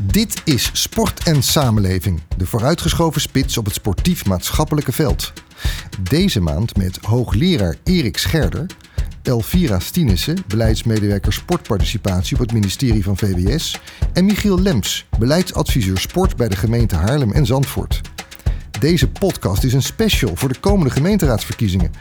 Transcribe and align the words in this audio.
Dit 0.00 0.42
is 0.44 0.70
Sport 0.72 1.24
en 1.24 1.42
Samenleving, 1.42 2.20
de 2.36 2.46
vooruitgeschoven 2.46 3.20
spits 3.20 3.56
op 3.58 3.64
het 3.64 3.74
sportief-maatschappelijke 3.74 4.92
veld. 4.92 5.32
Deze 6.00 6.40
maand 6.40 6.76
met 6.76 6.98
hoogleraar 7.02 7.76
Erik 7.84 8.18
Scherder, 8.18 8.66
Elvira 9.22 9.78
Stienissen, 9.78 10.36
beleidsmedewerker 10.46 11.32
sportparticipatie 11.32 12.36
op 12.36 12.42
het 12.42 12.52
ministerie 12.52 13.02
van 13.02 13.16
VWS, 13.16 13.80
en 14.12 14.24
Michiel 14.24 14.60
Lems, 14.60 15.06
beleidsadviseur 15.18 15.98
sport 15.98 16.36
bij 16.36 16.48
de 16.48 16.56
gemeente 16.56 16.96
Haarlem 16.96 17.32
en 17.32 17.46
Zandvoort. 17.46 18.00
Deze 18.80 19.08
podcast 19.08 19.64
is 19.64 19.72
een 19.72 19.82
special 19.82 20.36
voor 20.36 20.48
de 20.48 20.60
komende 20.60 20.90
gemeenteraadsverkiezingen 20.90 21.92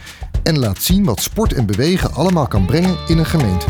en 0.43 0.59
laat 0.59 0.81
zien 0.81 1.03
wat 1.03 1.21
sport 1.21 1.53
en 1.53 1.65
bewegen 1.65 2.13
allemaal 2.13 2.47
kan 2.47 2.65
brengen 2.65 2.97
in 3.07 3.17
een 3.17 3.25
gemeente. 3.25 3.65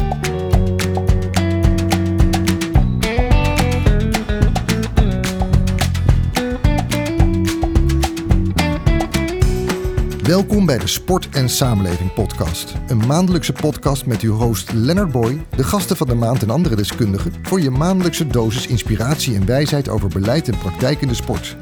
Welkom 10.28 10.66
bij 10.66 10.78
de 10.78 10.88
Sport 10.88 11.30
en 11.30 11.50
Samenleving 11.50 12.14
Podcast. 12.14 12.76
Een 12.88 13.08
maandelijkse 13.08 13.54
podcast 13.54 14.06
met 14.06 14.22
uw 14.22 14.34
host 14.34 14.74
Leonard 14.74 15.12
Boy, 15.12 15.46
de 15.56 15.64
gasten 15.64 15.96
van 15.96 16.08
de 16.08 16.16
maand 16.16 16.42
en 16.44 16.50
andere 16.50 16.76
deskundigen 16.76 17.32
voor 17.44 17.60
je 17.60 17.70
maandelijkse 17.70 18.28
dosis 18.28 18.68
inspiratie 18.68 19.36
en 19.36 19.46
wijsheid 19.46 19.90
over 19.90 20.10
beleid 20.10 20.48
en 20.48 20.58
praktijk 20.58 21.02
in 21.02 21.08
de 21.08 21.14
sport. 21.14 21.58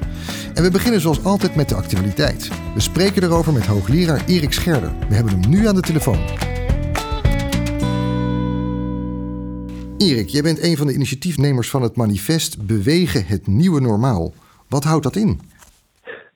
En 0.54 0.64
we 0.64 0.72
beginnen 0.72 1.02
zoals 1.02 1.26
altijd 1.26 1.56
met 1.56 1.70
de 1.70 1.76
actualiteit. 1.76 2.52
We 2.74 2.80
spreken 2.82 3.24
erover 3.24 3.54
met 3.54 3.66
hoogleraar 3.66 4.24
Erik 4.28 4.54
Scherder. 4.54 4.92
We 5.10 5.16
hebben 5.16 5.40
hem 5.40 5.50
nu 5.50 5.68
aan 5.68 5.76
de 5.76 5.82
telefoon. 5.82 6.22
Erik, 9.98 10.28
jij 10.28 10.42
bent 10.42 10.64
een 10.64 10.78
van 10.78 10.88
de 10.88 10.94
initiatiefnemers 10.94 11.70
van 11.70 11.82
het 11.82 11.96
manifest 11.96 12.68
Bewegen 12.68 13.26
het 13.26 13.48
Nieuwe 13.48 13.82
Normaal. 13.82 14.34
Wat 14.70 14.84
houdt 14.84 15.04
dat 15.04 15.16
in? 15.16 15.40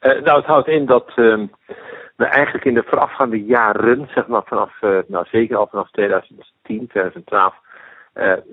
Uh, 0.01 0.21
nou, 0.23 0.37
het 0.37 0.45
houdt 0.45 0.67
in 0.67 0.85
dat 0.85 1.11
uh, 1.15 1.39
we 2.17 2.25
eigenlijk 2.25 2.65
in 2.65 2.73
de 2.73 2.83
voorafgaande 2.85 3.45
jaren, 3.45 4.07
zeg 4.13 4.27
maar 4.27 4.43
vanaf, 4.45 4.81
uh, 4.81 4.97
nou 5.07 5.25
zeker 5.31 5.57
al 5.57 5.67
vanaf 5.67 5.91
2010, 5.91 6.87
2012, 6.87 7.55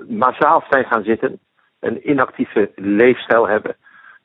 massaal 0.08 0.64
zijn 0.70 0.84
gaan 0.84 1.02
zitten, 1.02 1.38
een 1.80 2.10
inactieve 2.10 2.70
leefstijl 2.74 3.48
hebben. 3.48 3.76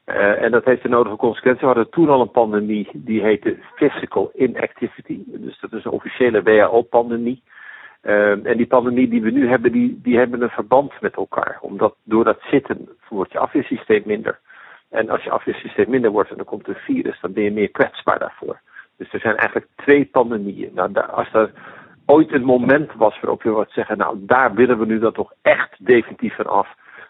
Uh, 0.10 0.42
en 0.42 0.52
dat 0.52 0.66
heeft 0.66 0.82
de 0.82 0.90
nodige 0.90 1.16
consequenties. 1.16 1.62
We 1.62 1.68
hadden 1.68 1.90
toen 1.90 2.10
al 2.10 2.22
een 2.22 2.32
pandemie 2.32 2.90
die 2.94 3.22
heette 3.22 3.58
Physical 3.76 4.32
Inactivity. 4.36 5.20
Dus 5.26 5.60
dat 5.60 5.74
is 5.74 5.86
een 5.86 5.92
officiële 5.92 6.42
WHO-pandemie. 6.42 7.44
Uh, 8.04 8.46
en 8.46 8.58
die 8.58 8.68
pandemie 8.68 9.08
die 9.08 9.22
we 9.22 9.30
nu 9.30 9.50
hebben, 9.50 9.72
die, 9.72 10.00
die 10.04 10.18
hebben 10.18 10.42
een 10.42 10.50
verband 10.50 11.02
met 11.02 11.16
elkaar. 11.16 11.58
Omdat 11.62 11.96
door 12.04 12.24
dat 12.24 12.40
zitten 12.52 12.90
wordt 13.10 13.32
je 13.32 13.40
afweersysteem 13.40 14.02
minder. 14.06 14.40
En 14.90 15.10
als 15.10 15.24
je 15.24 15.30
afweersysteem 15.30 15.90
minder 15.90 16.12
wordt 16.12 16.30
en 16.30 16.36
dan 16.36 16.46
komt 16.46 16.68
een 16.68 16.76
virus, 16.76 17.20
dan 17.22 17.34
ben 17.34 17.44
je 17.44 17.52
meer 17.52 17.72
kwetsbaar 17.72 18.20
daarvoor. 18.20 18.60
Dus 19.00 19.14
er 19.14 19.20
zijn 19.20 19.38
eigenlijk 19.38 19.72
twee 19.76 20.06
pandemieën. 20.06 20.72
Nou, 20.74 21.00
als 21.12 21.34
er 21.34 21.52
ooit 22.06 22.32
een 22.32 22.46
moment 22.46 22.92
was 22.96 23.20
waarop 23.22 23.44
je 23.44 23.50
wat 23.50 23.72
zeggen, 23.72 23.98
nou 23.98 24.18
daar 24.20 24.54
willen 24.54 24.80
we 24.80 24.86
nu 24.86 25.00
dan 25.00 25.14
toch 25.14 25.34
echt 25.42 25.76
definitief 25.86 26.36
van 26.36 26.48
af. 26.48 26.68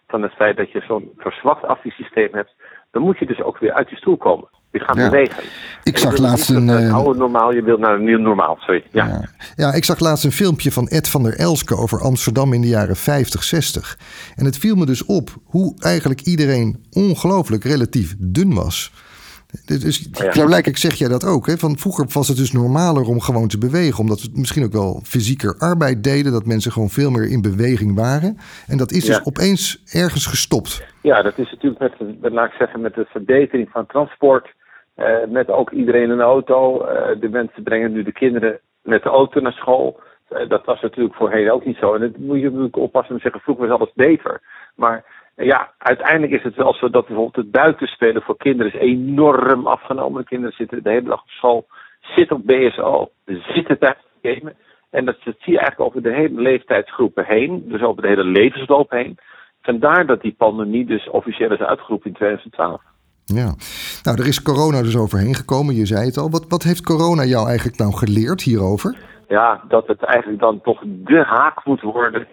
Van 0.08 0.22
het 0.22 0.32
feit 0.32 0.58
dat 0.58 0.72
je 0.72 0.82
zo'n 0.88 1.12
verzwakt 1.18 1.66
afweersysteem 1.66 2.30
hebt, 2.32 2.54
dan 2.92 3.02
moet 3.02 3.20
je 3.20 3.26
dus 3.26 3.42
ook 3.42 3.58
weer 3.58 3.74
uit 3.74 3.90
je 3.90 3.96
stoel 3.96 4.18
komen. 4.18 4.48
Je 4.72 4.80
gaat 4.80 4.98
ja. 4.98 5.10
bewegen. 5.10 5.44
Ik 5.84 5.98
zag 5.98 6.18
laatst 6.18 6.50
een. 6.50 6.68
Uh, 6.68 6.94
oude 6.94 7.20
normaal, 7.20 7.54
je 7.54 7.62
wilt 7.62 7.80
naar 7.80 7.94
een 7.94 8.04
nieuw 8.04 8.18
normaal, 8.18 8.58
sorry. 8.60 8.84
Ja. 8.92 9.06
ja. 9.06 9.22
Ja. 9.56 9.74
ik 9.74 9.86
zag 9.86 10.00
laatst 10.00 10.24
een 10.24 10.32
filmpje 10.32 10.72
van 10.72 10.88
Ed 10.88 11.10
van 11.10 11.24
der 11.24 11.40
Elske 11.40 11.76
over 11.76 12.02
Amsterdam 12.02 12.54
in 12.54 12.62
de 12.62 12.68
jaren 12.68 12.96
50, 12.96 13.44
60. 13.44 13.98
En 14.36 14.46
het 14.46 14.58
viel 14.58 14.76
me 14.76 14.86
dus 14.86 15.06
op 15.06 15.30
hoe 15.46 15.76
eigenlijk 15.80 16.22
iedereen 16.22 16.86
ongelooflijk 16.92 17.64
relatief 17.64 18.16
dun 18.18 18.54
was. 18.54 18.92
Dus 19.66 20.10
ja. 20.12 20.58
ik 20.58 20.78
zeg 20.78 20.94
jij 20.94 21.10
dat 21.10 21.26
ook. 21.26 21.48
Hè? 21.48 21.58
Van 21.58 21.78
vroeger 21.78 22.06
was 22.14 22.28
het 22.28 22.38
dus 22.38 22.52
normaler 22.52 23.04
om 23.08 23.20
gewoon 23.20 23.48
te 23.48 23.58
bewegen. 23.58 24.00
Omdat 24.00 24.22
we 24.22 24.30
misschien 24.34 24.64
ook 24.64 24.72
wel 24.72 25.02
fysieker 25.04 25.56
arbeid 25.58 26.04
deden. 26.04 26.32
Dat 26.32 26.46
mensen 26.46 26.72
gewoon 26.72 26.90
veel 26.90 27.12
meer 27.12 27.30
in 27.32 27.42
beweging 27.42 27.96
waren. 27.96 28.38
En 28.68 28.78
dat 28.78 28.92
is 28.92 29.06
dus 29.06 29.26
opeens 29.26 29.84
ergens 29.94 30.26
gestopt. 30.26 30.84
Ja, 31.02 31.22
dat 31.22 31.38
is 31.38 31.52
natuurlijk 31.52 31.98
met, 32.22 32.32
laat 32.32 32.52
ik 32.52 32.58
zeggen, 32.58 32.82
met 32.82 32.94
de 32.94 33.06
verbetering 33.10 33.70
van 33.70 33.86
transport. 33.86 34.54
Uh, 34.98 35.06
met 35.28 35.50
ook 35.50 35.72
iedereen 35.72 36.10
een 36.10 36.22
auto. 36.22 36.86
Uh, 36.86 37.20
de 37.20 37.30
mensen 37.30 37.64
brengen 37.64 37.92
nu 37.92 38.04
de 38.04 38.12
kinderen 38.12 38.60
met 38.82 39.04
de 39.04 39.10
auto 39.10 39.40
naar 39.40 39.52
school. 39.52 40.00
Uh, 40.32 40.50
dat 40.50 40.66
was 40.66 40.82
natuurlijk 40.82 41.16
voorheen 41.16 41.52
ook 41.52 41.66
niet 41.66 41.78
zo. 41.78 41.94
En 41.94 42.02
dat 42.02 42.18
moet 42.18 42.40
je 42.40 42.44
natuurlijk 42.44 42.78
oppassen 42.78 43.16
en 43.16 43.22
zeggen, 43.22 43.42
vroeger 43.42 43.68
was 43.68 43.78
alles 43.78 43.94
beter. 43.94 44.42
Maar 44.76 45.06
ja, 45.40 45.72
uiteindelijk 45.78 46.32
is 46.32 46.44
het 46.44 46.56
wel 46.56 46.74
zo 46.74 46.90
dat 46.90 47.06
bijvoorbeeld 47.06 47.46
het 47.46 47.52
buitenspelen 47.52 48.22
voor 48.22 48.38
kinderen 48.38 48.74
is 48.74 48.80
enorm 48.80 49.68
afgenomen. 49.68 50.22
De 50.22 50.28
kinderen 50.28 50.56
zitten 50.56 50.84
de 50.84 50.90
hele 50.90 51.10
dag 51.10 51.22
op 51.22 51.30
school, 51.30 51.68
zitten 52.16 52.36
op 52.36 52.46
BSO, 52.46 53.10
zitten 53.56 53.78
daar 53.80 53.98
te 54.22 54.34
gamen. 54.34 54.56
En 54.90 55.06
dat, 55.06 55.16
dat 55.24 55.36
zie 55.40 55.54
je 55.54 55.60
eigenlijk 55.60 55.90
over 55.90 56.02
de 56.02 56.16
hele 56.16 56.42
leeftijdsgroepen 56.42 57.26
heen, 57.26 57.64
dus 57.68 57.82
over 57.82 58.02
de 58.02 58.08
hele 58.08 58.24
levensloop 58.24 58.92
heen. 58.92 59.18
Vandaar 59.62 60.06
dat 60.06 60.22
die 60.22 60.36
pandemie 60.38 60.86
dus 60.86 61.10
officieel 61.10 61.52
is 61.52 61.60
uitgeroepen 61.60 62.10
in 62.10 62.16
2012. 62.16 62.82
Ja, 63.26 63.56
nou 64.04 64.22
er 64.22 64.28
is 64.28 64.42
corona 64.42 64.82
dus 64.82 64.98
overheen 64.98 65.36
gekomen, 65.36 65.76
je 65.76 65.86
zei 65.86 66.06
het 66.06 66.18
al. 66.18 66.30
Wat, 66.30 66.46
wat 66.48 66.64
heeft 66.64 66.84
corona 66.84 67.24
jou 67.24 67.48
eigenlijk 67.48 67.78
nou 67.78 67.94
geleerd 67.94 68.42
hierover? 68.42 68.98
Ja, 69.28 69.64
dat 69.68 69.88
het 69.88 70.04
eigenlijk 70.04 70.42
dan 70.42 70.62
toch 70.62 70.84
de 70.86 71.24
haak 71.24 71.66
moet 71.66 71.82
worden 71.82 72.28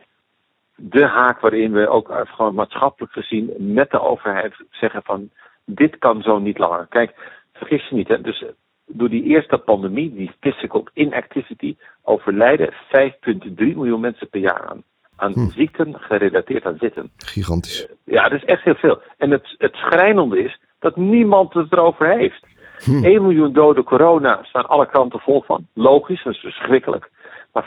de 0.77 1.07
haak 1.07 1.41
waarin 1.41 1.73
we 1.73 1.89
ook 1.89 2.11
gewoon 2.25 2.55
maatschappelijk 2.55 3.13
gezien 3.13 3.55
met 3.59 3.91
de 3.91 4.01
overheid 4.01 4.55
zeggen 4.71 5.03
van 5.05 5.31
dit 5.65 5.99
kan 5.99 6.23
zo 6.23 6.39
niet 6.39 6.59
langer. 6.59 6.87
Kijk, 6.89 7.15
vergis 7.53 7.89
je 7.89 7.95
niet, 7.95 8.09
hè, 8.09 8.21
dus 8.21 8.45
door 8.87 9.09
die 9.09 9.23
eerste 9.23 9.59
pandemie, 9.59 10.15
die 10.15 10.31
physical 10.41 10.87
inactivity, 10.93 11.77
overlijden 12.03 12.73
5,3 12.73 13.55
miljoen 13.57 14.01
mensen 14.01 14.29
per 14.29 14.41
jaar 14.41 14.67
aan. 14.69 14.83
Aan 15.17 15.33
hm. 15.33 15.49
ziekten 15.49 15.95
gerelateerd 15.99 16.67
aan 16.67 16.77
zitten. 16.79 17.11
Gigantisch. 17.17 17.89
Ja, 18.05 18.23
dat 18.29 18.43
is 18.43 18.45
echt 18.45 18.63
heel 18.63 18.75
veel. 18.75 19.03
En 19.17 19.31
het, 19.31 19.55
het 19.59 19.75
schrijnende 19.75 20.43
is 20.43 20.61
dat 20.79 20.97
niemand 20.97 21.55
het 21.55 21.73
erover 21.73 22.09
heeft. 22.19 22.47
Hm. 22.85 23.05
1 23.05 23.23
miljoen 23.23 23.53
doden 23.53 23.85
corona 23.85 24.39
staan 24.43 24.67
alle 24.67 24.87
kranten 24.87 25.21
vol 25.21 25.43
van. 25.43 25.67
Logisch, 25.75 26.25
dat 26.25 26.33
is 26.33 26.41
verschrikkelijk. 26.41 27.11
Maar 27.53 27.67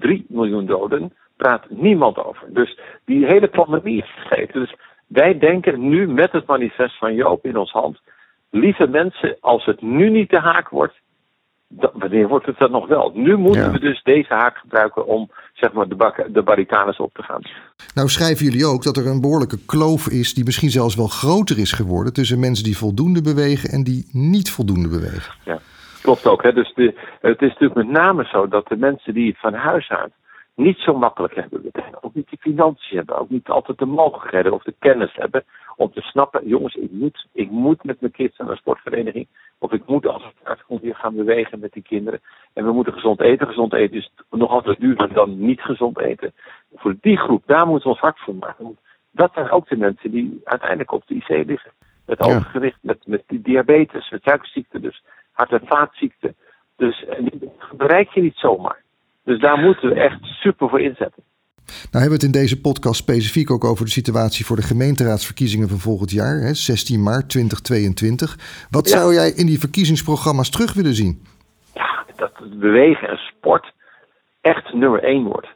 5,3 0.00 0.26
miljoen 0.28 0.66
doden, 0.66 1.12
praat 1.42 1.64
niemand 1.68 2.24
over. 2.24 2.46
Dus 2.52 2.78
die 3.04 3.26
hele 3.26 3.48
pandemie 3.48 4.02
is 4.02 4.10
vergeten. 4.16 4.60
Dus 4.60 4.74
wij 5.06 5.38
denken 5.38 5.88
nu 5.88 6.08
met 6.08 6.32
het 6.32 6.46
manifest 6.46 6.98
van 6.98 7.14
Joop 7.14 7.44
in 7.44 7.56
ons 7.56 7.70
hand. 7.70 8.00
Lieve 8.50 8.86
mensen, 8.86 9.36
als 9.40 9.64
het 9.64 9.82
nu 9.82 10.10
niet 10.10 10.30
de 10.30 10.40
haak 10.40 10.68
wordt, 10.68 10.94
dan, 11.68 11.90
wanneer 11.94 12.28
wordt 12.28 12.46
het 12.46 12.58
dan 12.58 12.70
nog 12.70 12.86
wel? 12.86 13.12
Nu 13.14 13.36
moeten 13.36 13.62
ja. 13.62 13.70
we 13.70 13.80
dus 13.80 14.02
deze 14.02 14.34
haak 14.34 14.56
gebruiken 14.56 15.06
om 15.06 15.30
zeg 15.52 15.72
maar, 15.72 15.88
de, 15.88 16.26
de 16.32 16.42
barricades 16.42 16.96
op 16.96 17.14
te 17.14 17.22
gaan. 17.22 17.42
Nou 17.94 18.08
schrijven 18.08 18.44
jullie 18.44 18.66
ook 18.66 18.82
dat 18.82 18.96
er 18.96 19.06
een 19.06 19.20
behoorlijke 19.20 19.64
kloof 19.66 20.08
is 20.08 20.34
die 20.34 20.44
misschien 20.44 20.70
zelfs 20.70 20.94
wel 20.94 21.06
groter 21.06 21.58
is 21.58 21.72
geworden 21.72 22.12
tussen 22.12 22.40
mensen 22.40 22.64
die 22.64 22.76
voldoende 22.76 23.22
bewegen 23.22 23.70
en 23.70 23.84
die 23.84 24.08
niet 24.12 24.50
voldoende 24.50 24.88
bewegen. 24.88 25.34
Ja, 25.44 25.58
klopt 26.02 26.26
ook. 26.26 26.42
Hè? 26.42 26.52
Dus 26.52 26.72
de, 26.74 26.94
het 27.20 27.42
is 27.42 27.48
natuurlijk 27.48 27.74
met 27.74 27.88
name 27.88 28.24
zo 28.24 28.48
dat 28.48 28.68
de 28.68 28.76
mensen 28.76 29.14
die 29.14 29.28
het 29.28 29.40
van 29.40 29.54
huis 29.54 29.88
uit 29.88 30.12
niet 30.60 30.78
zo 30.78 30.94
makkelijk 30.94 31.34
hebben. 31.34 31.70
Ook 32.00 32.14
niet 32.14 32.30
de 32.30 32.36
financiën 32.36 32.96
hebben, 32.96 33.18
ook 33.18 33.30
niet 33.30 33.48
altijd 33.48 33.78
de 33.78 33.86
mogelijkheden 33.86 34.52
of 34.52 34.62
de 34.62 34.74
kennis 34.78 35.14
hebben 35.14 35.44
om 35.80 35.92
te 35.92 36.00
snappen, 36.00 36.48
jongens, 36.48 36.74
ik 36.74 36.90
moet, 36.90 37.26
ik 37.32 37.50
moet 37.50 37.84
met 37.84 38.00
mijn 38.00 38.12
kids 38.12 38.38
naar 38.38 38.50
een 38.50 38.56
sportvereniging. 38.56 39.26
Of 39.58 39.72
ik 39.72 39.86
moet 39.86 40.06
als 40.06 40.22
het 40.44 40.80
hier 40.80 40.94
gaan 40.94 41.14
bewegen 41.14 41.58
met 41.58 41.72
die 41.72 41.82
kinderen. 41.82 42.20
En 42.52 42.64
we 42.64 42.72
moeten 42.72 42.92
gezond 42.92 43.20
eten. 43.20 43.46
Gezond 43.46 43.72
eten 43.72 43.96
is 43.96 44.12
nog 44.30 44.50
altijd 44.50 44.80
duurder 44.80 45.12
dan 45.12 45.38
niet 45.38 45.60
gezond 45.60 45.98
eten. 45.98 46.32
Voor 46.74 46.96
die 47.00 47.16
groep, 47.16 47.42
daar 47.46 47.66
moeten 47.66 47.82
we 47.82 47.94
ons 47.94 48.00
hard 48.00 48.18
voor 48.18 48.34
maken. 48.34 48.78
Dat 49.10 49.32
zijn 49.34 49.50
ook 49.50 49.68
de 49.68 49.76
mensen 49.76 50.10
die 50.10 50.40
uiteindelijk 50.44 50.92
op 50.92 51.06
de 51.06 51.14
IC 51.14 51.28
liggen. 51.28 51.72
Met 52.06 52.20
overgewicht, 52.20 52.78
met, 52.82 53.06
met 53.06 53.22
diabetes, 53.26 54.10
met 54.10 54.22
suikerziekte, 54.22 54.80
dus 54.80 55.02
hart- 55.32 55.52
en 55.52 55.66
vaatziekten. 55.66 56.36
Dus 56.76 57.04
en 57.04 57.24
die 57.24 57.50
bereik 57.76 58.08
je 58.08 58.20
niet 58.20 58.36
zomaar. 58.36 58.82
Dus 59.24 59.40
daar 59.40 59.58
moeten 59.58 59.88
we 59.88 59.94
echt 59.94 60.18
super 60.22 60.68
voor 60.68 60.80
inzetten. 60.80 61.22
Nou 61.66 62.02
hebben 62.02 62.18
we 62.18 62.26
het 62.26 62.34
in 62.34 62.40
deze 62.40 62.60
podcast 62.60 63.00
specifiek 63.00 63.50
ook 63.50 63.64
over 63.64 63.84
de 63.84 63.90
situatie 63.90 64.44
voor 64.46 64.56
de 64.56 64.62
gemeenteraadsverkiezingen 64.62 65.68
van 65.68 65.78
volgend 65.78 66.10
jaar, 66.10 66.40
hè, 66.40 66.54
16 66.54 67.02
maart 67.02 67.28
2022. 67.28 68.36
Wat 68.70 68.88
ja. 68.88 68.96
zou 68.96 69.14
jij 69.14 69.30
in 69.30 69.46
die 69.46 69.58
verkiezingsprogramma's 69.58 70.50
terug 70.50 70.74
willen 70.74 70.94
zien? 70.94 71.22
Ja, 71.74 72.04
dat 72.16 72.32
bewegen 72.58 73.08
en 73.08 73.16
sport 73.16 73.72
echt 74.40 74.72
nummer 74.72 75.02
één 75.02 75.24
wordt. 75.24 75.48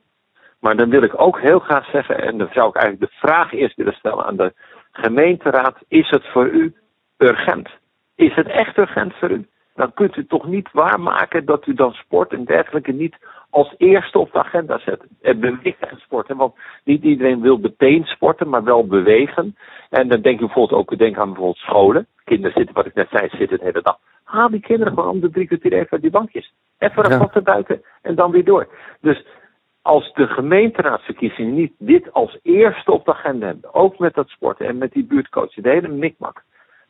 Maar 0.60 0.76
dan 0.76 0.90
wil 0.90 1.02
ik 1.02 1.20
ook 1.20 1.40
heel 1.40 1.58
graag 1.58 1.90
zeggen, 1.90 2.22
en 2.22 2.38
dan 2.38 2.48
zou 2.52 2.68
ik 2.68 2.76
eigenlijk 2.76 3.10
de 3.12 3.18
vraag 3.18 3.52
eerst 3.52 3.76
willen 3.76 3.92
stellen 3.92 4.24
aan 4.24 4.36
de 4.36 4.52
gemeenteraad: 4.92 5.76
is 5.88 6.10
het 6.10 6.26
voor 6.32 6.48
u 6.48 6.74
urgent? 7.16 7.68
Is 8.14 8.34
het 8.34 8.48
echt 8.48 8.78
urgent 8.78 9.14
voor 9.14 9.30
u? 9.30 9.46
Dan 9.74 9.94
kunt 9.94 10.16
u 10.16 10.26
toch 10.26 10.46
niet 10.46 10.68
waarmaken 10.72 11.44
dat 11.44 11.66
u 11.66 11.74
dan 11.74 11.92
sport 11.92 12.32
en 12.32 12.44
dergelijke 12.44 12.92
niet 12.92 13.16
als 13.54 13.74
eerste 13.76 14.18
op 14.18 14.32
de 14.32 14.38
agenda 14.38 14.78
zetten. 14.78 15.08
En 15.22 15.40
bewegen 15.40 15.90
en 15.90 15.98
sporten. 15.98 16.36
Want 16.36 16.54
niet 16.84 17.02
iedereen 17.02 17.40
wil 17.40 17.56
meteen 17.56 18.04
sporten, 18.04 18.48
maar 18.48 18.64
wel 18.64 18.86
bewegen. 18.86 19.56
En 19.90 20.08
dan 20.08 20.20
denk 20.20 20.38
je 20.38 20.44
bijvoorbeeld 20.44 20.80
ook 20.80 20.98
denk 20.98 21.18
aan 21.18 21.28
bijvoorbeeld 21.28 21.56
scholen. 21.56 22.06
Kinderen 22.24 22.56
zitten, 22.56 22.74
wat 22.74 22.86
ik 22.86 22.94
net 22.94 23.08
zei, 23.10 23.28
zitten 23.28 23.58
de 23.58 23.64
hele 23.64 23.82
dag. 23.82 23.98
Haal 24.24 24.50
die 24.50 24.60
kinderen 24.60 24.94
gewoon 24.94 25.08
om 25.10 25.20
de 25.20 25.30
drie 25.30 25.46
kwartier 25.46 25.72
even 25.72 25.90
uit 25.90 26.02
die 26.02 26.10
bankjes. 26.10 26.52
Even 26.78 27.12
een 27.12 27.28
ja. 27.34 27.40
buiten 27.40 27.82
en 28.02 28.14
dan 28.14 28.30
weer 28.30 28.44
door. 28.44 28.68
Dus 29.00 29.26
als 29.82 30.12
de 30.12 30.26
gemeenteraadsverkiezingen 30.26 31.54
niet 31.54 31.72
dit 31.78 32.12
als 32.12 32.38
eerste 32.42 32.92
op 32.92 33.04
de 33.04 33.14
agenda 33.14 33.46
hebben, 33.46 33.74
ook 33.74 33.98
met 33.98 34.14
dat 34.14 34.28
sporten 34.28 34.66
en 34.66 34.78
met 34.78 34.92
die 34.92 35.04
buurtcoach, 35.04 35.54
de 35.54 35.68
hele 35.68 35.88
mikmak, 35.88 36.42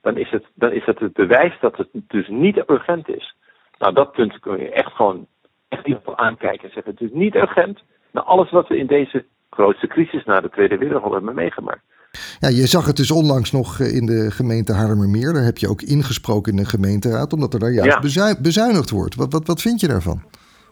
dan 0.02 0.16
is 0.16 0.31
het, 0.31 0.44
dan 0.55 0.72
is 0.72 0.84
het 0.84 0.99
het 0.99 1.12
bewijs 1.12 1.56
dat 1.61 1.76
het 1.76 1.88
dus 1.93 2.28
niet 2.28 2.62
urgent 2.66 3.08
is. 3.08 3.37
Nou, 3.78 3.94
dat 3.94 4.12
punt 4.12 4.38
kun 4.38 4.58
je 4.58 4.70
echt 4.70 4.93
gewoon 4.93 5.26
echt 5.76 5.87
niet 5.87 5.99
aankijken 6.15 6.65
en 6.65 6.75
zeggen: 6.75 6.93
het 6.93 7.00
is 7.00 7.12
niet 7.12 7.35
urgent. 7.35 7.82
naar 8.12 8.23
alles 8.23 8.50
wat 8.50 8.69
we 8.69 8.79
in 8.79 8.87
deze 8.87 9.25
grootste 9.50 9.87
crisis 9.87 10.25
na 10.25 10.41
de 10.41 10.50
Tweede 10.50 10.79
Wereldoorlog 10.79 11.15
hebben 11.15 11.35
meegemaakt. 11.35 11.82
Ja, 12.38 12.49
je 12.49 12.67
zag 12.67 12.87
het 12.87 12.97
dus 12.97 13.11
onlangs 13.11 13.53
nog 13.53 13.81
eh, 13.81 13.97
in 13.97 14.06
de 14.06 14.31
gemeente 14.31 14.73
Haarlemmermeer. 14.73 15.32
Daar 15.32 15.44
heb 15.44 15.59
je 15.59 15.69
ook 15.69 15.82
ingesproken 15.82 16.53
in 16.53 16.59
de 16.59 16.69
gemeenteraad, 16.69 17.32
omdat 17.32 17.55
er 17.55 17.61
daar 17.61 17.71
juist 17.71 18.43
bezuinigd 18.43 18.91
wordt. 18.91 19.15
Wat, 19.15 19.32
wat, 19.32 19.47
wat 19.47 19.62
vind 19.62 19.81
je 19.81 19.88
daarvan? 19.88 20.23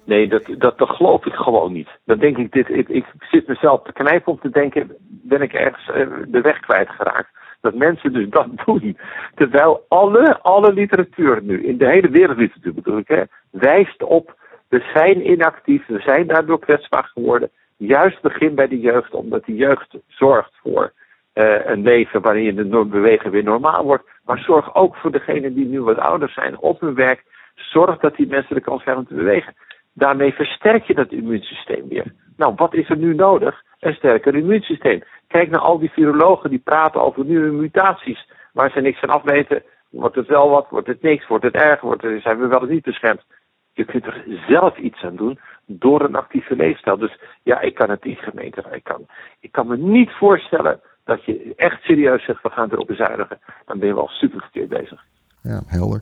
Nee, 0.04 0.28
dat, 0.28 0.42
dat, 0.58 0.78
dat 0.78 0.88
geloof 0.88 1.26
ik 1.26 1.32
gewoon 1.32 1.72
niet. 1.72 1.88
Dan 2.04 2.18
denk 2.18 2.36
ik, 2.36 2.52
dit, 2.52 2.68
ik, 2.68 2.88
ik 2.88 3.04
zit 3.30 3.46
mezelf 3.46 3.82
te 3.82 3.92
knijpen 3.92 4.32
om 4.32 4.40
te 4.40 4.50
denken, 4.50 4.96
ben 5.08 5.42
ik 5.42 5.52
ergens 5.52 5.88
uh, 5.88 6.06
de 6.28 6.40
weg 6.40 6.60
kwijtgeraakt. 6.60 7.28
Dat 7.60 7.74
mensen 7.74 8.12
dus 8.12 8.28
dat 8.28 8.46
doen. 8.64 8.98
Terwijl 9.34 9.84
alle, 9.88 10.40
alle 10.40 10.72
literatuur 10.72 11.42
nu, 11.42 11.66
in 11.66 11.78
de 11.78 11.86
hele 11.86 12.08
wereldliteratuur 12.08 12.74
bedoel 12.74 12.98
ik, 12.98 13.08
hè, 13.08 13.22
wijst 13.50 14.02
op, 14.02 14.36
we 14.72 14.90
zijn 14.94 15.30
inactief, 15.30 15.86
we 15.86 16.00
zijn 16.00 16.26
daardoor 16.26 16.58
kwetsbaar 16.58 17.04
geworden. 17.04 17.50
Juist 17.76 18.20
begin 18.20 18.54
bij 18.54 18.68
de 18.68 18.80
jeugd, 18.80 19.14
omdat 19.14 19.44
de 19.44 19.54
jeugd 19.54 19.96
zorgt 20.06 20.52
voor 20.62 20.92
uh, 21.34 21.66
een 21.66 21.82
leven 21.82 22.20
waarin 22.20 22.54
de 22.54 22.84
bewegen 22.84 23.30
weer 23.30 23.42
normaal 23.42 23.84
wordt. 23.84 24.04
Maar 24.24 24.38
zorg 24.38 24.74
ook 24.74 24.96
voor 24.96 25.12
degenen 25.12 25.54
die 25.54 25.66
nu 25.66 25.82
wat 25.82 25.98
ouder 25.98 26.28
zijn 26.28 26.58
op 26.58 26.80
hun 26.80 26.94
werk. 26.94 27.24
Zorg 27.54 27.98
dat 27.98 28.16
die 28.16 28.26
mensen 28.26 28.54
de 28.54 28.60
kans 28.60 28.82
krijgen 28.82 29.02
om 29.02 29.08
te 29.08 29.22
bewegen. 29.22 29.54
Daarmee 29.92 30.32
versterk 30.32 30.84
je 30.84 30.94
dat 30.94 31.12
immuunsysteem 31.12 31.88
weer. 31.88 32.14
Nou, 32.36 32.52
wat 32.56 32.74
is 32.74 32.88
er 32.88 32.96
nu 32.96 33.14
nodig? 33.14 33.62
Een 33.80 33.94
sterker 33.94 34.34
immuunsysteem. 34.34 35.02
Kijk 35.28 35.50
naar 35.50 35.60
al 35.60 35.78
die 35.78 35.90
virologen 35.90 36.50
die 36.50 36.62
praten 36.64 37.02
over 37.02 37.24
nieuwe 37.24 37.52
mutaties. 37.52 38.28
Waar 38.52 38.70
ze 38.70 38.80
niks 38.80 38.98
van 38.98 39.08
afweten. 39.08 39.62
Wordt 39.90 40.16
het 40.16 40.26
wel 40.26 40.48
wat? 40.50 40.66
Wordt 40.70 40.86
het 40.86 41.02
niks? 41.02 41.26
Wordt 41.26 41.44
het 41.44 41.54
erg? 41.54 41.80
Wordt 41.80 42.02
het, 42.02 42.22
zijn 42.22 42.38
we 42.38 42.46
wel 42.46 42.60
eens 42.60 42.70
niet 42.70 42.84
beschermd? 42.84 43.24
Je 43.72 43.84
kunt 43.84 44.06
er 44.06 44.24
zelf 44.48 44.76
iets 44.78 45.02
aan 45.02 45.16
doen 45.16 45.38
door 45.66 46.00
een 46.00 46.14
actieve 46.14 46.56
leefstijl. 46.56 46.98
Dus 46.98 47.18
ja, 47.42 47.60
ik 47.60 47.74
kan 47.74 47.90
het 47.90 48.04
niet 48.04 48.18
gemeente. 48.18 48.64
Ik 48.70 48.84
kan, 48.84 49.06
ik 49.40 49.52
kan 49.52 49.66
me 49.66 49.76
niet 49.76 50.10
voorstellen 50.10 50.80
dat 51.04 51.24
je 51.24 51.52
echt 51.56 51.82
serieus 51.82 52.24
zegt, 52.24 52.42
we 52.42 52.50
gaan 52.50 52.70
erop 52.72 52.86
bezuinigen. 52.86 53.40
Dan 53.66 53.78
ben 53.78 53.88
je 53.88 53.94
wel 53.94 54.08
super 54.08 54.40
verkeerd 54.40 54.68
bezig. 54.68 55.04
Ja, 55.42 55.62
helder. 55.66 56.00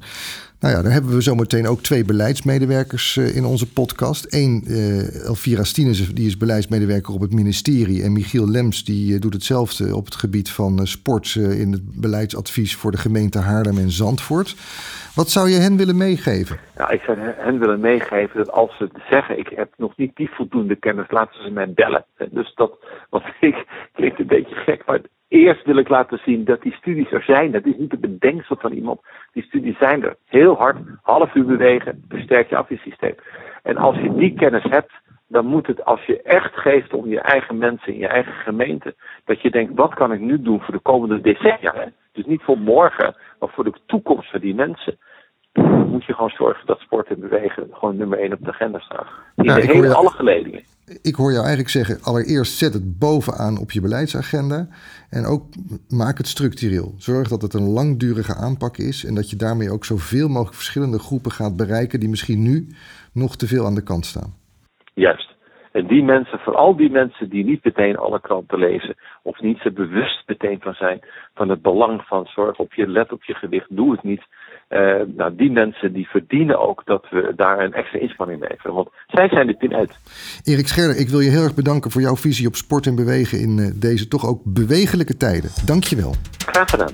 Nou 0.60 0.75
ja, 0.75 0.82
dan 0.82 0.90
hebben 0.90 1.14
we 1.14 1.20
zometeen 1.20 1.66
ook 1.66 1.81
twee 1.81 2.04
beleidsmedewerkers 2.04 3.16
uh, 3.16 3.37
in 3.37 3.44
onze 3.44 3.72
podcast. 3.72 4.34
Eén, 4.34 4.64
uh, 4.66 5.26
Elvira 5.26 5.64
Stienesen, 5.64 6.14
die 6.14 6.26
is 6.26 6.37
beleidsmedewerker 6.37 7.14
op 7.14 7.20
het 7.20 7.32
ministerie. 7.32 8.02
En 8.02 8.12
Michiel 8.12 8.48
Lems, 8.48 8.84
die 8.84 9.12
uh, 9.12 9.20
doet 9.20 9.32
hetzelfde 9.32 9.96
op 9.96 10.04
het 10.04 10.14
gebied 10.14 10.50
van 10.50 10.87
sport 10.87 11.34
in 11.34 11.72
het 11.72 12.00
beleidsadvies 12.00 12.76
voor 12.76 12.90
de 12.90 12.96
gemeente 12.96 13.38
Haarlem 13.38 13.78
en 13.78 13.90
Zandvoort. 13.90 14.54
Wat 15.14 15.28
zou 15.28 15.48
je 15.48 15.58
hen 15.58 15.76
willen 15.76 15.96
meegeven? 15.96 16.58
Nou, 16.76 16.92
ik 16.92 17.00
zou 17.00 17.19
hen 17.19 17.58
willen 17.58 17.81
meegeven 17.81 18.37
dat 18.37 18.50
als 18.50 18.76
ze 18.76 18.90
zeggen: 19.10 19.38
Ik 19.38 19.48
heb 19.54 19.72
nog 19.76 19.96
niet 19.96 20.16
die 20.16 20.31
voldoende 20.31 20.76
kennis, 20.76 21.10
laten 21.10 21.42
ze 21.42 21.50
mij 21.50 21.72
bellen. 21.72 22.04
Dus 22.31 22.54
dat, 22.54 22.72
want 23.10 23.25
ik 23.40 23.66
klinkt 23.92 24.19
een 24.19 24.26
beetje 24.26 24.54
gek, 24.54 24.82
maar 24.87 25.00
eerst 25.30 25.64
wil 25.64 25.76
ik 25.76 25.88
laten 25.88 26.20
zien 26.24 26.44
dat 26.44 26.62
die 26.62 26.72
studies 26.72 27.12
er 27.12 27.22
zijn. 27.22 27.50
Dat 27.52 27.66
is 27.66 27.76
niet 27.76 27.92
een 27.92 28.00
bedenksel 28.00 28.56
van 28.56 28.72
iemand. 28.72 29.00
Die 29.32 29.42
studies 29.42 29.78
zijn 29.78 30.04
er. 30.04 30.16
Heel 30.24 30.56
hard, 30.56 30.76
half 31.02 31.34
uur 31.34 31.44
bewegen, 31.44 32.04
versterk 32.08 32.48
je 32.48 32.56
afweersysteem. 32.56 33.14
En 33.62 33.76
als 33.76 33.96
je 33.96 34.14
die 34.14 34.34
kennis 34.34 34.62
hebt, 34.62 34.92
dan 35.28 35.46
moet 35.46 35.66
het, 35.66 35.84
als 35.84 36.04
je 36.04 36.22
echt 36.22 36.54
geeft 36.54 36.92
om 36.92 37.08
je 37.08 37.20
eigen 37.20 37.58
mensen 37.58 37.92
in 37.92 37.98
je 37.98 38.06
eigen 38.06 38.32
gemeente, 38.32 38.94
dat 39.24 39.40
je 39.40 39.50
denkt, 39.50 39.74
wat 39.74 39.94
kan 39.94 40.12
ik 40.12 40.20
nu 40.20 40.42
doen 40.42 40.60
voor 40.60 40.74
de 40.74 40.80
komende 40.80 41.20
decennia? 41.20 41.72
Hè? 41.74 41.84
Dus 42.12 42.24
niet 42.24 42.42
voor 42.42 42.58
morgen, 42.58 43.16
maar 43.38 43.48
voor 43.48 43.64
de 43.64 43.74
toekomst 43.86 44.30
van 44.30 44.40
die 44.40 44.54
mensen. 44.54 44.98
Dan 45.52 45.88
moet 45.88 46.04
je 46.04 46.14
gewoon 46.14 46.30
zorgen 46.30 46.66
dat 46.66 46.78
sport 46.78 47.08
en 47.08 47.20
bewegen 47.20 47.68
gewoon 47.72 47.96
nummer 47.96 48.18
één 48.18 48.32
op 48.32 48.44
de 48.44 48.50
agenda 48.50 48.78
staat. 48.78 49.06
In 49.36 49.44
de 49.44 49.66
hele, 49.66 49.94
alle 49.94 50.10
geledingen 50.10 50.62
ik 51.02 51.14
hoor 51.14 51.31
jou 51.31 51.44
eigenlijk 51.44 51.69
zeggen: 51.69 52.02
allereerst 52.02 52.58
zet 52.58 52.75
het 52.75 52.98
bovenaan 52.98 53.58
op 53.58 53.70
je 53.70 53.81
beleidsagenda. 53.81 54.69
En 55.10 55.25
ook 55.25 55.42
maak 55.88 56.19
het 56.19 56.26
structureel. 56.26 56.94
Zorg 56.96 57.28
dat 57.28 57.42
het 57.42 57.54
een 57.54 57.69
langdurige 57.69 58.34
aanpak 58.34 58.76
is. 58.76 59.04
En 59.04 59.14
dat 59.14 59.31
je 59.31 59.37
daarmee 59.37 59.70
ook 59.70 59.84
zoveel 59.84 60.28
mogelijk 60.28 60.54
verschillende 60.54 60.98
groepen 60.98 61.31
gaat 61.31 61.56
bereiken. 61.56 62.00
die 62.00 62.08
misschien 62.08 62.42
nu 62.42 62.66
nog 63.12 63.37
te 63.37 63.46
veel 63.46 63.64
aan 63.66 63.75
de 63.75 63.82
kant 63.82 64.04
staan. 64.04 64.34
Juist. 64.94 65.28
En 65.72 65.87
die 65.87 66.02
mensen, 66.02 66.38
vooral 66.38 66.76
die 66.76 66.90
mensen 66.90 67.28
die 67.28 67.44
niet 67.44 67.64
meteen 67.64 67.96
alle 67.96 68.20
kranten 68.20 68.58
lezen. 68.58 68.96
of 69.22 69.40
niet 69.40 69.64
er 69.64 69.72
bewust 69.72 70.22
meteen 70.26 70.60
van 70.60 70.75
zijn. 70.75 71.00
van 71.34 71.48
het 71.48 71.62
belang 71.62 72.02
van 72.02 72.26
zorg 72.26 72.58
op 72.58 72.75
je, 72.75 72.88
let 72.88 73.12
op 73.12 73.25
je 73.25 73.34
gewicht, 73.34 73.76
doe 73.76 73.92
het 73.92 74.02
niet. 74.02 74.22
Uh, 74.70 75.00
nou, 75.17 75.37
die 75.37 75.50
mensen 75.50 75.93
die 75.93 76.08
verdienen 76.08 76.61
ook 76.69 76.82
dat 76.84 77.06
we 77.11 77.32
daar 77.37 77.58
een 77.58 77.72
extra 77.72 77.99
inspanning 77.99 78.49
leveren. 78.49 78.75
Want 78.75 78.88
zij 79.06 79.28
zijn 79.28 79.46
de 79.46 79.55
pin 79.55 79.75
uit. 79.75 79.99
Erik 80.44 80.69
Scherder, 80.69 80.96
ik 80.96 81.08
wil 81.08 81.20
je 81.20 81.31
heel 81.31 81.43
erg 81.43 81.55
bedanken 81.55 81.90
voor 81.90 82.00
jouw 82.00 82.17
visie 82.17 82.46
op 82.46 82.55
sport 82.55 82.87
en 82.87 82.94
bewegen 82.94 83.40
in 83.40 83.58
uh, 83.58 83.70
deze 83.75 84.08
toch 84.08 84.26
ook 84.26 84.40
bewegelijke 84.44 85.17
tijden. 85.17 85.50
Dank 85.67 85.84
je 85.84 85.96
wel. 85.96 86.14
Graag 86.46 86.70
gedaan. 86.70 86.93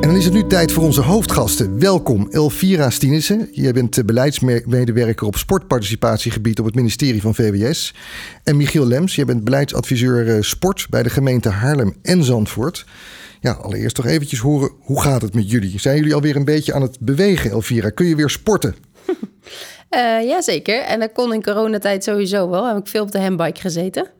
En 0.00 0.08
dan 0.08 0.16
is 0.16 0.24
het 0.24 0.34
nu 0.34 0.46
tijd 0.46 0.72
voor 0.72 0.84
onze 0.84 1.02
hoofdgasten. 1.02 1.80
Welkom 1.80 2.28
Elvira 2.30 2.90
Stienissen. 2.90 3.48
Jij 3.52 3.72
bent 3.72 3.98
eh, 3.98 4.04
beleidsmedewerker 4.04 5.26
op 5.26 5.36
sportparticipatiegebied 5.36 6.58
op 6.58 6.64
het 6.64 6.74
ministerie 6.74 7.20
van 7.20 7.34
VWS. 7.34 7.94
En 8.44 8.56
Michiel 8.56 8.86
Lems, 8.86 9.14
jij 9.14 9.24
bent 9.24 9.44
beleidsadviseur 9.44 10.44
sport 10.44 10.86
bij 10.90 11.02
de 11.02 11.10
gemeente 11.10 11.48
Haarlem 11.48 11.94
en 12.02 12.24
Zandvoort. 12.24 12.86
Ja, 13.40 13.52
allereerst 13.52 13.94
toch 13.94 14.06
eventjes 14.06 14.38
horen, 14.38 14.70
hoe 14.80 15.02
gaat 15.02 15.22
het 15.22 15.34
met 15.34 15.50
jullie? 15.50 15.80
Zijn 15.80 15.96
jullie 15.96 16.14
alweer 16.14 16.36
een 16.36 16.44
beetje 16.44 16.72
aan 16.72 16.82
het 16.82 16.96
bewegen, 17.00 17.50
Elvira? 17.50 17.90
Kun 17.90 18.06
je 18.06 18.16
weer 18.16 18.30
sporten? 18.30 18.74
uh, 19.90 20.28
Jazeker. 20.28 20.82
En 20.82 21.00
dat 21.00 21.12
kon 21.12 21.34
in 21.34 21.42
coronatijd 21.42 22.04
sowieso 22.04 22.50
wel. 22.50 22.66
Heb 22.66 22.76
ik 22.76 22.86
veel 22.86 23.02
op 23.02 23.12
de 23.12 23.20
handbike 23.20 23.60
gezeten. 23.60 24.10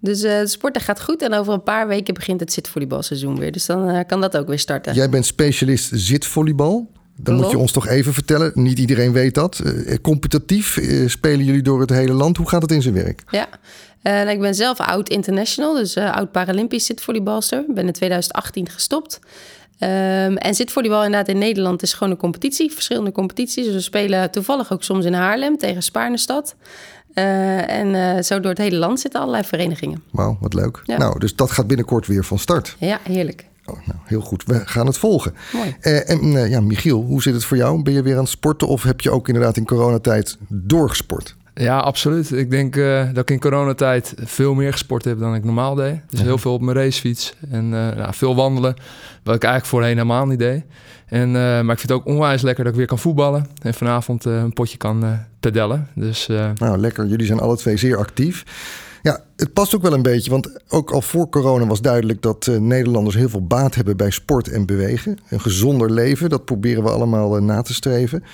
Dus 0.00 0.24
uh, 0.24 0.40
sporten 0.44 0.82
gaat 0.82 1.02
goed 1.02 1.22
en 1.22 1.34
over 1.34 1.52
een 1.52 1.62
paar 1.62 1.88
weken 1.88 2.14
begint 2.14 2.40
het 2.40 2.52
zitvolleybalseizoen 2.52 3.38
weer. 3.38 3.52
Dus 3.52 3.66
dan 3.66 3.90
uh, 3.90 4.00
kan 4.06 4.20
dat 4.20 4.36
ook 4.36 4.48
weer 4.48 4.58
starten. 4.58 4.94
Jij 4.94 5.08
bent 5.08 5.26
specialist 5.26 5.90
zitvolleybal. 5.92 6.90
Dan 7.16 7.34
moet 7.34 7.50
je 7.50 7.58
ons 7.58 7.72
toch 7.72 7.88
even 7.88 8.12
vertellen. 8.12 8.52
Niet 8.54 8.78
iedereen 8.78 9.12
weet 9.12 9.34
dat. 9.34 9.62
Competitief 10.02 10.78
spelen 11.06 11.44
jullie 11.44 11.62
door 11.62 11.80
het 11.80 11.90
hele 11.90 12.12
land. 12.12 12.36
Hoe 12.36 12.48
gaat 12.48 12.62
het 12.62 12.70
in 12.70 12.82
zijn 12.82 12.94
werk? 12.94 13.22
Ja, 13.30 13.48
uh, 14.02 14.30
ik 14.30 14.40
ben 14.40 14.54
zelf 14.54 14.80
oud 14.80 15.08
international, 15.08 15.74
dus 15.74 15.96
uh, 15.96 16.16
oud 16.16 16.32
Paralympisch 16.32 16.86
zitvolleybalster. 16.86 17.64
Ben 17.68 17.86
in 17.86 17.92
2018 17.92 18.68
gestopt. 18.68 19.20
Um, 19.78 20.36
en 20.36 20.54
zitvolleybal 20.54 21.04
inderdaad 21.04 21.28
in 21.28 21.38
Nederland 21.38 21.82
is 21.82 21.92
gewoon 21.92 22.12
een 22.12 22.18
competitie, 22.18 22.72
verschillende 22.72 23.12
competities. 23.12 23.64
Dus 23.64 23.74
we 23.74 23.80
spelen 23.80 24.30
toevallig 24.30 24.72
ook 24.72 24.82
soms 24.82 25.04
in 25.04 25.12
Haarlem 25.12 25.58
tegen 25.58 25.82
Spaarnestad. 25.82 26.54
Uh, 27.14 27.70
en 27.70 28.24
zo 28.24 28.40
door 28.40 28.50
het 28.50 28.58
hele 28.58 28.76
land 28.76 29.00
zitten 29.00 29.20
allerlei 29.20 29.44
verenigingen. 29.44 30.02
Wauw, 30.10 30.36
wat 30.40 30.54
leuk. 30.54 30.82
Nou, 30.86 31.18
dus 31.18 31.36
dat 31.36 31.50
gaat 31.50 31.66
binnenkort 31.66 32.06
weer 32.06 32.24
van 32.24 32.38
start. 32.38 32.76
Ja, 32.78 33.00
heerlijk. 33.02 33.46
Oh, 33.64 33.86
nou, 33.86 33.98
heel 34.04 34.20
goed. 34.20 34.44
We 34.44 34.62
gaan 34.64 34.86
het 34.86 34.98
volgen. 34.98 35.34
Mooi. 35.52 35.76
en 35.80 36.48
ja, 36.48 36.60
Michiel, 36.60 37.02
hoe 37.02 37.22
zit 37.22 37.34
het 37.34 37.44
voor 37.44 37.56
jou? 37.56 37.82
Ben 37.82 37.92
je 37.92 38.02
weer 38.02 38.14
aan 38.14 38.20
het 38.20 38.28
sporten 38.28 38.68
of 38.68 38.82
heb 38.82 39.00
je 39.00 39.10
ook 39.10 39.28
inderdaad 39.28 39.56
in 39.56 39.64
coronatijd 39.64 40.36
doorgesport? 40.48 41.36
Ja, 41.54 41.78
absoluut. 41.78 42.32
Ik 42.32 42.50
denk 42.50 42.76
uh, 42.76 43.06
dat 43.06 43.18
ik 43.18 43.30
in 43.30 43.40
coronatijd 43.40 44.14
veel 44.16 44.54
meer 44.54 44.72
gesport 44.72 45.04
heb 45.04 45.18
dan 45.18 45.34
ik 45.34 45.44
normaal 45.44 45.74
deed. 45.74 46.00
Dus 46.08 46.20
heel 46.20 46.38
veel 46.38 46.52
op 46.52 46.60
mijn 46.60 46.76
racefiets 46.76 47.34
en 47.50 47.64
uh, 47.64 47.70
nou, 47.70 48.14
veel 48.14 48.34
wandelen, 48.34 48.74
wat 49.22 49.34
ik 49.34 49.42
eigenlijk 49.42 49.66
voorheen 49.66 49.96
helemaal 49.96 50.26
niet 50.26 50.38
deed. 50.38 50.64
En, 51.06 51.28
uh, 51.28 51.34
maar 51.34 51.60
ik 51.60 51.78
vind 51.78 51.80
het 51.80 51.92
ook 51.92 52.06
onwijs 52.06 52.42
lekker 52.42 52.64
dat 52.64 52.72
ik 52.72 52.78
weer 52.78 52.88
kan 52.88 52.98
voetballen 52.98 53.46
en 53.62 53.74
vanavond 53.74 54.24
een 54.24 54.52
potje 54.52 54.76
kan 54.76 55.18
pedellen. 55.40 55.88
Dus, 55.94 56.26
nou, 56.54 56.78
lekker. 56.78 57.06
Jullie 57.06 57.26
zijn 57.26 57.40
alle 57.40 57.56
twee 57.56 57.76
zeer 57.76 57.96
actief. 57.96 58.44
Ja, 59.02 59.20
het 59.36 59.52
past 59.52 59.74
ook 59.74 59.82
wel 59.82 59.92
een 59.92 60.02
beetje, 60.02 60.30
want 60.30 60.60
ook 60.68 60.90
al 60.90 61.02
voor 61.02 61.28
corona 61.28 61.66
was 61.66 61.80
duidelijk 61.80 62.22
dat 62.22 62.46
uh, 62.46 62.58
Nederlanders 62.58 63.16
heel 63.16 63.28
veel 63.28 63.46
baat 63.46 63.74
hebben 63.74 63.96
bij 63.96 64.10
sport 64.10 64.48
en 64.48 64.66
bewegen. 64.66 65.18
Een 65.28 65.40
gezonder 65.40 65.90
leven, 65.90 66.30
dat 66.30 66.44
proberen 66.44 66.82
we 66.82 66.90
allemaal 66.90 67.36
uh, 67.36 67.42
na 67.42 67.62
te 67.62 67.74
streven. 67.74 68.24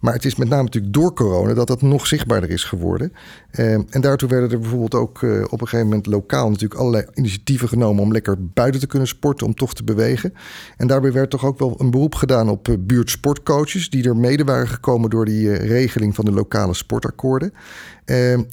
Maar 0.00 0.12
het 0.12 0.24
is 0.24 0.36
met 0.36 0.48
name 0.48 0.62
natuurlijk 0.62 0.94
door 0.94 1.14
corona 1.14 1.54
dat 1.54 1.66
dat 1.66 1.82
nog 1.82 2.06
zichtbaarder 2.06 2.50
is 2.50 2.64
geworden. 2.64 3.12
Uh, 3.52 3.72
en 3.72 4.00
daartoe 4.00 4.28
werden 4.28 4.50
er 4.50 4.58
bijvoorbeeld 4.58 4.94
ook 4.94 5.22
uh, 5.22 5.42
op 5.44 5.60
een 5.60 5.68
gegeven 5.68 5.86
moment 5.86 6.06
lokaal 6.06 6.50
natuurlijk 6.50 6.80
allerlei 6.80 7.06
initiatieven 7.14 7.68
genomen 7.68 8.02
om 8.02 8.12
lekker 8.12 8.36
buiten 8.54 8.80
te 8.80 8.86
kunnen 8.86 9.08
sporten, 9.08 9.46
om 9.46 9.54
toch 9.54 9.74
te 9.74 9.84
bewegen. 9.84 10.34
En 10.76 10.86
daarbij 10.86 11.12
werd 11.12 11.30
toch 11.30 11.44
ook 11.44 11.58
wel 11.58 11.74
een 11.78 11.90
beroep 11.90 12.14
gedaan 12.14 12.48
op 12.48 12.68
uh, 12.68 12.76
buurtsportcoaches, 12.80 13.90
die 13.90 14.08
er 14.08 14.16
mede 14.16 14.44
waren 14.44 14.68
gekomen 14.68 15.10
door 15.10 15.24
die 15.24 15.52
regeling 15.54 16.14
van 16.14 16.24
de 16.24 16.32
lokale 16.32 16.74
sportakkoorden. 16.74 17.52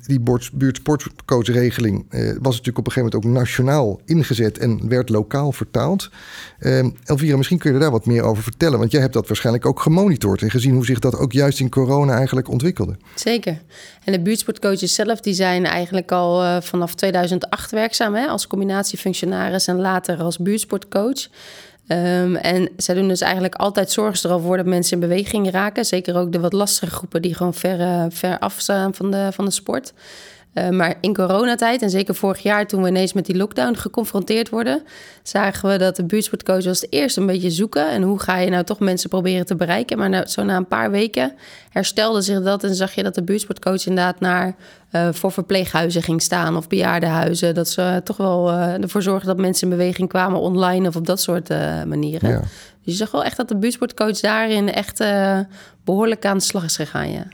Die 0.06 0.22
buurtsportcoachregeling 0.54 2.06
was 2.42 2.56
natuurlijk 2.56 2.78
op 2.78 2.86
een 2.86 2.92
gegeven 2.92 3.04
moment 3.04 3.16
ook 3.16 3.24
nationaal 3.24 4.02
ingezet 4.06 4.58
en 4.58 4.90
werd 4.90 5.10
lokaal 5.10 5.52
vertaald. 5.52 6.12
Elvira, 7.04 7.38
misschien 7.38 7.58
kun 7.58 7.74
je 7.74 7.80
daar 7.80 7.92
wat 7.92 8.06
meer 8.06 8.24
over 8.24 8.44
vertellen, 8.44 8.80
want 8.80 8.92
jij 8.92 9.02
hebt 9.02 9.14
dat 9.14 9.28
waarschijnlijk 9.28 9.66
ook 9.66 9.80
gemonitord 9.80 10.42
en 10.42 10.52
gezien 10.52 10.74
hoe 10.74 10.86
zich 10.86 11.00
dat 11.00 11.18
ook 11.18 11.32
juist 11.36 11.60
in 11.60 11.70
corona 11.70 12.16
eigenlijk 12.16 12.50
ontwikkelde. 12.50 12.96
Zeker. 13.16 13.62
En 14.04 14.12
de 14.12 14.20
buurtsportcoaches 14.20 14.94
zelf 14.94 15.20
die 15.20 15.34
zijn 15.34 15.66
eigenlijk 15.66 16.12
al 16.12 16.44
uh, 16.44 16.62
vanaf 16.62 16.96
2008 16.96 17.72
werkzaam 17.72 18.16
hè, 18.16 18.28
als 18.28 18.48
combinatiefunctionaris 18.48 19.68
en 19.68 19.80
later 19.80 20.18
als 20.18 20.38
buurtsportcoach. 20.38 21.28
Um, 21.88 22.36
en 22.36 22.70
zij 22.78 22.96
doen 22.96 23.08
dus 23.08 23.22
eigenlijk 23.22 23.56
altijd 23.56 23.92
zorgen 23.92 24.30
erover 24.30 24.48
voor 24.48 24.58
dat 24.58 24.66
mensen 24.66 24.94
in 24.94 25.08
beweging 25.08 25.52
raken. 25.52 25.86
Zeker 25.86 26.18
ook 26.18 26.32
de 26.32 26.40
wat 26.40 26.54
lastige 26.54 26.92
groepen 26.92 27.22
die 27.22 27.36
gewoon 27.36 27.54
ver, 27.54 27.80
uh, 27.80 28.06
ver 28.10 28.40
afstaan 28.40 28.94
van 28.94 29.12
de, 29.12 29.30
van 29.32 29.46
de 29.46 29.52
sport. 29.52 29.94
Uh, 30.56 30.70
maar 30.70 30.96
in 31.02 31.14
coronatijd, 31.14 31.82
en 31.82 31.90
zeker 31.90 32.16
vorig 32.16 32.40
jaar 32.40 32.68
toen 32.68 32.82
we 32.82 32.88
ineens 32.88 33.14
met 33.14 33.26
die 33.26 33.38
lockdown 33.38 33.76
geconfronteerd 33.76 34.50
worden, 34.50 34.84
zagen 35.24 35.70
we 35.70 35.78
dat 35.78 35.96
de 35.96 36.06
buurtsportcoach 36.06 36.66
als 36.66 36.86
eerst 36.90 37.18
een 37.18 37.26
beetje 37.26 37.52
zoeken. 37.52 37.90
En 37.90 38.02
hoe 38.02 38.20
ga 38.20 38.38
je 38.38 38.50
nou 38.50 38.64
toch 38.64 38.80
mensen 38.80 39.10
proberen 39.10 39.46
te 39.46 39.56
bereiken? 39.56 39.98
Maar 39.98 40.10
nou, 40.10 40.28
zo 40.28 40.44
na 40.44 40.56
een 40.56 40.68
paar 40.68 40.92
weken 40.92 41.34
herstelde 41.70 42.22
zich 42.22 42.44
dat 42.44 42.64
en 42.64 42.76
zag 42.76 42.96
je 42.96 43.04
dat 43.04 43.16
de 43.16 43.24
buurtsportcoach 43.24 43.86
inderdaad 43.86 44.20
naar 44.20 44.56
uh, 44.92 45.08
voor 45.12 45.32
verpleeghuizen 45.32 46.04
ging 46.04 46.22
staan 46.22 46.58
of 46.58 46.68
bejaardenhuizen. 46.68 47.56
Dat 47.56 47.70
ze 47.70 48.02
toch 48.04 48.18
wel 48.18 48.52
ervoor 48.52 49.02
zorgden 49.02 49.28
dat 49.28 49.38
mensen 49.38 49.70
in 49.70 49.78
beweging 49.78 50.10
kwamen 50.10 50.40
online 50.40 50.88
of 50.88 50.96
op 50.96 51.06
dat 51.06 51.22
soort 51.22 51.50
manieren. 51.88 52.30
Ja. 52.30 52.40
Dus 52.40 52.94
je 52.94 53.00
zag 53.00 53.12
wel 53.12 53.24
echt 53.24 53.38
dat 53.38 53.48
de 53.48 53.58
buurtsportcoach 53.58 54.20
daarin 54.20 54.74
echt 54.74 55.04
behoorlijk 55.86 56.26
aan 56.26 56.38
de 56.38 56.44
slag 56.44 56.64
is 56.64 56.76
gegaan. 56.76 57.12
Ja. 57.12 57.28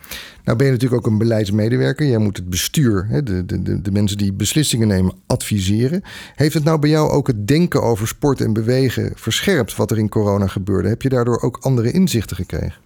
Nou 0.44 0.58
ben 0.58 0.66
je 0.66 0.72
natuurlijk 0.72 1.06
ook 1.06 1.12
een 1.12 1.18
beleidsmedewerker. 1.18 2.08
Jij 2.08 2.18
moet 2.18 2.38
het 2.38 2.50
bestuur, 2.50 3.08
hè, 3.10 3.24
de, 3.24 3.46
de, 3.46 3.82
de 3.82 3.92
mensen 3.92 4.18
die 4.18 4.34
beslissingen 4.34 4.88
nemen, 4.88 5.16
adviseren. 5.28 6.04
Heeft 6.36 6.54
het 6.54 6.64
nou 6.64 6.80
bij 6.80 6.90
jou 6.90 7.10
ook 7.10 7.28
het 7.28 7.48
denken 7.48 7.82
over 7.82 8.08
sport 8.08 8.42
en 8.42 8.54
bewegen 8.54 9.12
verscherpt 9.16 9.76
wat 9.76 9.92
er 9.92 9.98
in 9.98 10.10
corona 10.10 10.48
gebeurde? 10.48 10.90
Heb 10.90 11.02
je 11.02 11.10
daardoor 11.10 11.42
ook 11.42 11.58
andere 11.62 11.92
inzichten 11.92 12.36
gekregen? 12.36 12.82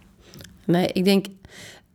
Nee, 0.64 0.88
ik 0.92 1.04
denk 1.04 1.26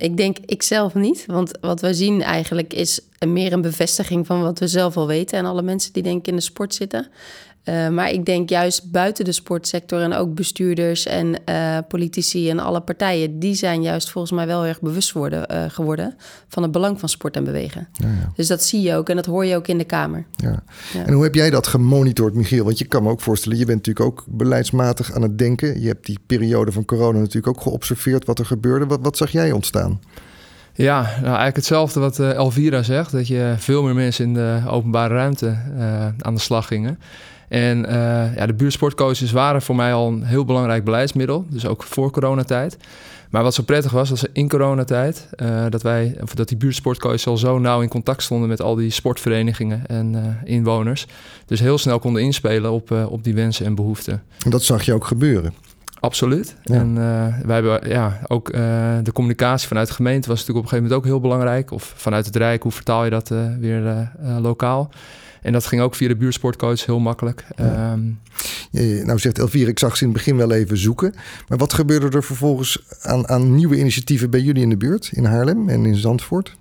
ik 0.02 0.18
denk 0.18 0.38
ik 0.46 0.64
zelf 0.64 0.94
niet. 0.94 1.24
Want 1.26 1.52
wat 1.62 1.82
we 1.82 1.94
zien 1.94 2.22
eigenlijk 2.22 2.74
is 2.74 3.00
meer 3.28 3.54
een 3.54 3.62
bevestiging 3.62 4.26
van 4.26 4.42
wat 4.42 4.60
we 4.60 4.68
zelf 4.68 4.98
al 4.98 5.08
weten. 5.08 5.38
En 5.38 5.46
alle 5.46 5.62
mensen 5.62 5.94
die 5.94 6.04
denk 6.04 6.20
ik 6.20 6.28
in 6.28 6.36
de 6.36 6.42
sport 6.42 6.74
zitten. 6.74 7.08
Uh, 7.66 7.90
maar 7.90 8.10
ik 8.10 8.26
denk 8.26 8.50
juist 8.50 8.92
buiten 8.92 9.26
de 9.26 9.32
sportsector 9.32 10.02
en 10.02 10.14
ook 10.14 10.34
bestuurders 10.34 11.06
en 11.06 11.36
uh, 11.50 11.78
politici 11.88 12.50
en 12.50 12.60
alle 12.60 12.82
partijen, 12.82 13.40
die 13.40 13.54
zijn 13.54 13.82
juist 13.82 14.10
volgens 14.10 14.34
mij 14.34 14.48
wel 14.48 14.66
erg 14.66 14.82
bewust 14.82 15.12
worden, 15.12 15.46
uh, 15.52 15.64
geworden 15.68 16.16
van 16.48 16.64
het 16.64 16.72
belang 16.72 17.00
van 17.00 17.10
sport 17.10 17.36
en 17.36 17.44
bewegen. 17.44 17.88
Ja, 17.92 18.08
ja. 18.08 18.32
Dus 18.36 18.48
dat 18.48 18.64
zie 18.64 18.82
je 18.82 18.96
ook 18.96 19.10
en 19.10 19.16
dat 19.16 19.26
hoor 19.26 19.46
je 19.46 19.56
ook 19.56 19.68
in 19.68 19.78
de 19.78 19.84
Kamer. 19.84 20.26
Ja. 20.36 20.64
En 21.06 21.14
hoe 21.14 21.24
heb 21.24 21.36
jij 21.36 21.50
dat 21.50 21.68
gemonitord, 21.68 22.34
Michiel? 22.34 22.64
Want 22.64 22.78
je 22.78 22.86
kan 22.86 23.04
me 23.04 23.10
ook 23.10 23.22
voorstellen, 23.22 23.58
je 23.58 23.66
bent 23.66 23.78
natuurlijk 23.78 24.06
ook 24.06 24.26
beleidsmatig 24.28 25.14
aan 25.14 25.22
het 25.22 25.38
denken. 25.38 25.82
Je 25.82 25.88
hebt 25.88 26.06
die 26.06 26.20
periode 26.26 26.72
van 26.72 26.86
corona 26.86 27.20
natuurlijk 27.20 27.58
ook 27.58 27.62
geobserveerd 27.62 28.26
wat 28.26 28.40
er 28.40 28.46
gebeurde. 28.46 28.86
Wat, 28.86 29.00
wat 29.02 29.18
zag 29.18 29.32
jij 29.32 29.52
ontstaan? 29.52 30.00
Ja, 30.74 31.02
nou 31.02 31.24
eigenlijk 31.24 31.56
hetzelfde 31.56 32.00
wat 32.00 32.20
Elvira 32.20 32.84
zegt. 32.84 33.12
Dat 33.12 33.28
je 33.28 33.54
veel 33.58 33.84
meer 33.84 33.96
mensen 33.96 34.26
in 34.26 34.34
de 34.34 34.62
openbare 34.68 35.14
ruimte 35.14 35.58
uh, 35.78 36.08
aan 36.18 36.34
de 36.34 36.42
slag 36.42 36.68
gingen. 36.68 37.00
En 37.52 37.86
uh, 37.86 38.36
ja, 38.36 38.46
de 38.46 38.54
buurtsportcoaches 38.54 39.32
waren 39.32 39.62
voor 39.62 39.76
mij 39.76 39.94
al 39.94 40.08
een 40.08 40.24
heel 40.24 40.46
belangrijk 40.46 40.84
beleidsmiddel. 40.84 41.46
Dus 41.50 41.66
ook 41.66 41.84
voor 41.84 42.12
coronatijd. 42.12 42.78
Maar 43.30 43.44
wat 43.44 43.54
zo 43.54 43.64
prettig 43.64 43.92
was, 43.92 44.10
was 44.10 44.26
in 44.34 44.50
coronatijd 44.50 45.28
uh, 45.36 45.66
dat 45.70 45.82
wij, 45.82 46.18
of 46.22 46.36
dat 46.36 46.48
die 46.48 46.58
buurtsportcoaches 46.58 47.28
al 47.28 47.38
zo 47.38 47.60
nauw 47.60 47.82
in 47.82 47.90
contact 47.90 48.24
stonden 48.24 48.50
met 48.50 48.62
al 48.62 48.76
die 48.76 48.90
sportverenigingen 48.90 49.88
en 49.88 50.14
uh, 50.14 50.22
inwoners. 50.44 51.08
Dus 51.46 51.60
heel 51.60 51.78
snel 51.78 52.00
konden 52.00 52.22
inspelen 52.22 52.72
op, 52.72 52.92
uh, 52.92 53.12
op 53.12 53.24
die 53.24 53.34
wensen 53.34 53.66
en 53.66 53.76
behoeften. 53.76 54.24
En 54.44 54.50
dat 54.50 54.64
zag 54.64 54.84
je 54.84 54.94
ook 54.94 55.06
gebeuren. 55.06 55.54
Absoluut. 56.00 56.56
Ja. 56.64 56.76
En 56.76 56.96
wij 57.46 57.56
hebben 57.56 57.90
ja, 57.90 58.20
ook 58.28 58.52
de 59.04 59.12
communicatie 59.14 59.68
vanuit 59.68 59.88
de 59.88 59.94
gemeente 59.94 60.28
was 60.28 60.40
natuurlijk 60.40 60.66
op 60.66 60.72
een 60.72 60.80
gegeven 60.80 60.84
moment 60.84 61.02
ook 61.02 61.12
heel 61.12 61.30
belangrijk. 61.30 61.72
Of 61.72 61.94
vanuit 61.96 62.26
het 62.26 62.36
Rijk, 62.36 62.64
hoe 62.64 62.72
vertaal 62.72 63.04
je 63.04 63.10
dat 63.10 63.32
weer 63.60 64.12
lokaal? 64.40 64.90
En 65.42 65.54
dat 65.54 65.66
ging 65.66 65.82
ook 65.82 65.96
via 65.96 66.08
de 66.08 66.16
buurtsportcoach 66.16 66.86
heel 66.86 67.00
makkelijk. 67.00 67.46
Ja. 67.56 67.92
Um, 67.92 68.20
ja, 68.72 69.06
nou 69.06 69.20
zegt 69.20 69.40
Elvire, 69.40 69.70
ik 69.70 69.80
zag 69.80 69.98
ze 69.98 70.04
in 70.04 70.10
het 70.10 70.18
begin 70.18 70.38
wel 70.38 70.52
even 70.52 70.78
zoeken. 70.78 71.14
Maar 71.48 71.58
wat 71.58 71.74
gebeurde 71.74 72.10
er 72.18 72.24
vervolgens 72.24 72.84
aan, 73.02 73.28
aan 73.28 73.56
nieuwe 73.56 73.80
initiatieven 73.80 74.30
bij 74.30 74.40
jullie 74.40 74.64
in 74.64 74.70
de 74.70 74.78
buurt? 74.78 75.10
In 75.14 75.26
Haarlem 75.26 75.70
en 75.70 75.86
in 75.86 75.96
Zandvoort? 75.96 76.56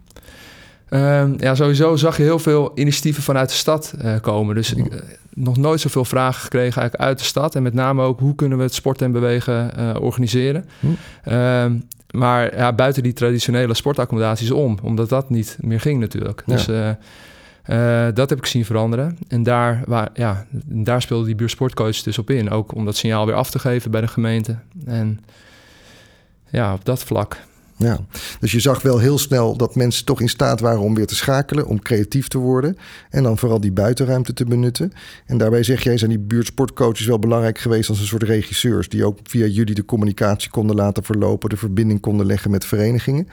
Um, 0.90 1.34
ja, 1.38 1.54
sowieso 1.54 1.96
zag 1.96 2.16
je 2.16 2.22
heel 2.22 2.38
veel 2.38 2.72
initiatieven 2.74 3.22
vanuit 3.22 3.48
de 3.48 3.54
stad 3.54 3.94
uh, 4.02 4.14
komen. 4.20 4.54
Dus 4.54 4.74
ik, 4.74 4.94
uh, 4.94 5.00
nog 5.34 5.56
nooit 5.56 5.80
zoveel 5.80 6.04
vragen 6.04 6.40
gekregen 6.40 6.80
eigenlijk 6.80 7.08
uit 7.08 7.18
de 7.18 7.24
stad. 7.24 7.54
En 7.54 7.62
met 7.62 7.74
name 7.74 8.02
ook 8.02 8.20
hoe 8.20 8.34
kunnen 8.34 8.58
we 8.58 8.64
het 8.64 8.74
sport 8.74 9.02
en 9.02 9.12
bewegen 9.12 9.70
uh, 9.78 9.94
organiseren. 10.00 10.64
Hm. 10.80 11.32
Um, 11.32 11.84
maar 12.10 12.56
ja, 12.56 12.72
buiten 12.72 13.02
die 13.02 13.12
traditionele 13.12 13.74
sportaccommodaties 13.74 14.50
om. 14.50 14.78
Omdat 14.82 15.08
dat 15.08 15.30
niet 15.30 15.56
meer 15.60 15.80
ging 15.80 16.00
natuurlijk. 16.00 16.42
Ja. 16.46 16.54
Dus 16.54 16.66
uh, 17.70 18.08
dat 18.14 18.30
heb 18.30 18.38
ik 18.38 18.46
zien 18.46 18.64
veranderen. 18.64 19.18
En 19.28 19.42
daar, 19.42 19.82
waar, 19.86 20.10
ja, 20.14 20.46
daar 20.66 21.02
speelde 21.02 21.26
die 21.26 21.34
buurtsportcoach 21.34 22.02
dus 22.02 22.18
op 22.18 22.30
in. 22.30 22.50
Ook 22.50 22.74
om 22.74 22.84
dat 22.84 22.96
signaal 22.96 23.26
weer 23.26 23.34
af 23.34 23.50
te 23.50 23.58
geven 23.58 23.90
bij 23.90 24.00
de 24.00 24.08
gemeente. 24.08 24.58
En 24.84 25.20
ja, 26.50 26.74
op 26.74 26.84
dat 26.84 27.04
vlak. 27.04 27.36
Ja, 27.76 27.98
dus 28.40 28.52
je 28.52 28.60
zag 28.60 28.82
wel 28.82 28.98
heel 28.98 29.18
snel 29.18 29.56
dat 29.56 29.74
mensen 29.74 30.04
toch 30.04 30.20
in 30.20 30.28
staat 30.28 30.60
waren 30.60 30.80
om 30.80 30.94
weer 30.94 31.06
te 31.06 31.14
schakelen, 31.14 31.66
om 31.66 31.82
creatief 31.82 32.28
te 32.28 32.38
worden. 32.38 32.76
En 33.10 33.22
dan 33.22 33.38
vooral 33.38 33.60
die 33.60 33.72
buitenruimte 33.72 34.32
te 34.32 34.44
benutten. 34.44 34.92
En 35.26 35.38
daarbij 35.38 35.62
zeg 35.62 35.82
jij, 35.82 35.98
zijn 35.98 36.10
die 36.10 36.18
buurtsportcoaches 36.18 37.06
wel 37.06 37.18
belangrijk 37.18 37.58
geweest 37.58 37.88
als 37.88 38.00
een 38.00 38.06
soort 38.06 38.22
regisseurs. 38.22 38.88
Die 38.88 39.04
ook 39.04 39.18
via 39.22 39.46
jullie 39.46 39.74
de 39.74 39.84
communicatie 39.84 40.50
konden 40.50 40.76
laten 40.76 41.04
verlopen, 41.04 41.48
de 41.48 41.56
verbinding 41.56 42.00
konden 42.00 42.26
leggen 42.26 42.50
met 42.50 42.64
verenigingen. 42.64 43.28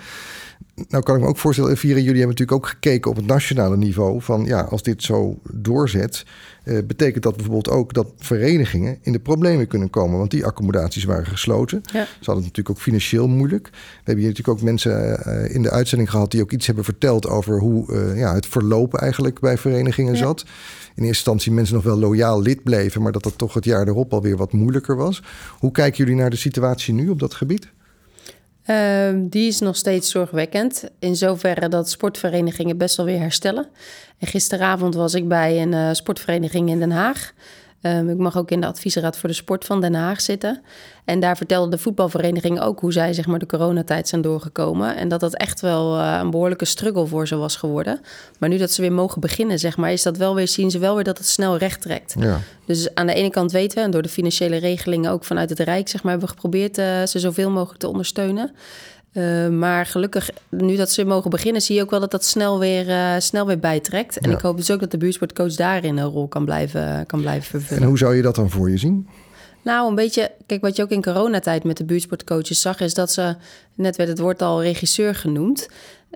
Nou 0.87 1.03
kan 1.03 1.15
ik 1.15 1.21
me 1.21 1.27
ook 1.27 1.37
voorstellen, 1.37 1.77
Vira, 1.77 1.93
jullie 1.93 2.19
hebben 2.19 2.27
natuurlijk 2.27 2.57
ook 2.57 2.67
gekeken 2.67 3.11
op 3.11 3.17
het 3.17 3.25
nationale 3.25 3.77
niveau. 3.77 4.21
Van 4.21 4.45
ja, 4.45 4.61
als 4.61 4.83
dit 4.83 5.03
zo 5.03 5.39
doorzet, 5.51 6.25
eh, 6.63 6.77
betekent 6.87 7.23
dat 7.23 7.35
bijvoorbeeld 7.35 7.69
ook 7.69 7.93
dat 7.93 8.07
verenigingen 8.17 8.97
in 9.01 9.11
de 9.11 9.19
problemen 9.19 9.67
kunnen 9.67 9.89
komen. 9.89 10.17
Want 10.17 10.31
die 10.31 10.45
accommodaties 10.45 11.03
waren 11.03 11.25
gesloten. 11.25 11.81
Ja. 11.83 11.91
Ze 11.91 11.99
hadden 11.99 12.35
het 12.35 12.43
natuurlijk 12.43 12.69
ook 12.69 12.81
financieel 12.81 13.27
moeilijk. 13.27 13.67
We 13.71 13.77
hebben 13.95 14.23
hier 14.23 14.27
natuurlijk 14.27 14.57
ook 14.57 14.63
mensen 14.63 15.19
uh, 15.27 15.55
in 15.55 15.61
de 15.61 15.71
uitzending 15.71 16.09
gehad 16.09 16.31
die 16.31 16.41
ook 16.41 16.51
iets 16.51 16.65
hebben 16.65 16.83
verteld 16.83 17.27
over 17.27 17.59
hoe 17.59 17.93
uh, 17.93 18.17
ja, 18.17 18.33
het 18.33 18.45
verlopen 18.45 18.99
eigenlijk 18.99 19.39
bij 19.39 19.57
verenigingen 19.57 20.13
ja. 20.13 20.19
zat. 20.19 20.41
In 20.41 21.03
eerste 21.03 21.07
instantie 21.07 21.51
mensen 21.51 21.75
nog 21.75 21.83
wel 21.83 21.99
loyaal 21.99 22.41
lid 22.41 22.63
bleven, 22.63 23.01
maar 23.01 23.11
dat 23.11 23.23
dat 23.23 23.37
toch 23.37 23.53
het 23.53 23.65
jaar 23.65 23.87
erop 23.87 24.13
alweer 24.13 24.37
wat 24.37 24.53
moeilijker 24.53 24.95
was. 24.95 25.23
Hoe 25.59 25.71
kijken 25.71 25.97
jullie 25.97 26.19
naar 26.19 26.29
de 26.29 26.35
situatie 26.35 26.93
nu 26.93 27.09
op 27.09 27.19
dat 27.19 27.33
gebied? 27.33 27.71
Uh, 28.67 29.09
die 29.15 29.47
is 29.47 29.59
nog 29.59 29.75
steeds 29.75 30.11
zorgwekkend. 30.11 30.89
In 30.99 31.15
zoverre 31.15 31.69
dat 31.69 31.89
sportverenigingen 31.89 32.77
best 32.77 32.97
wel 32.97 33.05
weer 33.05 33.19
herstellen. 33.19 33.67
En 34.19 34.27
gisteravond 34.27 34.95
was 34.95 35.13
ik 35.13 35.27
bij 35.27 35.61
een 35.61 35.71
uh, 35.71 35.89
sportvereniging 35.91 36.69
in 36.69 36.79
Den 36.79 36.91
Haag. 36.91 37.33
Um, 37.95 38.09
ik 38.09 38.17
mag 38.17 38.37
ook 38.37 38.51
in 38.51 38.61
de 38.61 38.67
adviesraad 38.67 39.17
voor 39.17 39.29
de 39.29 39.35
sport 39.35 39.65
van 39.65 39.81
Den 39.81 39.93
Haag 39.93 40.21
zitten. 40.21 40.61
En 41.05 41.19
daar 41.19 41.37
vertelde 41.37 41.69
de 41.69 41.77
voetbalvereniging 41.77 42.59
ook 42.59 42.79
hoe 42.79 42.91
zij 42.91 43.13
zeg 43.13 43.27
maar, 43.27 43.39
de 43.39 43.45
coronatijd 43.45 44.07
zijn 44.07 44.21
doorgekomen. 44.21 44.95
En 44.95 45.07
dat 45.07 45.19
dat 45.19 45.35
echt 45.35 45.61
wel 45.61 45.97
uh, 45.97 46.19
een 46.21 46.29
behoorlijke 46.29 46.65
struggle 46.65 47.05
voor 47.05 47.27
ze 47.27 47.35
was 47.35 47.55
geworden. 47.55 47.99
Maar 48.39 48.49
nu 48.49 48.57
dat 48.57 48.71
ze 48.71 48.81
weer 48.81 48.91
mogen 48.91 49.21
beginnen, 49.21 49.59
zeg 49.59 49.77
maar, 49.77 49.91
is 49.91 50.03
dat 50.03 50.17
wel 50.17 50.35
weer, 50.35 50.47
zien 50.47 50.71
ze 50.71 50.79
wel 50.79 50.95
weer 50.95 51.03
dat 51.03 51.17
het 51.17 51.27
snel 51.27 51.57
recht 51.57 51.81
trekt. 51.81 52.15
Ja. 52.19 52.39
Dus 52.65 52.95
aan 52.95 53.07
de 53.07 53.13
ene 53.13 53.29
kant 53.29 53.51
weten 53.51 53.77
we, 53.77 53.83
en 53.83 53.91
door 53.91 54.01
de 54.01 54.09
financiële 54.09 54.57
regelingen 54.57 55.11
ook 55.11 55.23
vanuit 55.23 55.49
het 55.49 55.59
Rijk, 55.59 55.87
zeg 55.87 56.03
maar, 56.03 56.11
hebben 56.11 56.29
we 56.29 56.35
geprobeerd 56.35 56.77
uh, 56.77 57.03
ze 57.03 57.19
zoveel 57.19 57.49
mogelijk 57.49 57.79
te 57.79 57.87
ondersteunen. 57.87 58.51
Uh, 59.17 59.47
maar 59.47 59.85
gelukkig, 59.85 60.29
nu 60.49 60.75
dat 60.75 60.91
ze 60.91 61.05
mogen 61.05 61.29
beginnen, 61.29 61.61
zie 61.61 61.75
je 61.75 61.81
ook 61.81 61.89
wel 61.89 61.99
dat 61.99 62.11
dat 62.11 62.25
snel 62.25 62.59
weer, 62.59 62.87
uh, 62.87 63.13
snel 63.17 63.45
weer 63.45 63.59
bijtrekt. 63.59 64.19
En 64.19 64.29
ja. 64.29 64.35
ik 64.35 64.41
hoop 64.41 64.57
dus 64.57 64.71
ook 64.71 64.79
dat 64.79 64.91
de 64.91 64.97
buurtsportcoach 64.97 65.55
daarin 65.55 65.97
een 65.97 66.09
rol 66.09 66.27
kan 66.27 66.45
blijven, 66.45 67.05
kan 67.05 67.21
blijven 67.21 67.49
vervullen. 67.49 67.83
En 67.83 67.89
hoe 67.89 67.97
zou 67.97 68.15
je 68.15 68.21
dat 68.21 68.35
dan 68.35 68.49
voor 68.49 68.69
je 68.69 68.77
zien? 68.77 69.07
Nou, 69.67 69.89
een 69.89 69.95
beetje, 69.95 70.31
kijk, 70.45 70.61
wat 70.61 70.75
je 70.75 70.83
ook 70.83 70.89
in 70.89 71.01
coronatijd 71.01 71.63
met 71.63 71.77
de 71.77 71.85
buurtsportcoaches 71.85 72.61
zag, 72.61 72.79
is 72.79 72.93
dat 72.93 73.11
ze, 73.11 73.35
net 73.75 73.95
werd 73.95 74.09
het 74.09 74.19
woord 74.19 74.41
al 74.41 74.61
regisseur 74.61 75.15
genoemd. 75.15 75.67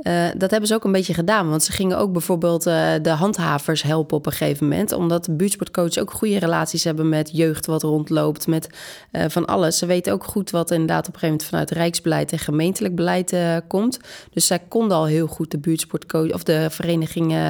Uh, 0.04 0.28
dat 0.38 0.52
hebben 0.52 0.68
ze 0.70 0.76
ook 0.76 0.84
een 0.84 0.92
beetje 0.92 1.14
gedaan. 1.14 1.50
Want 1.50 1.64
ze 1.64 1.72
gingen 1.72 1.98
ook 1.98 2.12
bijvoorbeeld 2.12 2.68
uh, 2.68 2.92
de 3.02 3.10
handhavers 3.10 3.82
helpen 3.82 4.18
op 4.18 4.26
een 4.26 4.32
gegeven 4.32 4.68
moment. 4.68 4.92
Omdat 4.92 5.26
de 5.26 5.32
buurtsportcoaches 5.32 6.00
ook 6.00 6.12
goede 6.12 6.40
relaties 6.40 6.84
hebben 6.84 7.10
met 7.10 7.30
jeugd 7.34 7.66
wat 7.66 7.84
rondloopt. 7.84 8.48
Met 8.48 8.70
uh, 9.12 9.24
van 9.28 9.46
alles. 9.46 9.78
Ze 9.78 9.86
weten 9.86 10.14
ook 10.14 10.24
goed 10.24 10.50
wat 10.50 10.72
inderdaad 10.72 11.08
op 11.08 11.14
een 11.14 11.20
gegeven 11.20 11.28
moment 11.28 11.50
vanuit 11.50 11.72
rijksbeleid 11.72 12.32
en 12.32 12.40
gemeentelijk 12.40 12.96
beleid 12.96 13.36
komt. 13.68 14.00
Dus 14.34 14.48
zij 14.48 14.60
konden 14.68 14.98
al 14.98 15.06
heel 15.06 15.28
goed 15.28 15.52
de 15.52 15.60
buurtsportcoach 15.60 16.34
of 16.34 16.44
de 16.44 16.70
verenigingen 16.70 17.46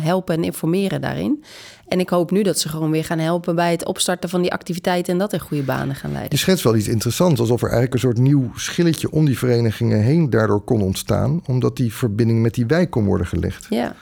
helpen 0.00 0.34
en 0.34 0.44
informeren 0.44 1.00
daarin. 1.00 1.44
En 1.88 2.00
ik 2.00 2.08
hoop 2.08 2.30
nu 2.30 2.42
dat 2.42 2.58
ze 2.58 2.68
gewoon 2.68 2.90
weer 2.90 3.04
gaan 3.04 3.18
helpen 3.18 3.54
bij 3.54 3.70
het 3.70 3.84
opstarten 3.84 4.28
van 4.28 4.42
die 4.42 4.52
activiteiten 4.52 5.12
en 5.12 5.18
dat 5.18 5.32
in 5.32 5.40
goede 5.40 5.62
banen 5.62 5.94
gaan 5.94 6.12
leiden. 6.12 6.32
Je 6.32 6.38
schetst 6.38 6.64
wel 6.64 6.76
iets 6.76 6.88
interessants, 6.88 7.40
alsof 7.40 7.62
er 7.62 7.70
eigenlijk 7.70 7.94
een 7.94 8.08
soort 8.08 8.18
nieuw 8.18 8.50
schilletje 8.54 9.10
om 9.10 9.24
die 9.24 9.38
verenigingen 9.38 10.00
heen 10.00 10.30
daardoor 10.30 10.60
kon 10.60 10.82
ontstaan, 10.82 11.40
omdat 11.46 11.76
die 11.76 11.94
verbinding 11.94 12.42
met 12.42 12.54
die 12.54 12.66
wijk 12.66 12.90
kon 12.90 13.04
worden 13.04 13.26
gelegd. 13.26 13.66
Ja. 13.70 13.94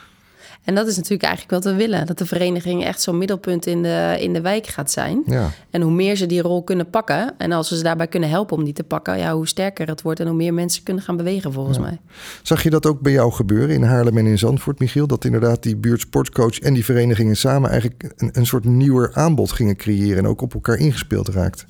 En 0.66 0.74
dat 0.74 0.86
is 0.86 0.96
natuurlijk 0.96 1.22
eigenlijk 1.22 1.64
wat 1.64 1.72
we 1.72 1.78
willen. 1.78 2.06
Dat 2.06 2.18
de 2.18 2.26
vereniging 2.26 2.84
echt 2.84 3.00
zo'n 3.00 3.18
middelpunt 3.18 3.66
in 3.66 3.82
de, 3.82 4.16
in 4.20 4.32
de 4.32 4.40
wijk 4.40 4.66
gaat 4.66 4.90
zijn. 4.90 5.22
Ja. 5.26 5.50
En 5.70 5.82
hoe 5.82 5.92
meer 5.92 6.16
ze 6.16 6.26
die 6.26 6.42
rol 6.42 6.62
kunnen 6.62 6.90
pakken... 6.90 7.34
en 7.38 7.52
als 7.52 7.70
we 7.70 7.76
ze 7.76 7.82
daarbij 7.82 8.06
kunnen 8.06 8.28
helpen 8.28 8.56
om 8.56 8.64
die 8.64 8.72
te 8.72 8.84
pakken... 8.84 9.18
Ja, 9.18 9.34
hoe 9.34 9.48
sterker 9.48 9.88
het 9.88 10.02
wordt 10.02 10.20
en 10.20 10.26
hoe 10.26 10.36
meer 10.36 10.54
mensen 10.54 10.82
kunnen 10.82 11.02
gaan 11.02 11.16
bewegen 11.16 11.52
volgens 11.52 11.78
mij. 11.78 12.00
Zag 12.42 12.62
je 12.62 12.70
dat 12.70 12.86
ook 12.86 13.00
bij 13.00 13.12
jou 13.12 13.32
gebeuren 13.32 13.74
in 13.74 13.82
Haarlem 13.82 14.18
en 14.18 14.26
in 14.26 14.38
Zandvoort, 14.38 14.78
Michiel? 14.78 15.06
Dat 15.06 15.24
inderdaad 15.24 15.62
die 15.62 15.76
buurtsportcoach 15.76 16.58
en 16.58 16.74
die 16.74 16.84
verenigingen 16.84 17.36
samen... 17.36 17.70
eigenlijk 17.70 18.12
een, 18.16 18.30
een 18.32 18.46
soort 18.46 18.64
nieuwer 18.64 19.10
aanbod 19.14 19.52
gingen 19.52 19.76
creëren... 19.76 20.18
en 20.18 20.26
ook 20.26 20.40
op 20.40 20.54
elkaar 20.54 20.76
ingespeeld 20.76 21.28
raakt? 21.28 21.66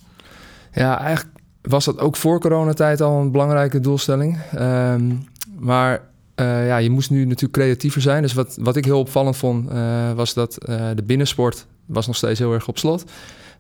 Ja, 0.73 1.01
eigenlijk 1.01 1.39
was 1.63 1.85
dat 1.85 1.99
ook 1.99 2.17
voor 2.17 2.41
coronatijd 2.41 3.01
al 3.01 3.21
een 3.21 3.31
belangrijke 3.31 3.81
doelstelling. 3.81 4.39
Um, 4.59 5.25
maar 5.59 6.01
uh, 6.41 6.67
ja, 6.67 6.77
je 6.77 6.91
moest 6.91 7.11
nu 7.11 7.25
natuurlijk 7.25 7.53
creatiever 7.53 8.01
zijn. 8.01 8.23
Dus 8.23 8.33
wat, 8.33 8.57
wat 8.61 8.77
ik 8.77 8.85
heel 8.85 8.99
opvallend 8.99 9.37
vond, 9.37 9.71
uh, 9.71 10.13
was 10.13 10.35
dat 10.35 10.59
uh, 10.69 10.91
de 10.95 11.03
binnensport 11.03 11.67
was 11.87 12.07
nog 12.07 12.17
steeds 12.17 12.39
heel 12.39 12.53
erg 12.53 12.69
op 12.69 12.79
slot. 12.79 13.05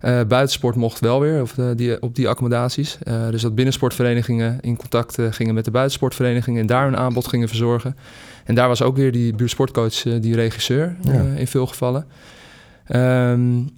buitensport 0.01 0.77
mocht 0.77 1.01
wel 1.01 1.21
weer 1.21 1.43
of 1.43 1.55
die, 1.77 2.03
op 2.03 2.15
die 2.15 2.29
accommodaties. 2.29 2.99
dus 3.31 3.43
dat 3.43 3.55
binnensportverenigingen 3.55 4.59
in 4.61 4.77
contact 4.77 5.19
gingen 5.31 5.55
met 5.55 5.65
de 5.65 5.71
buitensportverenigingen 5.71 6.61
en 6.61 6.67
daar 6.67 6.87
een 6.87 6.97
aanbod 6.97 7.27
gingen 7.27 7.49
verzorgen. 7.49 7.97
En 8.45 8.55
daar 8.55 8.69
was 8.69 8.83
ook 8.83 8.97
weer 8.97 9.13
die 9.13 9.35
buurtsportcoach, 9.35 10.03
die 10.03 10.35
regisseur 10.35 10.97
ja. 11.03 11.25
in 11.37 11.47
veel 11.47 11.67
gevallen. 11.67 12.07
Um, 12.95 13.71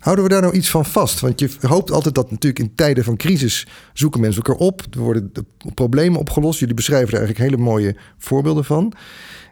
Houden 0.00 0.24
we 0.24 0.30
daar 0.30 0.42
nou 0.42 0.54
iets 0.54 0.70
van 0.70 0.84
vast? 0.84 1.20
Want 1.20 1.40
je 1.40 1.50
hoopt 1.60 1.90
altijd 1.90 2.14
dat 2.14 2.30
natuurlijk 2.30 2.58
in 2.58 2.74
tijden 2.74 3.04
van 3.04 3.16
crisis 3.16 3.66
zoeken 3.92 4.20
mensen 4.20 4.42
elkaar 4.42 4.66
op. 4.66 4.82
Er 4.90 5.00
worden 5.00 5.30
de 5.32 5.44
problemen 5.74 6.20
opgelost. 6.20 6.58
Jullie 6.58 6.74
beschrijven 6.74 7.08
er 7.12 7.18
eigenlijk 7.18 7.50
hele 7.50 7.62
mooie 7.62 7.96
voorbeelden 8.18 8.64
van. 8.64 8.92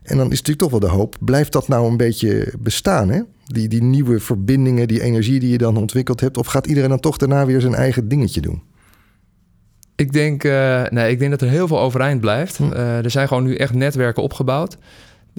En 0.03 0.17
dan 0.17 0.27
is 0.27 0.43
natuurlijk 0.43 0.59
toch 0.59 0.71
wel 0.71 0.81
de 0.81 0.97
hoop. 0.97 1.17
Blijft 1.21 1.53
dat 1.53 1.69
nou 1.69 1.91
een 1.91 1.97
beetje 1.97 2.53
bestaan? 2.59 3.09
Hè? 3.09 3.21
Die, 3.45 3.69
die 3.69 3.83
nieuwe 3.83 4.21
verbindingen, 4.21 4.89
die 4.89 5.03
energie 5.03 5.41
die 5.41 5.51
je 5.51 5.59
dan 5.59 5.77
ontwikkeld 5.77 6.21
hebt. 6.21 6.37
Of 6.37 6.47
gaat 6.47 6.67
iedereen 6.67 6.89
dan 6.89 7.01
toch 7.01 7.17
daarna 7.17 7.47
weer 7.47 7.61
zijn 7.61 7.75
eigen 7.75 8.09
dingetje 8.09 8.41
doen? 8.41 8.63
Ik 9.97 10.13
denk, 10.13 10.45
uh, 10.45 10.85
nee, 10.87 11.11
ik 11.11 11.19
denk 11.19 11.31
dat 11.31 11.41
er 11.41 11.49
heel 11.49 11.67
veel 11.67 11.81
overeind 11.81 12.21
blijft. 12.21 12.57
Hm. 12.57 12.73
Uh, 12.73 13.05
er 13.05 13.11
zijn 13.11 13.29
gewoon 13.29 13.45
nu 13.45 13.55
echt 13.55 13.75
netwerken 13.75 14.23
opgebouwd. 14.23 14.77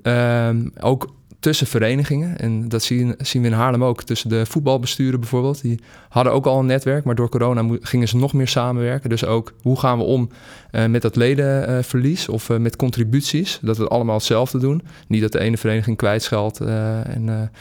Uh, 0.03 0.49
ook 0.79 1.13
tussen 1.39 1.67
verenigingen. 1.67 2.37
En 2.37 2.69
dat 2.69 2.83
zien, 2.83 3.15
zien 3.17 3.41
we 3.41 3.47
in 3.47 3.53
Haarlem 3.53 3.83
ook. 3.83 4.03
Tussen 4.03 4.29
de 4.29 4.45
voetbalbesturen 4.45 5.19
bijvoorbeeld. 5.19 5.61
Die 5.61 5.79
hadden 6.09 6.33
ook 6.33 6.45
al 6.45 6.59
een 6.59 6.65
netwerk, 6.65 7.03
maar 7.03 7.15
door 7.15 7.29
corona 7.29 7.77
gingen 7.81 8.07
ze 8.07 8.17
nog 8.17 8.33
meer 8.33 8.47
samenwerken. 8.47 9.09
Dus 9.09 9.25
ook 9.25 9.53
hoe 9.61 9.79
gaan 9.79 9.97
we 9.97 10.03
om 10.03 10.29
uh, 10.71 10.85
met 10.85 11.01
dat 11.01 11.15
ledenverlies 11.15 12.27
uh, 12.27 12.33
of 12.33 12.49
uh, 12.49 12.57
met 12.57 12.75
contributies. 12.75 13.59
Dat 13.61 13.77
we 13.77 13.83
het 13.83 13.91
allemaal 13.91 14.15
hetzelfde 14.15 14.59
doen. 14.59 14.81
Niet 15.07 15.21
dat 15.21 15.31
de 15.31 15.39
ene 15.39 15.57
vereniging 15.57 15.97
kwijtscheldt. 15.97 16.59
en, 16.59 17.51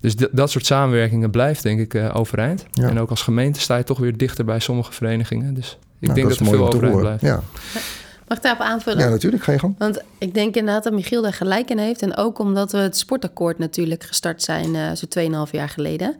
dus 0.00 0.14
dat 0.32 0.50
soort 0.50 0.66
samenwerkingen 0.66 1.30
blijft 1.30 1.62
denk 1.62 1.94
ik 1.94 2.10
overeind. 2.14 2.66
Ja. 2.72 2.88
En 2.88 2.98
ook 2.98 3.10
als 3.10 3.22
gemeente 3.22 3.60
sta 3.60 3.76
je 3.76 3.84
toch 3.84 3.98
weer 3.98 4.16
dichter 4.16 4.44
bij 4.44 4.58
sommige 4.58 4.92
verenigingen. 4.92 5.54
Dus 5.54 5.78
ik 5.98 6.08
nou, 6.08 6.14
denk 6.14 6.28
dat, 6.28 6.38
dat 6.38 6.48
er 6.48 6.54
veel 6.54 6.66
overeind 6.66 7.00
blijft. 7.00 7.22
Ja. 7.22 7.42
Mag 8.28 8.36
ik 8.36 8.42
daarop 8.42 8.62
aanvullen? 8.62 9.04
Ja, 9.04 9.08
natuurlijk. 9.08 9.42
Ga 9.42 9.52
je 9.52 9.58
gang. 9.58 9.74
Want 9.78 10.02
ik 10.18 10.34
denk 10.34 10.54
inderdaad 10.54 10.84
dat 10.84 10.92
Michiel 10.92 11.22
daar 11.22 11.32
gelijk 11.32 11.70
in 11.70 11.78
heeft. 11.78 12.02
En 12.02 12.16
ook 12.16 12.38
omdat 12.38 12.72
we 12.72 12.78
het 12.78 12.96
sportakkoord 12.96 13.58
natuurlijk 13.58 14.02
gestart 14.02 14.42
zijn 14.42 14.74
uh, 14.74 14.90
zo'n 14.92 15.46
2,5 15.46 15.50
jaar 15.50 15.68
geleden. 15.68 16.16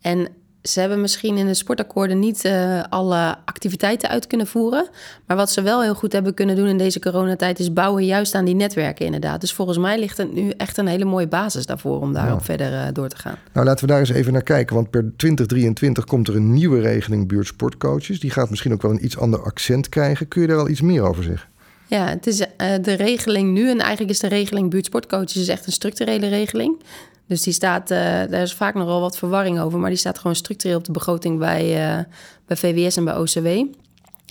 En 0.00 0.28
ze 0.62 0.80
hebben 0.80 1.00
misschien 1.00 1.36
in 1.36 1.46
de 1.46 1.54
sportakkoorden 1.54 2.18
niet 2.18 2.44
uh, 2.44 2.82
alle 2.88 3.36
activiteiten 3.44 4.08
uit 4.08 4.26
kunnen 4.26 4.46
voeren. 4.46 4.88
Maar 5.26 5.36
wat 5.36 5.50
ze 5.50 5.62
wel 5.62 5.82
heel 5.82 5.94
goed 5.94 6.12
hebben 6.12 6.34
kunnen 6.34 6.56
doen 6.56 6.66
in 6.66 6.78
deze 6.78 7.00
coronatijd... 7.00 7.58
is 7.58 7.72
bouwen 7.72 8.04
juist 8.04 8.34
aan 8.34 8.44
die 8.44 8.54
netwerken 8.54 9.04
inderdaad. 9.04 9.40
Dus 9.40 9.52
volgens 9.52 9.78
mij 9.78 9.98
ligt 9.98 10.18
er 10.18 10.26
nu 10.26 10.50
echt 10.50 10.76
een 10.76 10.86
hele 10.86 11.04
mooie 11.04 11.28
basis 11.28 11.66
daarvoor... 11.66 12.00
om 12.00 12.12
daarop 12.12 12.38
ja. 12.38 12.44
verder 12.44 12.72
uh, 12.72 12.82
door 12.92 13.08
te 13.08 13.16
gaan. 13.16 13.36
Nou, 13.52 13.66
laten 13.66 13.86
we 13.86 13.90
daar 13.90 14.00
eens 14.00 14.10
even 14.10 14.32
naar 14.32 14.42
kijken. 14.42 14.74
Want 14.74 14.90
per 14.90 15.12
2023 15.16 16.04
komt 16.04 16.28
er 16.28 16.36
een 16.36 16.52
nieuwe 16.52 16.80
regeling 16.80 17.28
buurtsportcoaches. 17.28 18.20
Die 18.20 18.30
gaat 18.30 18.50
misschien 18.50 18.72
ook 18.72 18.82
wel 18.82 18.90
een 18.90 19.04
iets 19.04 19.18
ander 19.18 19.42
accent 19.42 19.88
krijgen. 19.88 20.28
Kun 20.28 20.42
je 20.42 20.48
daar 20.48 20.58
al 20.58 20.68
iets 20.68 20.80
meer 20.80 21.02
over 21.02 21.22
zeggen? 21.22 21.48
Ja, 21.90 22.06
het 22.06 22.26
is 22.26 22.40
uh, 22.40 22.46
de 22.82 22.92
regeling 22.92 23.52
nu, 23.52 23.70
en 23.70 23.78
eigenlijk 23.78 24.10
is 24.10 24.18
de 24.18 24.26
regeling 24.26 24.70
buurtsportcoaches 24.70 25.36
is 25.36 25.48
echt 25.48 25.66
een 25.66 25.72
structurele 25.72 26.28
regeling. 26.28 26.82
Dus 27.26 27.42
die 27.42 27.52
staat, 27.52 27.90
uh, 27.90 27.98
daar 27.98 28.42
is 28.42 28.54
vaak 28.54 28.74
nogal 28.74 29.00
wat 29.00 29.18
verwarring 29.18 29.60
over, 29.60 29.78
maar 29.78 29.90
die 29.90 29.98
staat 29.98 30.18
gewoon 30.18 30.36
structureel 30.36 30.76
op 30.76 30.84
de 30.84 30.92
begroting 30.92 31.38
bij, 31.38 31.96
uh, 31.98 32.04
bij 32.46 32.56
VWS 32.56 32.96
en 32.96 33.04
bij 33.04 33.16
OCW. 33.16 33.48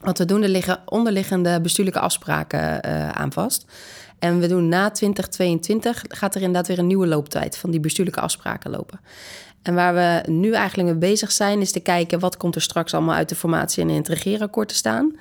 Wat 0.03 0.17
we 0.17 0.25
doen, 0.25 0.43
er 0.43 0.49
liggen 0.49 0.79
onderliggende 0.85 1.61
bestuurlijke 1.61 1.99
afspraken 1.99 2.83
aan 3.15 3.33
vast. 3.33 3.65
En 4.19 4.39
we 4.39 4.47
doen 4.47 4.69
na 4.69 4.91
2022 4.91 6.03
gaat 6.07 6.35
er 6.35 6.41
inderdaad 6.41 6.67
weer 6.67 6.79
een 6.79 6.87
nieuwe 6.87 7.07
looptijd 7.07 7.57
van 7.57 7.71
die 7.71 7.79
bestuurlijke 7.79 8.21
afspraken 8.21 8.71
lopen. 8.71 8.99
En 9.61 9.73
waar 9.73 9.93
we 9.93 10.31
nu 10.31 10.53
eigenlijk 10.53 10.89
mee 10.89 11.09
bezig 11.09 11.31
zijn, 11.31 11.61
is 11.61 11.71
te 11.71 11.79
kijken 11.79 12.19
wat 12.19 12.37
komt 12.37 12.55
er 12.55 12.61
straks 12.61 12.93
allemaal 12.93 13.15
uit 13.15 13.29
de 13.29 13.35
formatie 13.35 13.83
en 13.83 13.89
in 13.89 13.95
het 13.95 14.07
regeerakkoord 14.07 14.67
te 14.67 14.75
staan. 14.75 15.15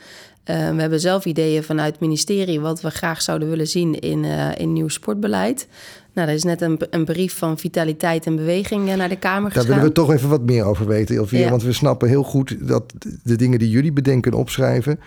Uh, 0.51 0.71
we 0.71 0.81
hebben 0.81 1.01
zelf 1.01 1.25
ideeën 1.25 1.63
vanuit 1.63 1.93
het 1.93 2.01
ministerie 2.01 2.61
wat 2.61 2.81
we 2.81 2.91
graag 2.91 3.23
zouden 3.23 3.49
willen 3.49 3.67
zien 3.67 4.01
in, 4.01 4.25
uh, 4.25 4.59
in 4.59 4.73
nieuw 4.73 4.89
sportbeleid. 4.89 5.69
Nou, 6.13 6.29
er 6.29 6.35
is 6.35 6.45
net 6.45 6.61
een, 6.61 6.81
een 6.91 7.05
brief 7.05 7.39
van 7.39 7.59
vitaliteit 7.59 8.27
en 8.27 8.37
beweging 8.37 8.97
naar 8.97 9.09
de 9.09 9.17
Kamer 9.17 9.53
Daar 9.53 9.67
willen 9.67 9.83
we 9.83 9.93
toch 9.93 10.13
even 10.13 10.29
wat 10.29 10.43
meer 10.43 10.65
over 10.65 10.87
weten, 10.87 11.17
Elvira. 11.17 11.43
Ja. 11.43 11.51
Want 11.51 11.63
we 11.63 11.73
snappen 11.73 12.09
heel 12.09 12.23
goed 12.23 12.69
dat 12.69 12.93
de 13.23 13.37
dingen 13.37 13.59
die 13.59 13.71
jullie 13.71 13.93
bedenken 13.93 14.33
en 14.33 14.39
opschrijven 14.39 15.01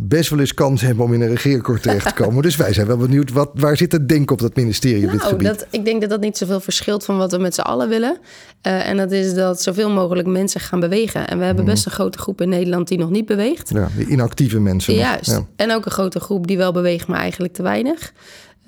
best 0.00 0.30
wel 0.30 0.38
eens 0.38 0.54
kans 0.54 0.80
hebben 0.80 1.04
om 1.04 1.12
in 1.12 1.20
een 1.20 1.28
regeerakkoord 1.28 1.82
terecht 1.82 2.06
te 2.06 2.22
komen. 2.22 2.42
dus 2.42 2.56
wij 2.56 2.72
zijn 2.72 2.86
wel 2.86 2.96
benieuwd, 2.96 3.32
wat, 3.32 3.50
waar 3.54 3.76
zit 3.76 3.92
het 3.92 4.08
denken 4.08 4.32
op 4.32 4.40
dat 4.40 4.56
ministerie 4.56 5.02
nou, 5.02 5.12
op 5.14 5.20
dit 5.20 5.28
gebied? 5.28 5.46
Dat, 5.46 5.66
ik 5.70 5.84
denk 5.84 6.00
dat 6.00 6.10
dat 6.10 6.20
niet 6.20 6.36
zoveel 6.36 6.60
verschilt 6.60 7.04
van 7.04 7.16
wat 7.16 7.32
we 7.32 7.38
met 7.38 7.54
z'n 7.54 7.60
allen 7.60 7.88
willen. 7.88 8.18
Uh, 8.66 8.88
en 8.88 8.96
dat 8.96 9.12
is 9.12 9.34
dat 9.34 9.62
zoveel 9.62 9.90
mogelijk 9.90 10.28
mensen 10.28 10.60
gaan 10.60 10.80
bewegen. 10.80 11.28
En 11.28 11.38
we 11.38 11.44
hebben 11.44 11.64
best 11.64 11.86
een 11.86 11.92
grote 11.92 12.18
groep 12.18 12.40
in 12.40 12.48
Nederland 12.48 12.88
die 12.88 12.98
nog 12.98 13.10
niet 13.10 13.26
beweegt. 13.26 13.68
Ja, 13.68 13.88
de 13.96 14.06
inactieve 14.06 14.60
mensen. 14.60 14.94
Juist. 14.94 15.30
Ja. 15.30 15.46
En 15.56 15.72
ook 15.72 15.84
een 15.84 15.92
grote 15.92 16.20
groep 16.20 16.46
die 16.46 16.56
wel 16.56 16.72
beweegt, 16.72 17.06
maar 17.06 17.20
eigenlijk 17.20 17.52
te 17.52 17.62
weinig. 17.62 18.12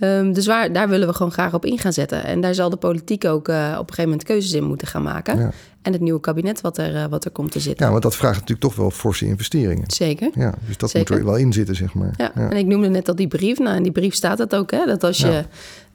Um, 0.01 0.33
dus 0.33 0.47
waar, 0.47 0.73
daar 0.73 0.89
willen 0.89 1.09
we 1.09 1.15
gewoon 1.15 1.33
graag 1.33 1.55
op 1.55 1.65
in 1.65 1.79
gaan 1.79 1.93
zetten. 1.93 2.25
En 2.25 2.41
daar 2.41 2.55
zal 2.55 2.71
de 2.71 2.77
politiek 2.77 3.25
ook 3.25 3.49
uh, 3.49 3.57
op 3.57 3.79
een 3.79 3.95
gegeven 3.95 4.03
moment 4.05 4.23
keuzes 4.23 4.53
in 4.53 4.65
moeten 4.65 4.87
gaan 4.87 5.03
maken. 5.03 5.39
Ja. 5.39 5.51
En 5.83 5.93
het 5.93 6.01
nieuwe 6.01 6.21
kabinet 6.21 6.61
wat 6.61 6.79
er, 6.79 6.95
uh, 6.95 7.05
wat 7.07 7.25
er 7.25 7.31
komt 7.31 7.53
te 7.53 7.61
zitten. 7.61 7.85
Ja, 7.85 7.91
want 7.91 8.03
dat 8.03 8.17
vraagt 8.17 8.35
natuurlijk 8.35 8.61
toch 8.61 8.75
wel 8.75 8.91
forse 8.91 9.27
investeringen. 9.27 9.91
Zeker. 9.91 10.31
Ja, 10.35 10.55
dus 10.67 10.77
dat 10.77 10.91
Zeker. 10.91 11.13
moet 11.13 11.21
er 11.21 11.27
wel 11.27 11.37
in 11.37 11.53
zitten, 11.53 11.77
zeg 11.77 11.95
maar. 11.95 12.15
Ja. 12.17 12.33
ja. 12.35 12.51
en 12.51 12.57
ik 12.57 12.67
noemde 12.67 12.89
net 12.89 13.09
al 13.09 13.15
die 13.15 13.29
brief. 13.29 13.59
Nou, 13.59 13.77
in 13.77 13.83
die 13.83 13.93
brief 13.93 14.15
staat 14.15 14.39
het 14.39 14.55
ook, 14.55 14.71
hè, 14.71 14.87
dat 14.87 15.05
als 15.05 15.19
je 15.19 15.45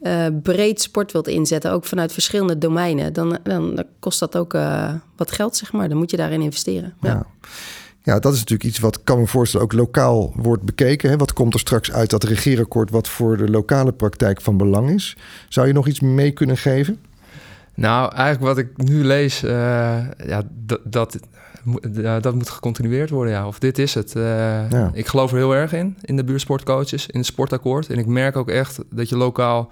uh, 0.02 0.26
breed 0.42 0.80
sport 0.80 1.12
wilt 1.12 1.28
inzetten, 1.28 1.72
ook 1.72 1.84
vanuit 1.84 2.12
verschillende 2.12 2.58
domeinen, 2.58 3.12
dan, 3.12 3.38
dan, 3.42 3.84
kost 3.98 4.20
dat 4.20 4.36
ook 4.36 4.54
uh, 4.54 4.94
wat 5.16 5.32
geld, 5.32 5.56
zeg 5.56 5.72
maar. 5.72 5.88
Dan 5.88 5.98
moet 5.98 6.10
je 6.10 6.16
daarin 6.16 6.40
investeren. 6.40 6.94
Ja. 7.00 7.26
Ja, 8.02 8.18
dat 8.18 8.32
is 8.32 8.38
natuurlijk 8.38 8.68
iets 8.68 8.78
wat 8.78 9.04
kan 9.04 9.18
me 9.18 9.26
voorstellen 9.26 9.66
ook 9.66 9.72
lokaal 9.72 10.32
wordt 10.34 10.62
bekeken. 10.62 11.10
Hè? 11.10 11.16
Wat 11.16 11.32
komt 11.32 11.54
er 11.54 11.60
straks 11.60 11.92
uit 11.92 12.10
dat 12.10 12.24
regeerakkoord 12.24 12.90
wat 12.90 13.08
voor 13.08 13.36
de 13.36 13.50
lokale 13.50 13.92
praktijk 13.92 14.40
van 14.40 14.56
belang 14.56 14.90
is? 14.90 15.16
Zou 15.48 15.66
je 15.66 15.72
nog 15.72 15.86
iets 15.86 16.00
mee 16.00 16.30
kunnen 16.30 16.56
geven? 16.56 16.98
Nou, 17.76 18.14
eigenlijk 18.14 18.54
wat 18.54 18.58
ik 18.58 18.88
nu 18.88 19.04
lees, 19.04 19.44
uh, 19.44 19.50
ja, 20.26 20.42
dat, 20.52 20.80
dat, 20.84 21.18
uh, 21.82 22.16
dat 22.20 22.34
moet 22.34 22.50
gecontinueerd 22.50 23.10
worden. 23.10 23.32
Ja. 23.32 23.46
Of 23.46 23.58
dit 23.58 23.78
is 23.78 23.94
het. 23.94 24.14
Uh, 24.16 24.22
ja. 24.70 24.90
Ik 24.92 25.06
geloof 25.06 25.30
er 25.30 25.36
heel 25.36 25.54
erg 25.54 25.72
in, 25.72 25.96
in 26.02 26.16
de 26.16 26.24
buurtsportcoaches, 26.24 27.06
in 27.06 27.18
het 27.18 27.28
sportakkoord. 27.28 27.90
En 27.90 27.98
ik 27.98 28.06
merk 28.06 28.36
ook 28.36 28.48
echt 28.48 28.78
dat 28.90 29.08
je 29.08 29.16
lokaal 29.16 29.70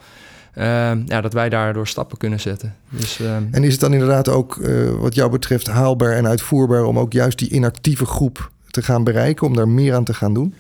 uh, 0.58 0.64
ja, 1.06 1.20
dat 1.20 1.32
wij 1.32 1.48
daardoor 1.48 1.86
stappen 1.86 2.18
kunnen 2.18 2.40
zetten. 2.40 2.74
Dus, 2.88 3.18
uh, 3.18 3.36
en 3.50 3.64
is 3.64 3.72
het 3.72 3.80
dan 3.80 3.92
inderdaad 3.92 4.28
ook 4.28 4.56
uh, 4.56 4.90
wat 4.90 5.14
jou 5.14 5.30
betreft 5.30 5.66
haalbaar 5.66 6.12
en 6.12 6.26
uitvoerbaar 6.26 6.84
om 6.84 6.98
ook 6.98 7.12
juist 7.12 7.38
die 7.38 7.50
inactieve 7.50 8.06
groep 8.06 8.50
te 8.70 8.82
gaan 8.82 9.04
bereiken, 9.04 9.46
om 9.46 9.56
daar 9.56 9.68
meer 9.68 9.94
aan 9.94 10.04
te 10.04 10.14
gaan 10.14 10.34
doen? 10.34 10.54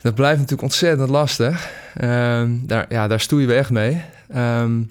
Dat 0.00 0.14
blijft 0.14 0.36
natuurlijk 0.36 0.62
ontzettend 0.62 1.10
lastig. 1.10 1.70
daar, 2.66 2.86
ja, 2.88 3.08
daar 3.08 3.20
stoeien 3.20 3.48
we 3.48 3.54
echt 3.54 3.70
mee. 3.70 4.02
Um, 4.36 4.90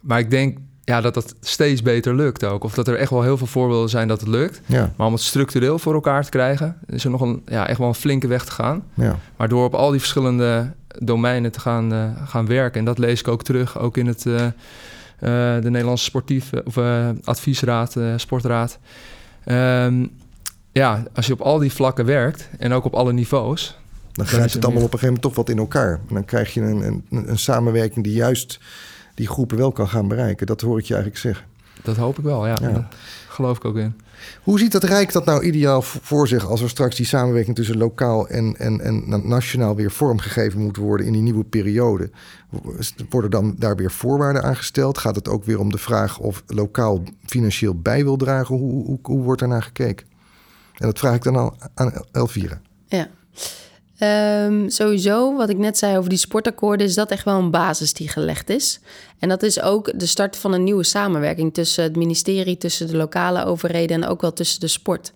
maar 0.00 0.18
ik 0.18 0.30
denk 0.30 0.58
ja, 0.88 1.00
dat 1.00 1.14
dat 1.14 1.34
steeds 1.40 1.82
beter 1.82 2.14
lukt 2.14 2.44
ook. 2.44 2.64
Of 2.64 2.74
dat 2.74 2.88
er 2.88 2.96
echt 2.96 3.10
wel 3.10 3.22
heel 3.22 3.36
veel 3.36 3.46
voorbeelden 3.46 3.88
zijn 3.88 4.08
dat 4.08 4.20
het 4.20 4.28
lukt. 4.28 4.60
Ja. 4.66 4.92
Maar 4.96 5.06
om 5.06 5.12
het 5.12 5.22
structureel 5.22 5.78
voor 5.78 5.94
elkaar 5.94 6.24
te 6.24 6.30
krijgen, 6.30 6.76
is 6.86 7.04
er 7.04 7.10
nog 7.10 7.20
een, 7.20 7.42
ja, 7.46 7.68
echt 7.68 7.78
wel 7.78 7.88
een 7.88 7.94
flinke 7.94 8.26
weg 8.26 8.44
te 8.44 8.50
gaan. 8.50 8.82
Ja. 8.94 9.18
Maar 9.36 9.48
door 9.48 9.64
op 9.64 9.74
al 9.74 9.90
die 9.90 10.00
verschillende 10.00 10.72
domeinen 10.98 11.52
te 11.52 11.60
gaan, 11.60 12.16
gaan 12.26 12.46
werken. 12.46 12.78
En 12.78 12.84
dat 12.84 12.98
lees 12.98 13.20
ik 13.20 13.28
ook 13.28 13.42
terug, 13.42 13.78
ook 13.78 13.96
in 13.96 14.06
het, 14.06 14.22
de 14.22 15.60
Nederlandse 15.62 16.04
sportief, 16.04 16.50
of, 16.64 16.78
adviesraad, 17.24 17.96
sportraad. 18.16 18.78
Ehm, 19.44 20.06
ja, 20.72 21.02
als 21.14 21.26
je 21.26 21.32
op 21.32 21.40
al 21.40 21.58
die 21.58 21.72
vlakken 21.72 22.04
werkt 22.04 22.48
en 22.58 22.72
ook 22.72 22.84
op 22.84 22.94
alle 22.94 23.12
niveaus. 23.12 23.78
Dan 24.12 24.26
grijpt 24.26 24.52
het 24.52 24.64
allemaal 24.64 24.82
op 24.82 24.92
een 24.92 24.98
gegeven 24.98 25.14
moment 25.14 25.22
toch 25.22 25.46
wat 25.46 25.54
in 25.54 25.58
elkaar. 25.58 26.00
En 26.08 26.14
dan 26.14 26.24
krijg 26.24 26.54
je 26.54 26.60
een, 26.60 27.02
een, 27.10 27.28
een 27.28 27.38
samenwerking 27.38 28.04
die 28.04 28.14
juist 28.14 28.60
die 29.18 29.28
groepen 29.28 29.56
wel 29.56 29.72
kan 29.72 29.88
gaan 29.88 30.08
bereiken. 30.08 30.46
Dat 30.46 30.60
hoor 30.60 30.78
ik 30.78 30.84
je 30.84 30.94
eigenlijk 30.94 31.22
zeggen. 31.22 31.46
Dat 31.82 31.96
hoop 31.96 32.18
ik 32.18 32.24
wel, 32.24 32.46
ja. 32.46 32.56
ja. 32.60 32.88
geloof 33.28 33.56
ik 33.56 33.64
ook 33.64 33.76
in. 33.76 34.00
Hoe 34.42 34.58
ziet 34.58 34.72
het 34.72 34.84
Rijk 34.84 35.12
dat 35.12 35.24
nou 35.24 35.42
ideaal 35.42 35.82
voor 35.82 36.28
zich 36.28 36.46
als 36.46 36.60
er 36.60 36.68
straks 36.68 36.96
die 36.96 37.06
samenwerking 37.06 37.56
tussen 37.56 37.76
lokaal 37.76 38.28
en, 38.28 38.56
en, 38.56 38.80
en 38.80 39.28
nationaal 39.28 39.76
weer 39.76 39.90
vormgegeven 39.90 40.60
moet 40.60 40.76
worden 40.76 41.06
in 41.06 41.12
die 41.12 41.22
nieuwe 41.22 41.44
periode? 41.44 42.10
Worden 43.08 43.30
dan 43.30 43.54
daar 43.58 43.76
weer 43.76 43.90
voorwaarden 43.90 44.42
aan 44.42 44.56
gesteld? 44.56 44.98
Gaat 44.98 45.14
het 45.14 45.28
ook 45.28 45.44
weer 45.44 45.58
om 45.58 45.70
de 45.70 45.78
vraag 45.78 46.18
of 46.18 46.42
lokaal 46.46 47.02
financieel 47.26 47.74
bij 47.80 48.04
wil 48.04 48.16
dragen? 48.16 48.56
Hoe, 48.56 48.84
hoe, 48.84 48.98
hoe 49.02 49.22
wordt 49.22 49.40
daarnaar 49.40 49.62
gekeken? 49.62 50.06
En 50.74 50.86
dat 50.86 50.98
vraag 50.98 51.14
ik 51.14 51.22
dan 51.22 51.36
al 51.36 51.56
aan 51.74 51.92
Elvira. 52.12 52.60
Ja. 52.86 53.08
Um, 54.02 54.70
sowieso, 54.70 55.36
wat 55.36 55.48
ik 55.48 55.58
net 55.58 55.78
zei 55.78 55.96
over 55.96 56.10
die 56.10 56.18
sportakkoorden, 56.18 56.86
is 56.86 56.94
dat 56.94 57.10
echt 57.10 57.24
wel 57.24 57.38
een 57.38 57.50
basis 57.50 57.92
die 57.92 58.08
gelegd 58.08 58.50
is. 58.50 58.80
En 59.18 59.28
dat 59.28 59.42
is 59.42 59.60
ook 59.60 59.98
de 59.98 60.06
start 60.06 60.36
van 60.36 60.52
een 60.52 60.64
nieuwe 60.64 60.84
samenwerking 60.84 61.54
tussen 61.54 61.82
het 61.82 61.96
ministerie, 61.96 62.56
tussen 62.56 62.86
de 62.86 62.96
lokale 62.96 63.44
overheden 63.44 64.02
en 64.02 64.08
ook 64.08 64.20
wel 64.20 64.32
tussen 64.32 64.60
de 64.60 64.68
sport. 64.68 65.12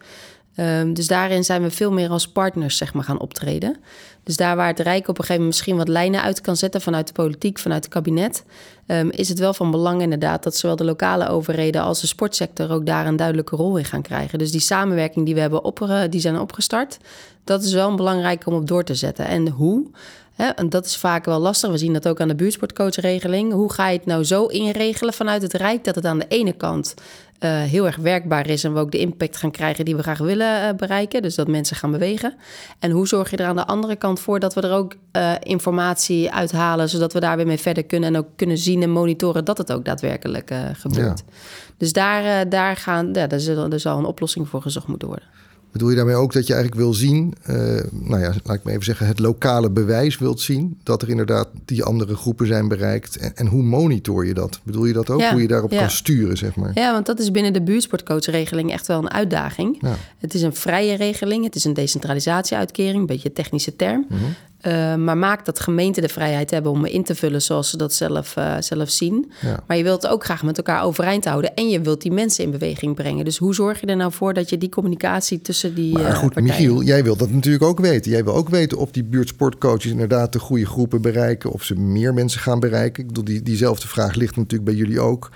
Um, 0.56 0.94
dus 0.94 1.06
daarin 1.06 1.44
zijn 1.44 1.62
we 1.62 1.70
veel 1.70 1.92
meer 1.92 2.08
als 2.08 2.28
partners 2.28 2.76
zeg 2.76 2.94
maar, 2.94 3.04
gaan 3.04 3.20
optreden. 3.20 3.76
Dus 4.24 4.36
daar 4.36 4.56
waar 4.56 4.66
het 4.66 4.80
Rijk 4.80 5.02
op 5.02 5.08
een 5.08 5.14
gegeven 5.14 5.34
moment 5.34 5.48
misschien 5.48 5.76
wat 5.76 5.88
lijnen 5.88 6.22
uit 6.22 6.40
kan 6.40 6.56
zetten 6.56 6.80
vanuit 6.80 7.06
de 7.06 7.12
politiek, 7.12 7.58
vanuit 7.58 7.84
het 7.84 7.92
kabinet, 7.92 8.44
um, 8.86 9.10
is 9.10 9.28
het 9.28 9.38
wel 9.38 9.54
van 9.54 9.70
belang 9.70 10.02
inderdaad 10.02 10.42
dat 10.42 10.56
zowel 10.56 10.76
de 10.76 10.84
lokale 10.84 11.28
overheden 11.28 11.82
als 11.82 12.00
de 12.00 12.06
sportsector 12.06 12.70
ook 12.70 12.86
daar 12.86 13.06
een 13.06 13.16
duidelijke 13.16 13.56
rol 13.56 13.76
in 13.76 13.84
gaan 13.84 14.02
krijgen. 14.02 14.38
Dus 14.38 14.50
die 14.50 14.60
samenwerking 14.60 15.24
die 15.24 15.34
we 15.34 15.40
hebben 15.40 15.64
op, 15.64 16.06
die 16.10 16.20
zijn 16.20 16.38
opgestart, 16.38 16.98
dat 17.44 17.62
is 17.62 17.72
wel 17.72 17.88
een 17.88 17.96
belangrijke 17.96 18.50
om 18.50 18.54
op 18.54 18.66
door 18.66 18.84
te 18.84 18.94
zetten. 18.94 19.26
En 19.26 19.48
hoe? 19.48 19.90
Hè, 20.34 20.48
en 20.48 20.68
dat 20.68 20.84
is 20.84 20.96
vaak 20.96 21.24
wel 21.24 21.38
lastig. 21.38 21.70
We 21.70 21.78
zien 21.78 21.92
dat 21.92 22.08
ook 22.08 22.20
aan 22.20 22.28
de 22.28 22.34
buurtsportcoachregeling. 22.34 23.52
Hoe 23.52 23.72
ga 23.72 23.88
je 23.88 23.96
het 23.96 24.06
nou 24.06 24.24
zo 24.24 24.46
inregelen 24.46 25.14
vanuit 25.14 25.42
het 25.42 25.52
Rijk 25.52 25.84
dat 25.84 25.94
het 25.94 26.04
aan 26.04 26.18
de 26.18 26.28
ene 26.28 26.52
kant 26.52 26.94
uh, 27.40 27.62
heel 27.62 27.86
erg 27.86 27.96
werkbaar 27.96 28.48
is 28.48 28.64
en 28.64 28.72
we 28.74 28.80
ook 28.80 28.90
de 28.90 28.98
impact 28.98 29.36
gaan 29.36 29.50
krijgen 29.50 29.84
die 29.84 29.96
we 29.96 30.02
graag 30.02 30.18
willen 30.18 30.62
uh, 30.62 30.76
bereiken. 30.76 31.22
Dus 31.22 31.34
dat 31.34 31.48
mensen 31.48 31.76
gaan 31.76 31.90
bewegen. 31.90 32.34
En 32.78 32.90
hoe 32.90 33.08
zorg 33.08 33.30
je 33.30 33.36
er 33.36 33.46
aan 33.46 33.56
de 33.56 33.66
andere 33.66 33.96
kant 33.96 34.20
voor 34.20 34.40
dat 34.40 34.54
we 34.54 34.60
er 34.60 34.72
ook 34.72 34.94
uh, 35.12 35.32
informatie 35.40 36.32
uithalen, 36.32 36.88
zodat 36.88 37.12
we 37.12 37.20
daar 37.20 37.36
weer 37.36 37.46
mee 37.46 37.58
verder 37.58 37.84
kunnen 37.84 38.08
en 38.08 38.16
ook 38.16 38.28
kunnen 38.36 38.58
zien 38.58 38.82
en 38.82 38.90
monitoren 38.90 39.44
dat 39.44 39.58
het 39.58 39.72
ook 39.72 39.84
daadwerkelijk 39.84 40.54
gebeurt. 40.72 41.22
Ja. 41.26 41.34
Dus 41.76 41.92
daar, 41.92 42.48
daar, 42.48 42.76
gaan, 42.76 43.08
ja, 43.12 43.26
daar, 43.26 43.40
zal, 43.40 43.68
daar 43.68 43.80
zal 43.80 43.98
een 43.98 44.04
oplossing 44.04 44.48
voor 44.48 44.62
gezocht 44.62 44.86
moeten 44.86 45.08
worden. 45.08 45.26
Bedoel 45.72 45.90
je 45.90 45.96
daarmee 45.96 46.14
ook 46.14 46.32
dat 46.32 46.46
je 46.46 46.54
eigenlijk 46.54 46.82
wil 46.82 46.94
zien, 46.94 47.35
uh, 47.50 47.56
nou 47.90 48.20
ja, 48.20 48.35
laat 48.44 48.56
ik 48.56 48.64
me 48.64 48.70
even 48.70 48.85
zeggen, 48.85 49.06
het 49.06 49.18
lokale 49.18 49.70
bewijs 49.70 50.18
wilt 50.18 50.40
zien 50.40 50.78
dat 50.82 51.02
er 51.02 51.08
inderdaad 51.08 51.48
die 51.64 51.85
andere 51.85 52.16
groepen 52.16 52.46
zijn 52.46 52.68
bereikt? 52.68 53.16
En, 53.16 53.37
en 53.37 53.46
hoe 53.46 53.62
monitor 53.62 54.26
je 54.26 54.35
dat? 54.35 54.61
Bedoel 54.62 54.85
je 54.85 54.92
dat 54.92 55.11
ook? 55.11 55.22
hoe 55.22 55.40
je 55.40 55.48
daarop 55.48 55.70
kan 55.70 55.90
sturen, 55.90 56.37
zeg 56.37 56.56
maar? 56.56 56.70
Ja, 56.74 56.92
want 56.92 57.06
dat 57.06 57.18
is 57.18 57.30
binnen 57.30 57.52
de 57.52 57.62
buurtsportcoachregeling 57.62 58.72
echt 58.72 58.87
wel 58.87 58.98
een 58.98 59.11
uitdaging. 59.11 59.76
Ja. 59.80 59.96
Het 60.18 60.35
is 60.35 60.42
een 60.42 60.54
vrije 60.54 60.96
regeling, 60.96 61.44
het 61.44 61.54
is 61.54 61.64
een 61.64 61.74
decentralisatieuitkering, 61.74 63.00
een 63.00 63.06
beetje 63.06 63.28
een 63.28 63.35
technische 63.35 63.76
term. 63.76 64.06
Mm 64.08 64.18
uh, 64.66 64.94
maar 64.94 65.16
maakt 65.16 65.46
dat 65.46 65.61
gemeenten 65.61 66.03
de 66.03 66.09
vrijheid 66.09 66.51
hebben 66.51 66.72
om 66.72 66.85
in 66.85 67.05
te 67.05 67.14
vullen 67.14 67.42
zoals 67.42 67.70
ze 67.70 67.77
dat 67.77 67.92
zelf, 67.92 68.37
uh, 68.37 68.57
zelf 68.61 68.90
zien. 68.90 69.33
Ja. 69.40 69.62
Maar 69.66 69.77
je 69.77 69.83
wilt 69.83 70.07
ook 70.07 70.25
graag 70.25 70.42
met 70.42 70.57
elkaar 70.57 70.83
overeind 70.83 71.25
houden. 71.25 71.55
En 71.55 71.68
je 71.68 71.81
wilt 71.81 72.03
die 72.03 72.12
mensen 72.12 72.44
in 72.44 72.51
beweging 72.51 72.94
brengen. 72.94 73.25
Dus 73.25 73.38
hoe 73.38 73.55
zorg 73.55 73.81
je 73.81 73.87
er 73.87 73.96
nou 73.96 74.12
voor 74.12 74.35
dat 74.35 74.51
je 74.51 74.59
die 74.59 74.68
communicatie 74.68 75.40
tussen 75.40 75.75
die. 75.75 75.92
Maar 75.92 76.05
eh, 76.05 76.14
goed, 76.14 76.33
partijen... 76.33 76.44
Michiel, 76.44 76.83
jij 76.83 77.05
wilt 77.05 77.18
dat 77.18 77.31
natuurlijk 77.31 77.64
ook 77.64 77.81
weten. 77.81 78.11
Jij 78.11 78.25
wil 78.25 78.35
ook 78.35 78.48
weten 78.48 78.79
of 78.79 78.90
die 78.90 79.05
buurtsportcoaches 79.05 79.90
inderdaad 79.90 80.33
de 80.33 80.38
goede 80.38 80.66
groepen 80.66 81.03
bereiken. 81.03 81.51
Of 81.51 81.62
ze 81.62 81.75
meer 81.75 82.14
mensen 82.14 82.40
gaan 82.40 82.61
bereiken. 82.61 83.03
Ik 83.03 83.09
bedoel, 83.09 83.25
die, 83.25 83.42
diezelfde 83.42 83.88
vraag 83.88 84.14
ligt 84.14 84.37
natuurlijk 84.37 84.64
bij 84.64 84.75
jullie 84.79 85.01
ook 85.01 85.31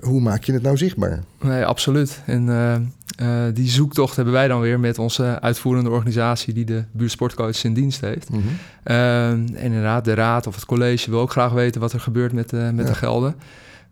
hoe 0.00 0.20
maak 0.20 0.44
je 0.44 0.52
het 0.52 0.62
nou 0.62 0.76
zichtbaar? 0.76 1.22
Nee, 1.40 1.64
absoluut. 1.64 2.22
En 2.26 2.46
uh, 2.46 2.74
uh, 3.22 3.54
die 3.54 3.68
zoektocht 3.68 4.16
hebben 4.16 4.34
wij 4.34 4.48
dan 4.48 4.60
weer 4.60 4.80
met 4.80 4.98
onze 4.98 5.40
uitvoerende 5.40 5.90
organisatie 5.90 6.54
die 6.54 6.64
de 6.64 6.84
buurtsportcoaches 6.92 7.64
in 7.64 7.74
dienst 7.74 8.00
heeft. 8.00 8.30
Mm 8.30 8.42
-hmm. 8.42 8.58
uh, 8.84 9.30
en 9.30 9.56
inderdaad, 9.56 10.04
de 10.04 10.14
raad 10.14 10.46
of 10.46 10.54
het 10.54 10.64
college 10.64 11.10
wil 11.10 11.20
ook 11.20 11.30
graag 11.30 11.52
weten 11.52 11.80
wat 11.80 11.92
er 11.92 12.00
gebeurt 12.00 12.32
met, 12.32 12.52
met 12.52 12.76
ja. 12.76 12.84
de 12.84 12.94
gelden. 12.94 13.34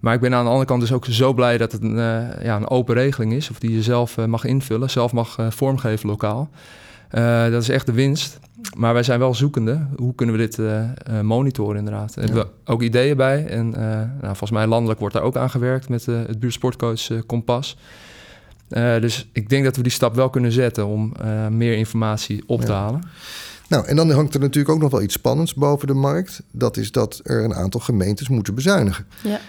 Maar 0.01 0.15
ik 0.15 0.21
ben 0.21 0.35
aan 0.35 0.45
de 0.45 0.51
andere 0.51 0.67
kant 0.67 0.81
dus 0.81 0.93
ook 0.93 1.05
zo 1.05 1.33
blij 1.33 1.59
dat 1.59 1.73
het 1.73 1.83
een, 1.83 1.97
ja, 2.43 2.57
een 2.57 2.69
open 2.69 2.95
regeling 2.95 3.33
is, 3.33 3.51
of 3.51 3.59
die 3.59 3.73
je 3.73 3.83
zelf 3.83 4.17
mag 4.27 4.45
invullen, 4.45 4.91
zelf 4.91 5.13
mag 5.13 5.37
vormgeven 5.49 6.09
lokaal. 6.09 6.51
Dat 7.51 7.63
is 7.63 7.69
echt 7.69 7.87
de 7.87 7.93
winst. 7.93 8.41
Maar 8.77 8.93
wij 8.93 9.03
zijn 9.03 9.19
wel 9.19 9.35
zoekende. 9.35 9.87
Hoe 9.97 10.15
kunnen 10.15 10.37
we 10.37 10.41
dit 10.41 10.59
uh, 10.59 11.21
monitoren 11.21 11.77
inderdaad? 11.77 12.15
Daar 12.15 12.25
hebben 12.25 12.45
we 12.45 12.73
ook 12.73 12.83
ideeën 12.83 13.17
bij. 13.17 13.47
En 13.47 13.71
nou, 13.71 14.09
volgens 14.21 14.51
mij 14.51 14.67
landelijk 14.67 15.01
wordt 15.01 15.15
daar 15.15 15.25
ook 15.25 15.37
aan 15.37 15.51
gewerkt 15.51 15.89
met 15.89 16.07
het 16.07 16.41
buurtsportcoach 16.41 17.27
Kompas. 17.27 17.77
dus 19.01 19.29
ik 19.33 19.49
denk 19.49 19.65
dat 19.65 19.77
we 19.77 19.83
die 19.83 19.93
stap 19.93 20.15
wel 20.15 20.31
kunnen 20.31 20.53
zetten 20.53 20.87
om 20.87 21.13
meer 21.51 21.77
informatie 21.77 22.43
op 22.47 22.61
te 22.61 22.73
halen. 22.73 23.03
Nou, 23.73 23.87
en 23.87 23.97
dan 23.97 24.11
hangt 24.11 24.35
er 24.35 24.41
natuurlijk 24.41 24.75
ook 24.75 24.81
nog 24.81 24.91
wel 24.91 25.03
iets 25.03 25.15
spannends 25.15 25.55
boven 25.55 25.87
de 25.87 25.95
markt. 25.95 26.43
Dat 26.51 26.77
is 26.77 26.93
dat 26.93 27.21
er 27.23 27.45
een 27.45 27.55
aantal 27.55 27.81
gemeentes 27.81 28.29
moeten 28.29 28.55
bezuinigen. 28.55 29.07
Ja. 29.23 29.41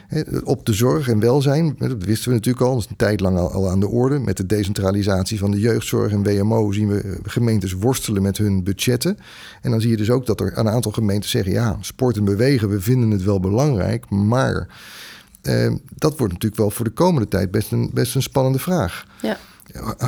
Op 0.44 0.66
de 0.66 0.74
zorg 0.74 1.08
en 1.08 1.20
welzijn, 1.20 1.76
dat 1.78 2.04
wisten 2.04 2.30
we 2.30 2.36
natuurlijk 2.36 2.66
al, 2.66 2.74
dat 2.74 2.84
is 2.84 2.90
een 2.90 2.96
tijd 2.96 3.20
lang 3.20 3.38
al, 3.38 3.70
aan 3.70 3.80
de 3.80 3.88
orde. 3.88 4.20
Met 4.20 4.38
de 4.38 4.46
decentralisatie 4.46 5.40
van 5.40 5.52
de 5.52 5.60
jeugdzorg 5.60 6.12
en 6.12 6.24
WMO 6.24 6.72
zien 6.72 6.88
we 6.88 7.20
gemeentes 7.24 7.74
worstelen 7.74 8.22
met 8.22 8.38
hun 8.38 8.64
budgetten. 8.64 9.18
En 9.62 9.72
dan 9.72 9.82
zie 9.82 9.90
je 9.90 9.98
dus 9.98 10.10
ook 10.10 10.26
dat 10.26 10.40
er 10.40 10.58
een 10.58 10.70
aantal 10.70 10.92
gemeenten 10.92 11.30
zeggen: 11.30 11.52
ja, 11.52 11.78
sport 11.82 12.18
en 12.18 12.26
bewegen, 12.26 12.70
we 12.70 12.82
vinden 12.82 13.12
het 13.12 13.24
wel 13.24 13.40
belangrijk, 13.40 14.10
maar. 14.10 14.68
Eh, 15.42 15.74
dat 15.96 16.18
wordt 16.18 16.34
natuurlijk 16.34 16.62
wel 16.62 16.72
voor 16.72 16.86
de 16.86 16.92
komende 16.92 17.28
tijd 17.28 17.52
best 17.52 17.72
een, 17.72 17.90
best 17.94 18.16
een 18.16 18.22
spannende 18.22 18.60
vraag. 18.60 19.06
Ja. 19.22 19.38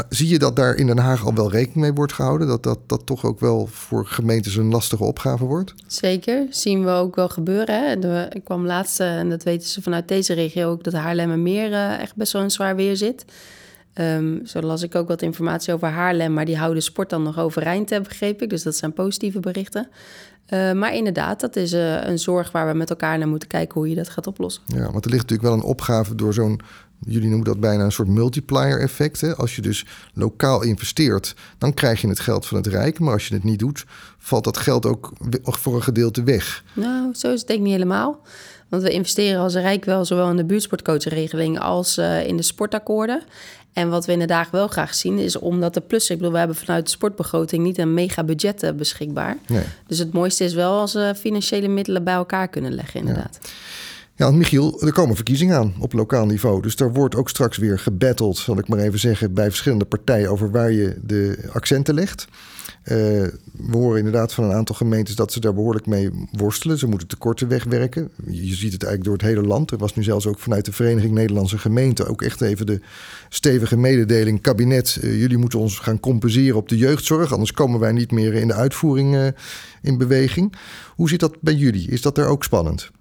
Zie 0.09 0.27
je 0.27 0.39
dat 0.39 0.55
daar 0.55 0.75
in 0.75 0.87
Den 0.87 0.97
Haag 0.97 1.25
al 1.25 1.33
wel 1.33 1.51
rekening 1.51 1.81
mee 1.81 1.93
wordt 1.93 2.13
gehouden? 2.13 2.47
Dat 2.47 2.63
dat, 2.63 2.79
dat 2.85 3.05
toch 3.05 3.25
ook 3.25 3.39
wel 3.39 3.67
voor 3.71 4.05
gemeentes 4.05 4.55
een 4.55 4.69
lastige 4.69 5.03
opgave 5.03 5.45
wordt? 5.45 5.73
Zeker, 5.87 6.47
zien 6.49 6.83
we 6.83 6.91
ook 6.91 7.15
wel 7.15 7.29
gebeuren. 7.29 7.83
Hè? 7.83 8.25
ik 8.33 8.43
kwam 8.43 8.65
laatst, 8.65 8.99
eh, 8.99 9.17
en 9.17 9.29
dat 9.29 9.43
weten 9.43 9.67
ze 9.67 9.81
vanuit 9.81 10.07
deze 10.07 10.33
regio 10.33 10.69
ook, 10.69 10.83
dat 10.83 10.93
Haarlemmermeer 10.93 11.69
uh, 11.69 11.99
echt 11.99 12.15
best 12.15 12.33
wel 12.33 12.41
een 12.41 12.51
zwaar 12.51 12.75
weer 12.75 12.97
zit. 12.97 13.25
Um, 13.99 14.45
zo 14.45 14.61
las 14.61 14.81
ik 14.81 14.95
ook 14.95 15.07
wat 15.07 15.21
informatie 15.21 15.73
over 15.73 15.87
Haarlem, 15.87 16.33
maar 16.33 16.45
die 16.45 16.57
houden 16.57 16.83
sport 16.83 17.09
dan 17.09 17.23
nog 17.23 17.39
overeind, 17.39 17.89
heb 17.89 18.03
begreep 18.03 18.41
ik. 18.41 18.49
Dus 18.49 18.63
dat 18.63 18.75
zijn 18.75 18.93
positieve 18.93 19.39
berichten. 19.39 19.87
Uh, 20.49 20.71
maar 20.71 20.95
inderdaad, 20.95 21.39
dat 21.39 21.55
is 21.55 21.73
uh, 21.73 22.03
een 22.03 22.19
zorg 22.19 22.51
waar 22.51 22.67
we 22.67 22.77
met 22.77 22.89
elkaar 22.89 23.17
naar 23.17 23.27
moeten 23.27 23.47
kijken 23.47 23.79
hoe 23.79 23.89
je 23.89 23.95
dat 23.95 24.09
gaat 24.09 24.27
oplossen. 24.27 24.63
Ja, 24.65 24.91
want 24.91 25.05
er 25.05 25.11
ligt 25.11 25.21
natuurlijk 25.29 25.49
wel 25.49 25.53
een 25.53 25.69
opgave 25.69 26.15
door 26.15 26.33
zo'n 26.33 26.59
jullie 26.99 27.27
noemen 27.29 27.45
dat 27.45 27.59
bijna 27.59 27.83
een 27.83 27.91
soort 27.91 28.07
multiplier 28.07 28.79
effect. 28.79 29.21
Hè? 29.21 29.35
Als 29.35 29.55
je 29.55 29.61
dus 29.61 29.85
lokaal 30.13 30.63
investeert, 30.63 31.35
dan 31.57 31.73
krijg 31.73 32.01
je 32.01 32.07
het 32.07 32.19
geld 32.19 32.45
van 32.45 32.57
het 32.57 32.67
Rijk. 32.67 32.99
Maar 32.99 33.13
als 33.13 33.27
je 33.27 33.33
het 33.33 33.43
niet 33.43 33.59
doet, 33.59 33.85
valt 34.17 34.43
dat 34.43 34.57
geld 34.57 34.85
ook 34.85 35.13
voor 35.43 35.75
een 35.75 35.83
gedeelte 35.83 36.23
weg. 36.23 36.63
Nou, 36.73 37.13
zo 37.13 37.31
is 37.33 37.39
het 37.39 37.47
denk 37.47 37.59
ik 37.59 37.65
niet 37.65 37.73
helemaal. 37.73 38.21
Want 38.69 38.83
we 38.83 38.89
investeren 38.89 39.41
als 39.41 39.53
Rijk 39.53 39.85
wel 39.85 40.05
zowel 40.05 40.29
in 40.29 40.37
de 40.37 40.45
buurtsportcoachregeling 40.45 41.59
als 41.59 41.97
uh, 41.97 42.27
in 42.27 42.37
de 42.37 42.43
sportakkoorden. 42.43 43.23
En 43.73 43.89
wat 43.89 44.05
we 44.05 44.11
inderdaad 44.11 44.49
wel 44.49 44.67
graag 44.67 44.93
zien 44.93 45.17
is 45.17 45.39
omdat 45.39 45.73
de 45.73 45.81
plus, 45.81 46.09
ik 46.09 46.17
bedoel, 46.17 46.31
we 46.31 46.37
hebben 46.37 46.55
vanuit 46.55 46.85
de 46.85 46.91
sportbegroting 46.91 47.63
niet 47.63 47.77
een 47.77 47.93
mega 47.93 48.23
budget 48.23 48.63
eh, 48.63 48.71
beschikbaar. 48.71 49.37
Nee. 49.47 49.63
Dus 49.87 49.97
het 49.97 50.13
mooiste 50.13 50.43
is 50.43 50.53
wel 50.53 50.79
als 50.79 50.93
we 50.93 51.13
financiële 51.17 51.67
middelen 51.67 52.03
bij 52.03 52.13
elkaar 52.13 52.47
kunnen 52.47 52.73
leggen, 52.73 52.99
inderdaad. 52.99 53.39
Ja. 53.41 53.49
Ja, 54.17 54.31
Michiel, 54.31 54.81
er 54.81 54.93
komen 54.93 55.15
verkiezingen 55.15 55.57
aan 55.57 55.73
op 55.79 55.93
lokaal 55.93 56.25
niveau. 56.25 56.61
Dus 56.61 56.75
daar 56.75 56.93
wordt 56.93 57.15
ook 57.15 57.29
straks 57.29 57.57
weer 57.57 57.79
gebatteld, 57.79 58.37
zal 58.37 58.57
ik 58.57 58.67
maar 58.67 58.79
even 58.79 58.99
zeggen, 58.99 59.33
bij 59.33 59.47
verschillende 59.47 59.85
partijen 59.85 60.29
over 60.29 60.51
waar 60.51 60.71
je 60.71 60.97
de 61.03 61.49
accenten 61.51 61.93
legt. 61.93 62.27
Uh, 62.83 62.95
we 63.51 63.71
horen 63.71 63.97
inderdaad 63.97 64.33
van 64.33 64.43
een 64.43 64.51
aantal 64.51 64.75
gemeentes 64.75 65.15
dat 65.15 65.31
ze 65.31 65.39
daar 65.39 65.53
behoorlijk 65.53 65.85
mee 65.85 66.09
worstelen. 66.31 66.77
Ze 66.77 66.87
moeten 66.87 67.07
tekorten 67.07 67.47
wegwerken. 67.47 68.09
Je 68.25 68.55
ziet 68.55 68.73
het 68.73 68.83
eigenlijk 68.83 69.03
door 69.03 69.13
het 69.13 69.21
hele 69.21 69.47
land. 69.47 69.71
Er 69.71 69.77
was 69.77 69.95
nu 69.95 70.03
zelfs 70.03 70.27
ook 70.27 70.39
vanuit 70.39 70.65
de 70.65 70.71
Vereniging 70.71 71.13
Nederlandse 71.13 71.57
Gemeenten 71.57 72.07
ook 72.07 72.21
echt 72.21 72.41
even 72.41 72.65
de 72.65 72.81
stevige 73.29 73.77
mededeling: 73.77 74.41
kabinet, 74.41 74.99
uh, 75.01 75.19
jullie 75.19 75.37
moeten 75.37 75.59
ons 75.59 75.79
gaan 75.79 75.99
compenseren 75.99 76.57
op 76.57 76.69
de 76.69 76.77
jeugdzorg, 76.77 77.31
anders 77.31 77.51
komen 77.51 77.79
wij 77.79 77.91
niet 77.91 78.11
meer 78.11 78.33
in 78.33 78.47
de 78.47 78.53
uitvoering 78.53 79.15
uh, 79.15 79.27
in 79.81 79.97
beweging. 79.97 80.53
Hoe 80.95 81.09
zit 81.09 81.19
dat 81.19 81.41
bij 81.41 81.53
jullie? 81.53 81.89
Is 81.89 82.01
dat 82.01 82.17
er 82.17 82.27
ook 82.27 82.43
spannend? 82.43 82.91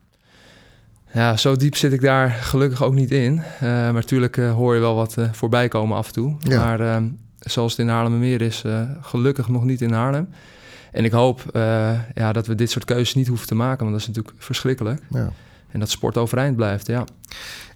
Ja, 1.15 1.37
zo 1.37 1.57
diep 1.57 1.77
zit 1.77 1.93
ik 1.93 2.01
daar 2.01 2.31
gelukkig 2.31 2.83
ook 2.83 2.95
niet 2.95 3.11
in. 3.11 3.33
Uh, 3.35 3.43
maar 3.61 3.93
natuurlijk 3.93 4.37
uh, 4.37 4.53
hoor 4.53 4.75
je 4.75 4.81
wel 4.81 4.95
wat 4.95 5.15
uh, 5.19 5.33
voorbij 5.33 5.69
komen 5.69 5.97
af 5.97 6.07
en 6.07 6.13
toe. 6.13 6.37
Ja. 6.39 6.65
Maar 6.65 7.03
zoals 7.39 7.71
het 7.73 7.81
in 7.81 7.89
Haarlemmermeer 7.89 8.41
is, 8.41 8.65
gelukkig 9.01 9.49
nog 9.49 9.65
niet 9.65 9.81
in 9.81 9.93
Haarlem. 9.93 10.29
En 10.93 11.05
ik 11.05 11.13
hoop 11.13 11.43
ja, 12.15 12.33
dat 12.33 12.47
we 12.47 12.55
dit 12.55 12.71
soort 12.71 12.85
keuzes 12.85 13.15
niet 13.15 13.29
hoeven 13.29 13.47
te 13.47 13.55
maken, 13.55 13.79
want 13.79 13.91
dat 13.91 14.01
is 14.01 14.07
natuurlijk 14.07 14.35
verschrikkelijk. 14.39 15.01
Ja. 15.11 15.33
En 15.71 15.81
dat 15.81 15.91
sport 15.91 16.17
overeind 16.17 16.57
blijft, 16.57 16.87
ja. 16.87 17.05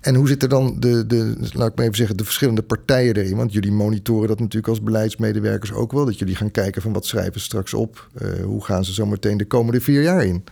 En 0.00 0.14
hoe 0.14 0.28
zitten 0.28 0.48
dan 0.48 0.76
de, 0.78 1.06
de, 1.06 1.34
laat 1.52 1.68
ik 1.68 1.76
maar 1.76 1.84
even 1.84 1.96
zeggen, 1.96 2.16
de 2.16 2.24
verschillende 2.24 2.62
partijen 2.62 3.16
erin? 3.16 3.36
Want 3.36 3.52
jullie 3.52 3.72
monitoren 3.72 4.28
dat 4.28 4.38
natuurlijk 4.38 4.68
als 4.68 4.82
beleidsmedewerkers 4.82 5.72
ook 5.72 5.92
wel. 5.92 6.04
Dat 6.04 6.18
jullie 6.18 6.36
gaan 6.36 6.50
kijken 6.50 6.82
van 6.82 6.92
wat 6.92 7.06
schrijven 7.06 7.40
ze 7.40 7.46
straks 7.46 7.74
op? 7.74 8.08
Hoe 8.42 8.64
gaan 8.64 8.84
ze 8.84 8.94
zo 8.94 9.06
meteen 9.06 9.36
de 9.36 9.46
komende 9.46 9.80
vier 9.80 10.02
jaar 10.02 10.24
in? 10.24 10.44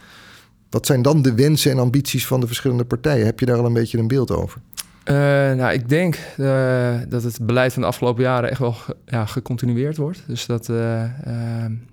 Wat 0.77 0.87
zijn 0.87 1.03
dan 1.03 1.23
de 1.23 1.35
wensen 1.35 1.71
en 1.71 1.79
ambities 1.79 2.27
van 2.27 2.41
de 2.41 2.47
verschillende 2.47 2.85
partijen? 2.85 3.27
Heb 3.27 3.41
je 3.41 3.47
daar 3.47 3.59
al 3.59 3.65
een 3.65 3.73
beetje 3.73 3.99
een 3.99 4.09
beeld 4.09 4.31
over? 4.31 4.61
Uh, 5.05 5.15
nou, 5.53 5.73
ik 5.73 5.89
denk 5.89 6.19
uh, 6.37 6.95
dat 7.09 7.23
het 7.23 7.39
beleid 7.43 7.73
van 7.73 7.83
de 7.83 7.89
afgelopen 7.89 8.23
jaren 8.23 8.51
echt 8.51 8.59
wel 8.59 8.75
ja, 9.07 9.27
gecontinueerd 9.27 9.97
wordt. 9.97 10.23
Dus 10.27 10.47
dat 10.47 10.69
uh, 10.69 10.77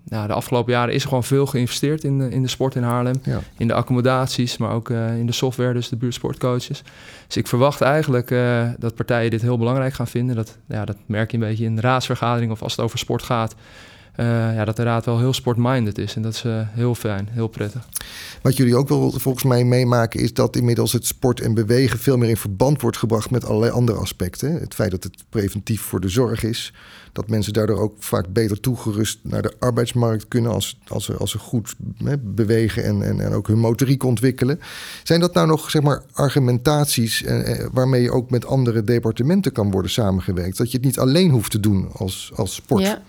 nou, 0.03 0.27
de 0.27 0.33
afgelopen 0.33 0.73
jaren 0.73 0.93
is 0.93 1.01
er 1.01 1.07
gewoon 1.07 1.23
veel 1.23 1.45
geïnvesteerd 1.45 2.03
in 2.03 2.17
de, 2.17 2.29
in 2.29 2.41
de 2.41 2.47
sport 2.47 2.75
in 2.75 2.83
Haarlem. 2.83 3.15
Ja. 3.23 3.39
In 3.57 3.67
de 3.67 3.73
accommodaties, 3.73 4.57
maar 4.57 4.71
ook 4.71 4.89
in 4.89 5.25
de 5.25 5.31
software, 5.31 5.73
dus 5.73 5.89
de 5.89 5.95
buurtsportcoaches. 5.95 6.83
Dus 7.27 7.37
ik 7.37 7.47
verwacht 7.47 7.81
eigenlijk 7.81 8.35
dat 8.79 8.95
partijen 8.95 9.31
dit 9.31 9.41
heel 9.41 9.57
belangrijk 9.57 9.93
gaan 9.93 10.07
vinden. 10.07 10.35
Dat, 10.35 10.57
ja, 10.67 10.85
dat 10.85 10.97
merk 11.05 11.31
je 11.31 11.37
een 11.37 11.43
beetje 11.43 11.65
in 11.65 11.75
de 11.75 11.81
raadsvergadering 11.81 12.51
of 12.51 12.61
als 12.61 12.75
het 12.75 12.85
over 12.85 12.99
sport 12.99 13.23
gaat. 13.23 13.55
Uh, 14.19 14.25
ja, 14.55 14.65
dat 14.65 14.75
de 14.75 14.83
raad 14.83 15.05
wel 15.05 15.19
heel 15.19 15.33
sportminded 15.33 15.97
is. 15.97 16.15
En 16.15 16.21
dat 16.21 16.33
is 16.33 16.43
uh, 16.43 16.59
heel 16.69 16.95
fijn, 16.95 17.27
heel 17.31 17.47
prettig. 17.47 17.87
Wat 18.41 18.57
jullie 18.57 18.75
ook 18.75 18.89
wel 18.89 19.11
volgens 19.11 19.43
mij 19.43 19.63
meemaken... 19.63 20.19
is 20.19 20.33
dat 20.33 20.55
inmiddels 20.55 20.91
het 20.91 21.05
sport 21.05 21.39
en 21.39 21.53
bewegen... 21.53 21.99
veel 21.99 22.17
meer 22.17 22.29
in 22.29 22.37
verband 22.37 22.81
wordt 22.81 22.97
gebracht 22.97 23.29
met 23.29 23.45
allerlei 23.45 23.71
andere 23.71 23.97
aspecten. 23.97 24.53
Het 24.53 24.73
feit 24.73 24.91
dat 24.91 25.03
het 25.03 25.23
preventief 25.29 25.81
voor 25.81 25.99
de 25.99 26.09
zorg 26.09 26.43
is. 26.43 26.73
Dat 27.11 27.29
mensen 27.29 27.53
daardoor 27.53 27.79
ook 27.79 27.95
vaak 27.99 28.33
beter 28.33 28.59
toegerust 28.59 29.19
naar 29.21 29.41
de 29.41 29.53
arbeidsmarkt 29.59 30.27
kunnen... 30.27 30.51
als, 30.51 30.79
als, 30.87 31.05
ze, 31.05 31.13
als 31.13 31.31
ze 31.31 31.39
goed 31.39 31.75
hè, 32.03 32.17
bewegen 32.17 32.83
en, 32.83 33.03
en, 33.03 33.19
en 33.19 33.33
ook 33.33 33.47
hun 33.47 33.59
motoriek 33.59 34.03
ontwikkelen. 34.03 34.59
Zijn 35.03 35.19
dat 35.19 35.33
nou 35.33 35.47
nog 35.47 35.69
zeg 35.69 35.81
maar, 35.81 36.03
argumentaties... 36.11 37.23
Eh, 37.23 37.65
waarmee 37.71 38.01
je 38.01 38.11
ook 38.11 38.29
met 38.29 38.45
andere 38.45 38.83
departementen 38.83 39.51
kan 39.51 39.71
worden 39.71 39.91
samengewerkt? 39.91 40.57
Dat 40.57 40.71
je 40.71 40.77
het 40.77 40.85
niet 40.85 40.99
alleen 40.99 41.31
hoeft 41.31 41.51
te 41.51 41.59
doen 41.59 41.89
als, 41.93 42.31
als 42.35 42.53
sport? 42.53 42.83
Ja. 42.83 43.01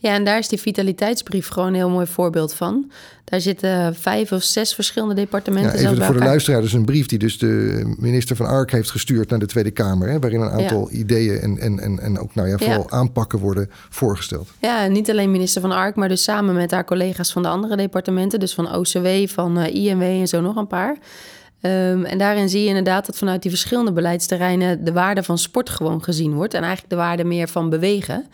Ja, 0.00 0.14
en 0.14 0.24
daar 0.24 0.38
is 0.38 0.48
die 0.48 0.60
vitaliteitsbrief 0.60 1.48
gewoon 1.48 1.68
een 1.68 1.74
heel 1.74 1.90
mooi 1.90 2.06
voorbeeld 2.06 2.54
van. 2.54 2.90
Daar 3.24 3.40
zitten 3.40 3.94
vijf 3.94 4.32
of 4.32 4.42
zes 4.42 4.74
verschillende 4.74 5.14
departementen. 5.14 5.80
Ja, 5.80 5.90
even 5.90 6.04
voor 6.04 6.14
de 6.14 6.24
luisteraar, 6.24 6.60
dus 6.60 6.72
een 6.72 6.84
brief 6.84 7.06
die 7.06 7.18
dus 7.18 7.38
de 7.38 7.82
minister 7.98 8.36
van 8.36 8.46
Ark 8.46 8.70
heeft 8.70 8.90
gestuurd 8.90 9.30
naar 9.30 9.38
de 9.38 9.46
Tweede 9.46 9.70
Kamer. 9.70 10.08
Hè, 10.08 10.18
waarin 10.18 10.40
een 10.40 10.50
aantal 10.50 10.90
ideeën 10.92 11.40
en, 11.40 11.58
en, 11.58 11.80
en, 11.80 11.98
en 11.98 12.18
ook 12.18 12.34
nou 12.34 12.48
ja, 12.48 12.58
vooral 12.58 12.90
aanpakken 12.90 13.38
worden 13.38 13.70
voorgesteld. 13.88 14.48
Ja, 14.60 14.86
niet 14.86 15.10
alleen 15.10 15.30
minister 15.30 15.60
van 15.60 15.72
Ark, 15.72 15.96
maar 15.96 16.08
dus 16.08 16.22
samen 16.22 16.54
met 16.54 16.70
haar 16.70 16.84
collega's 16.84 17.32
van 17.32 17.42
de 17.42 17.48
andere 17.48 17.76
departementen. 17.76 18.40
Dus 18.40 18.54
van 18.54 18.74
OCW, 18.74 19.06
van 19.26 19.58
uh, 19.58 19.66
eh, 19.66 19.74
INW 19.74 20.02
en 20.02 20.28
zo 20.28 20.40
nog 20.40 20.56
een 20.56 20.66
paar. 20.66 20.98
Um, 21.60 22.04
en 22.04 22.18
daarin 22.18 22.48
zie 22.48 22.62
je 22.62 22.68
inderdaad 22.68 23.06
dat 23.06 23.16
vanuit 23.16 23.42
die 23.42 23.50
verschillende 23.50 23.92
beleidsterreinen 23.92 24.84
de 24.84 24.92
waarde 24.92 25.22
van 25.22 25.38
sport 25.38 25.70
gewoon 25.70 26.02
gezien 26.02 26.34
wordt. 26.34 26.54
En 26.54 26.60
eigenlijk 26.60 26.90
de 26.90 26.96
waarde 26.96 27.24
meer 27.24 27.48
van 27.48 27.70
bewegen. 27.70 28.26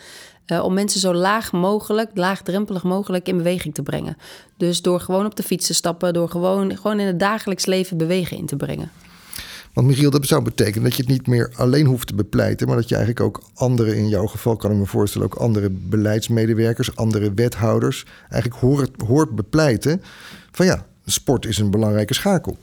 Uh, 0.47 0.65
om 0.65 0.75
mensen 0.75 1.01
zo 1.01 1.15
laag 1.15 1.53
mogelijk, 1.53 2.11
laagdrempelig 2.15 2.83
mogelijk 2.83 3.29
in 3.29 3.37
beweging 3.37 3.75
te 3.75 3.83
brengen. 3.83 4.17
Dus 4.57 4.83
door 4.83 5.01
gewoon 5.01 5.27
op 5.27 5.37
de 5.37 5.43
fiets 5.43 5.67
te 5.67 5.75
stappen, 5.75 6.13
door 6.13 6.29
gewoon, 6.29 6.77
gewoon 6.77 7.01
in 7.01 7.07
het 7.07 7.19
dagelijks 7.19 7.67
leven 7.67 7.97
bewegen 7.97 8.37
in 8.37 8.47
te 8.47 8.57
brengen. 8.57 8.91
Want 9.73 9.87
Michiel, 9.87 10.11
dat 10.11 10.27
zou 10.27 10.43
betekenen 10.43 10.83
dat 10.83 10.97
je 10.97 11.03
het 11.03 11.11
niet 11.11 11.27
meer 11.27 11.53
alleen 11.57 11.87
hoeft 11.87 12.07
te 12.07 12.15
bepleiten, 12.15 12.67
maar 12.67 12.77
dat 12.77 12.89
je 12.89 12.97
eigenlijk 12.97 13.27
ook 13.27 13.43
andere, 13.55 13.97
in 13.97 14.09
jouw 14.09 14.27
geval 14.27 14.57
kan 14.57 14.71
ik 14.71 14.77
me 14.77 14.87
voorstellen, 14.87 15.27
ook 15.27 15.35
andere 15.35 15.71
beleidsmedewerkers, 15.71 16.97
andere 16.97 17.35
wethouders, 17.35 18.07
eigenlijk 18.31 18.63
hoort, 18.63 18.91
hoort 19.07 19.35
bepleiten 19.35 20.03
van 20.51 20.67
ja, 20.67 20.87
sport 21.05 21.47
is 21.47 21.59
een 21.59 21.71
belangrijke 21.71 22.15
schakel. 22.15 22.57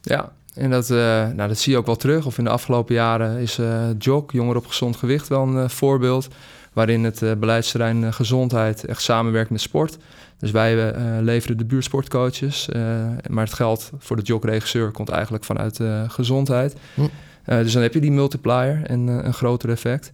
Ja, 0.00 0.32
en 0.54 0.70
dat, 0.70 0.90
uh, 0.90 0.98
nou, 1.28 1.48
dat 1.48 1.58
zie 1.58 1.72
je 1.72 1.78
ook 1.78 1.86
wel 1.86 1.96
terug. 1.96 2.26
Of 2.26 2.38
in 2.38 2.44
de 2.44 2.50
afgelopen 2.50 2.94
jaren 2.94 3.38
is 3.38 3.58
uh, 3.58 3.88
JOG, 3.98 4.32
Jonger 4.32 4.56
op 4.56 4.66
Gezond 4.66 4.96
Gewicht, 4.96 5.28
wel 5.28 5.42
een 5.42 5.56
uh, 5.56 5.68
voorbeeld 5.68 6.28
waarin 6.74 7.04
het 7.04 7.22
uh, 7.22 7.32
beleidsterrein 7.32 8.04
eh, 8.04 8.12
gezondheid 8.12 8.84
echt 8.84 9.02
samenwerkt 9.02 9.50
met 9.50 9.60
sport. 9.60 9.96
Dus 10.38 10.50
wij 10.50 10.76
uh, 10.76 11.02
leveren 11.20 11.56
de 11.56 11.64
buurtsportcoaches, 11.64 12.68
maar 13.28 13.44
het 13.44 13.54
geld 13.54 13.90
voor 13.98 14.16
de 14.16 14.22
jogregisseur 14.22 14.90
komt 14.90 15.08
eigenlijk 15.08 15.44
vanuit 15.44 15.80
gezondheid. 16.08 16.76
Hm. 16.94 17.02
dus 17.44 17.72
dan 17.72 17.82
heb 17.82 17.94
je 17.94 18.00
die 18.00 18.12
multiplier 18.12 18.82
en 18.86 19.06
een 19.06 19.34
groter 19.34 19.70
effect. 19.70 20.12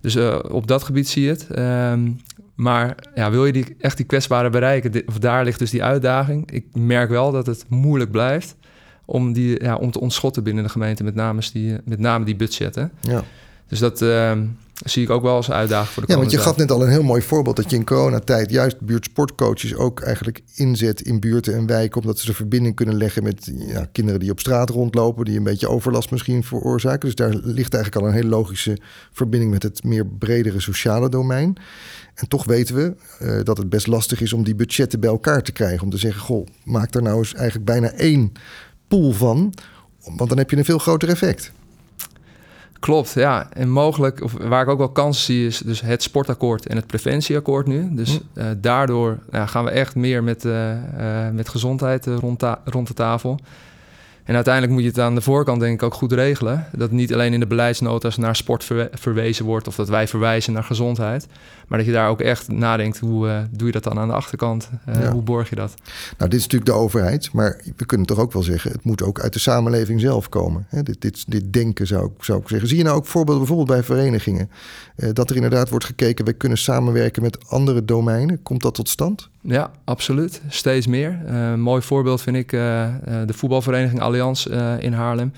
Dus 0.00 0.16
op 0.42 0.66
dat 0.66 0.82
gebied 0.82 1.08
zie 1.08 1.22
je 1.22 1.28
het. 1.28 1.58
Um, 1.58 2.20
maar 2.54 2.94
ja, 3.14 3.30
wil 3.30 3.46
je 3.46 3.52
die, 3.52 3.76
echt 3.78 3.96
die 3.96 4.06
kwetsbare 4.06 4.50
bereiken, 4.50 5.02
of 5.06 5.18
daar 5.18 5.44
ligt 5.44 5.58
dus 5.58 5.70
die 5.70 5.84
uitdaging. 5.84 6.50
Ik 6.50 6.66
merk 6.72 7.10
wel 7.10 7.32
dat 7.32 7.46
het 7.46 7.64
moeilijk 7.68 8.10
blijft 8.10 8.56
om, 9.04 9.32
die, 9.32 9.62
ja, 9.62 9.76
om 9.76 9.90
te 9.90 10.00
ontschotten 10.00 10.42
binnen 10.42 10.64
de 10.64 10.70
gemeente, 10.70 11.04
met 11.04 11.14
name 11.14 11.40
die, 11.52 11.76
met 11.84 11.98
name 11.98 12.24
die 12.24 12.36
budgetten. 12.36 12.92
Ja. 13.00 13.22
Dus 13.66 13.78
dat 13.78 14.02
uh, 14.02 14.32
zie 14.84 15.02
ik 15.02 15.10
ook 15.10 15.22
wel 15.22 15.34
als 15.34 15.50
uitdaging 15.50 15.88
voor 15.88 16.06
de 16.06 16.12
Ja, 16.12 16.18
want 16.18 16.30
je 16.30 16.38
gaf 16.38 16.56
net 16.56 16.70
al 16.70 16.82
een 16.82 16.90
heel 16.90 17.02
mooi 17.02 17.22
voorbeeld 17.22 17.56
dat 17.56 17.70
je 17.70 17.76
in 17.76 17.84
coronatijd 17.84 18.50
juist 18.50 18.80
buurtsportcoaches 18.80 19.74
ook 19.74 20.00
eigenlijk 20.00 20.40
inzet 20.54 21.00
in 21.00 21.20
buurten 21.20 21.54
en 21.54 21.66
wijken, 21.66 22.00
omdat 22.00 22.18
ze 22.18 22.26
de 22.26 22.34
verbinding 22.34 22.74
kunnen 22.74 22.96
leggen 22.96 23.22
met 23.22 23.50
ja, 23.54 23.88
kinderen 23.92 24.20
die 24.20 24.30
op 24.30 24.40
straat 24.40 24.70
rondlopen, 24.70 25.24
die 25.24 25.36
een 25.36 25.42
beetje 25.42 25.68
overlast 25.68 26.10
misschien 26.10 26.44
veroorzaken. 26.44 27.00
Dus 27.00 27.14
daar 27.14 27.34
ligt 27.34 27.74
eigenlijk 27.74 28.04
al 28.04 28.08
een 28.08 28.14
hele 28.14 28.28
logische 28.28 28.78
verbinding 29.12 29.52
met 29.52 29.62
het 29.62 29.84
meer 29.84 30.06
bredere 30.06 30.60
sociale 30.60 31.08
domein. 31.08 31.56
En 32.14 32.28
toch 32.28 32.44
weten 32.44 32.74
we 32.74 32.94
uh, 33.22 33.44
dat 33.44 33.58
het 33.58 33.68
best 33.68 33.86
lastig 33.86 34.20
is 34.20 34.32
om 34.32 34.44
die 34.44 34.54
budgetten 34.54 35.00
bij 35.00 35.10
elkaar 35.10 35.42
te 35.42 35.52
krijgen. 35.52 35.82
Om 35.82 35.90
te 35.90 35.98
zeggen, 35.98 36.20
goh, 36.20 36.46
maak 36.64 36.94
er 36.94 37.02
nou 37.02 37.18
eens 37.18 37.34
eigenlijk 37.34 37.64
bijna 37.64 37.90
één 37.90 38.32
pool 38.88 39.12
van, 39.12 39.54
want 40.16 40.28
dan 40.28 40.38
heb 40.38 40.50
je 40.50 40.56
een 40.56 40.64
veel 40.64 40.78
groter 40.78 41.08
effect. 41.08 41.52
Klopt, 42.80 43.12
ja. 43.12 43.48
En 43.52 43.70
mogelijk, 43.70 44.22
of 44.22 44.32
waar 44.32 44.62
ik 44.62 44.68
ook 44.68 44.78
wel 44.78 44.88
kansen 44.88 45.24
zie, 45.24 45.46
is 45.46 45.58
dus 45.58 45.80
het 45.80 46.02
sportakkoord 46.02 46.66
en 46.66 46.76
het 46.76 46.86
preventieakkoord 46.86 47.66
nu. 47.66 47.94
Dus 47.94 48.20
hm. 48.34 48.40
uh, 48.40 48.44
daardoor 48.56 49.18
ja, 49.30 49.46
gaan 49.46 49.64
we 49.64 49.70
echt 49.70 49.94
meer 49.94 50.22
met, 50.22 50.44
uh, 50.44 50.72
uh, 50.72 51.30
met 51.32 51.48
gezondheid 51.48 52.06
rond, 52.06 52.44
rond 52.64 52.86
de 52.86 52.94
tafel. 52.94 53.38
En 54.24 54.34
uiteindelijk 54.34 54.74
moet 54.74 54.82
je 54.82 54.88
het 54.88 54.98
aan 54.98 55.14
de 55.14 55.20
voorkant 55.20 55.60
denk 55.60 55.74
ik 55.74 55.82
ook 55.82 55.94
goed 55.94 56.12
regelen. 56.12 56.66
Dat 56.76 56.90
niet 56.90 57.12
alleen 57.12 57.32
in 57.32 57.40
de 57.40 57.46
beleidsnota's 57.46 58.16
naar 58.16 58.36
sport 58.36 58.64
verwezen 58.92 59.44
wordt 59.44 59.66
of 59.66 59.74
dat 59.74 59.88
wij 59.88 60.08
verwijzen 60.08 60.52
naar 60.52 60.64
gezondheid. 60.64 61.26
Maar 61.68 61.78
dat 61.78 61.86
je 61.86 61.94
daar 61.94 62.08
ook 62.08 62.20
echt 62.20 62.48
nadenkt, 62.48 62.98
hoe 62.98 63.26
uh, 63.26 63.38
doe 63.50 63.66
je 63.66 63.72
dat 63.72 63.84
dan 63.84 63.98
aan 63.98 64.08
de 64.08 64.14
achterkant? 64.14 64.70
Uh, 64.88 65.08
Hoe 65.08 65.22
borg 65.22 65.50
je 65.50 65.56
dat? 65.56 65.74
Nou, 66.18 66.30
dit 66.30 66.38
is 66.38 66.46
natuurlijk 66.46 66.70
de 66.70 66.76
overheid, 66.76 67.32
maar 67.32 67.60
we 67.76 67.86
kunnen 67.86 68.06
toch 68.06 68.18
ook 68.18 68.32
wel 68.32 68.42
zeggen... 68.42 68.72
het 68.72 68.84
moet 68.84 69.02
ook 69.02 69.20
uit 69.20 69.32
de 69.32 69.38
samenleving 69.38 70.00
zelf 70.00 70.28
komen. 70.28 70.66
Hè? 70.68 70.82
Dit, 70.82 71.00
dit, 71.00 71.24
dit 71.26 71.52
denken 71.52 71.86
zou 71.86 72.04
ik, 72.04 72.24
zou 72.24 72.40
ik 72.40 72.48
zeggen. 72.48 72.68
Zie 72.68 72.78
je 72.78 72.84
nou 72.84 72.96
ook 72.96 73.06
voorbeelden 73.06 73.46
bijvoorbeeld 73.46 73.78
bij 73.78 73.96
verenigingen... 73.96 74.50
Uh, 74.96 75.08
dat 75.12 75.30
er 75.30 75.36
inderdaad 75.36 75.68
wordt 75.68 75.84
gekeken, 75.84 76.24
we 76.24 76.32
kunnen 76.32 76.58
samenwerken 76.58 77.22
met 77.22 77.48
andere 77.48 77.84
domeinen. 77.84 78.42
Komt 78.42 78.62
dat 78.62 78.74
tot 78.74 78.88
stand? 78.88 79.28
Ja, 79.42 79.70
absoluut. 79.84 80.42
Steeds 80.48 80.86
meer. 80.86 81.20
een 81.26 81.60
mooi 81.60 81.82
voorbeeld 81.82 82.22
vind 82.22 82.36
ik 82.36 82.50
de 82.50 83.32
voetbalvereniging 83.34 84.00
Allianz 84.00 84.46
in 84.78 84.92
Haarlem... 84.92 85.32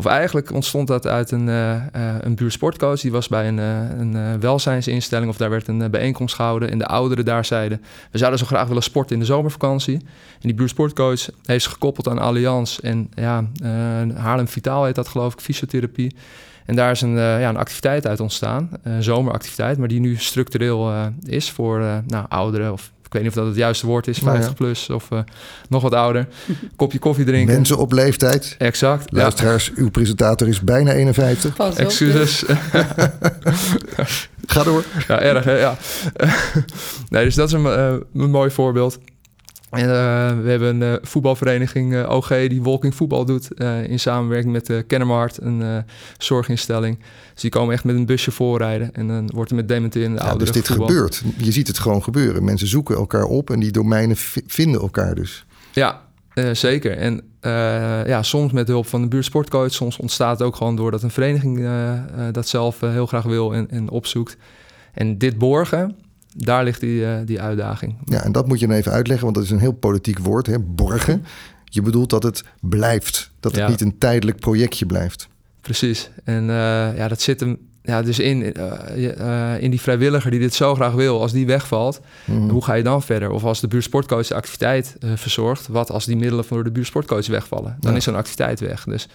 Of 0.00 0.06
eigenlijk 0.06 0.52
ontstond 0.52 0.88
dat 0.88 1.06
uit 1.06 1.30
een, 1.30 1.46
uh, 1.46 1.82
een 2.20 2.34
buurtsportcoach. 2.34 3.00
Die 3.00 3.12
was 3.12 3.28
bij 3.28 3.48
een, 3.48 3.58
uh, 3.58 3.98
een 3.98 4.40
welzijnsinstelling 4.40 5.30
of 5.30 5.36
daar 5.36 5.50
werd 5.50 5.68
een 5.68 5.90
bijeenkomst 5.90 6.34
gehouden. 6.34 6.70
En 6.70 6.78
de 6.78 6.86
ouderen 6.86 7.24
daar 7.24 7.44
zeiden, 7.44 7.82
we 8.10 8.18
zouden 8.18 8.38
zo 8.38 8.46
graag 8.46 8.68
willen 8.68 8.82
sporten 8.82 9.14
in 9.14 9.20
de 9.20 9.26
zomervakantie. 9.26 9.94
En 9.94 10.40
die 10.40 10.54
buurtsportcoach 10.54 11.28
heeft 11.44 11.62
zich 11.62 11.72
gekoppeld 11.72 12.08
aan 12.08 12.18
Allianz. 12.18 12.78
En 12.78 13.10
ja, 13.14 13.44
Haarlem 14.14 14.48
Vitaal 14.48 14.84
heet 14.84 14.94
dat 14.94 15.08
geloof 15.08 15.32
ik, 15.32 15.40
fysiotherapie. 15.40 16.16
En 16.66 16.76
daar 16.76 16.90
is 16.90 17.00
een, 17.00 17.14
ja, 17.16 17.48
een 17.48 17.56
activiteit 17.56 18.06
uit 18.06 18.20
ontstaan, 18.20 18.70
een 18.82 19.02
zomeractiviteit, 19.02 19.78
maar 19.78 19.88
die 19.88 20.00
nu 20.00 20.16
structureel 20.16 20.92
is 21.22 21.50
voor 21.50 22.02
nou, 22.06 22.26
ouderen 22.28 22.72
of 22.72 22.90
ik 23.10 23.16
weet 23.16 23.24
niet 23.24 23.36
of 23.36 23.38
dat 23.38 23.46
het 23.46 23.56
juiste 23.56 23.86
woord 23.86 24.06
is, 24.06 24.18
50 24.18 24.54
plus 24.54 24.90
of 24.90 25.08
uh, 25.12 25.18
nog 25.68 25.82
wat 25.82 25.94
ouder. 25.94 26.28
Kopje 26.76 26.98
koffie 26.98 27.24
drinken. 27.24 27.54
Mensen 27.54 27.78
op 27.78 27.92
leeftijd. 27.92 28.54
Exact. 28.58 29.12
Luisteraars, 29.12 29.66
ja. 29.66 29.72
uw 29.76 29.90
presentator 29.90 30.48
is 30.48 30.60
bijna 30.60 30.92
51. 30.92 31.54
Pas 31.54 31.76
Excuses. 31.76 32.44
Ga 34.46 34.62
door. 34.62 34.84
Ja, 35.08 35.20
erg 35.20 35.44
hè? 35.44 35.58
Ja. 35.58 35.76
nee, 37.08 37.24
dus 37.24 37.34
dat 37.34 37.46
is 37.46 37.52
een, 37.52 37.64
uh, 37.64 37.94
een 38.14 38.30
mooi 38.30 38.50
voorbeeld. 38.50 38.98
En, 39.70 39.88
uh, 39.88 40.42
we 40.42 40.50
hebben 40.50 40.80
een 40.82 40.92
uh, 40.92 40.94
voetbalvereniging 41.02 41.92
uh, 41.92 42.10
OG 42.10 42.28
die 42.28 42.62
walking 42.62 42.94
voetbal 42.94 43.24
doet 43.24 43.48
in 43.86 44.00
samenwerking 44.00 44.52
met 44.52 44.84
Kennemerhard, 44.86 45.40
een 45.40 45.84
zorginstelling. 46.18 46.98
Dus 47.32 47.42
die 47.42 47.50
komen 47.50 47.74
echt 47.74 47.84
met 47.84 47.96
een 47.96 48.06
busje 48.06 48.30
voorrijden 48.30 48.92
en 48.92 49.08
dan 49.08 49.30
wordt 49.34 49.50
er 49.50 49.56
met 49.56 49.68
dementerende 49.68 50.18
ja, 50.18 50.28
ouderen 50.28 50.52
Dus 50.52 50.62
dit 50.62 50.76
gebeurt. 50.76 51.22
Je 51.36 51.52
ziet 51.52 51.66
het 51.66 51.78
gewoon 51.78 52.02
gebeuren. 52.02 52.44
Mensen 52.44 52.66
zoeken 52.66 52.96
elkaar 52.96 53.24
op 53.24 53.50
en 53.50 53.60
die 53.60 53.70
domeinen 53.70 54.16
vinden 54.46 54.80
elkaar 54.80 55.14
dus. 55.14 55.46
Ja, 55.72 56.00
zeker. 56.52 56.96
En 56.96 57.22
ja, 58.06 58.22
soms 58.22 58.52
met 58.52 58.68
hulp 58.68 58.86
van 58.86 59.02
de 59.02 59.08
buurtsportcoach. 59.08 59.72
Soms 59.72 59.96
ontstaat 59.96 60.38
het 60.38 60.46
ook 60.46 60.56
gewoon 60.56 60.76
doordat 60.76 61.02
een 61.02 61.10
vereniging 61.10 61.68
dat 62.32 62.48
zelf 62.48 62.80
heel 62.80 63.06
graag 63.06 63.24
wil 63.24 63.54
en, 63.54 63.70
en 63.70 63.90
opzoekt. 63.90 64.36
En 64.92 65.18
dit 65.18 65.38
borgen, 65.38 65.96
daar 66.36 66.64
ligt 66.64 66.80
die, 66.80 67.00
uh, 67.00 67.14
die 67.24 67.40
uitdaging. 67.40 67.96
Ja, 68.04 68.22
en 68.24 68.32
dat 68.32 68.46
moet 68.46 68.60
je 68.60 68.66
dan 68.66 68.76
even 68.76 68.92
uitleggen, 68.92 69.24
want 69.24 69.36
dat 69.36 69.44
is 69.44 69.50
een 69.50 69.58
heel 69.58 69.72
politiek 69.72 70.18
woord, 70.18 70.46
hè? 70.46 70.58
borgen. 70.58 71.24
Je 71.64 71.82
bedoelt 71.82 72.10
dat 72.10 72.22
het 72.22 72.44
blijft, 72.60 73.30
dat 73.40 73.56
het 73.56 73.68
niet 73.68 73.80
een 73.80 73.98
tijdelijk 73.98 74.40
projectje 74.40 74.86
blijft. 74.86 75.28
Precies. 75.60 76.10
En 76.24 76.42
uh, 76.42 76.96
ja, 76.96 77.08
dat 77.08 77.20
zit 77.20 77.40
hem 77.40 77.58
ja, 77.82 78.02
dus 78.02 78.18
in, 78.18 78.54
uh, 78.96 79.62
in 79.62 79.70
die 79.70 79.80
vrijwilliger 79.80 80.30
die 80.30 80.40
dit 80.40 80.54
zo 80.54 80.74
graag 80.74 80.92
wil, 80.92 81.20
als 81.20 81.32
die 81.32 81.46
wegvalt, 81.46 82.00
mhm. 82.24 82.48
hoe 82.48 82.64
ga 82.64 82.74
je 82.74 82.82
dan 82.82 83.02
verder? 83.02 83.30
Of 83.30 83.44
als 83.44 83.60
de 83.60 83.68
buurtsportcoach 83.68 84.26
de 84.26 84.34
activiteit 84.34 84.96
verzorgt, 85.14 85.68
wat 85.68 85.90
als 85.90 86.04
die 86.04 86.16
middelen 86.16 86.44
voor 86.44 86.64
de 86.64 86.70
buurtsportcoach 86.70 87.26
wegvallen? 87.26 87.76
Dan 87.80 87.96
is 87.96 88.04
zo'n 88.04 88.14
activiteit 88.14 88.60
weg. 88.60 88.84
Dus 88.84 89.08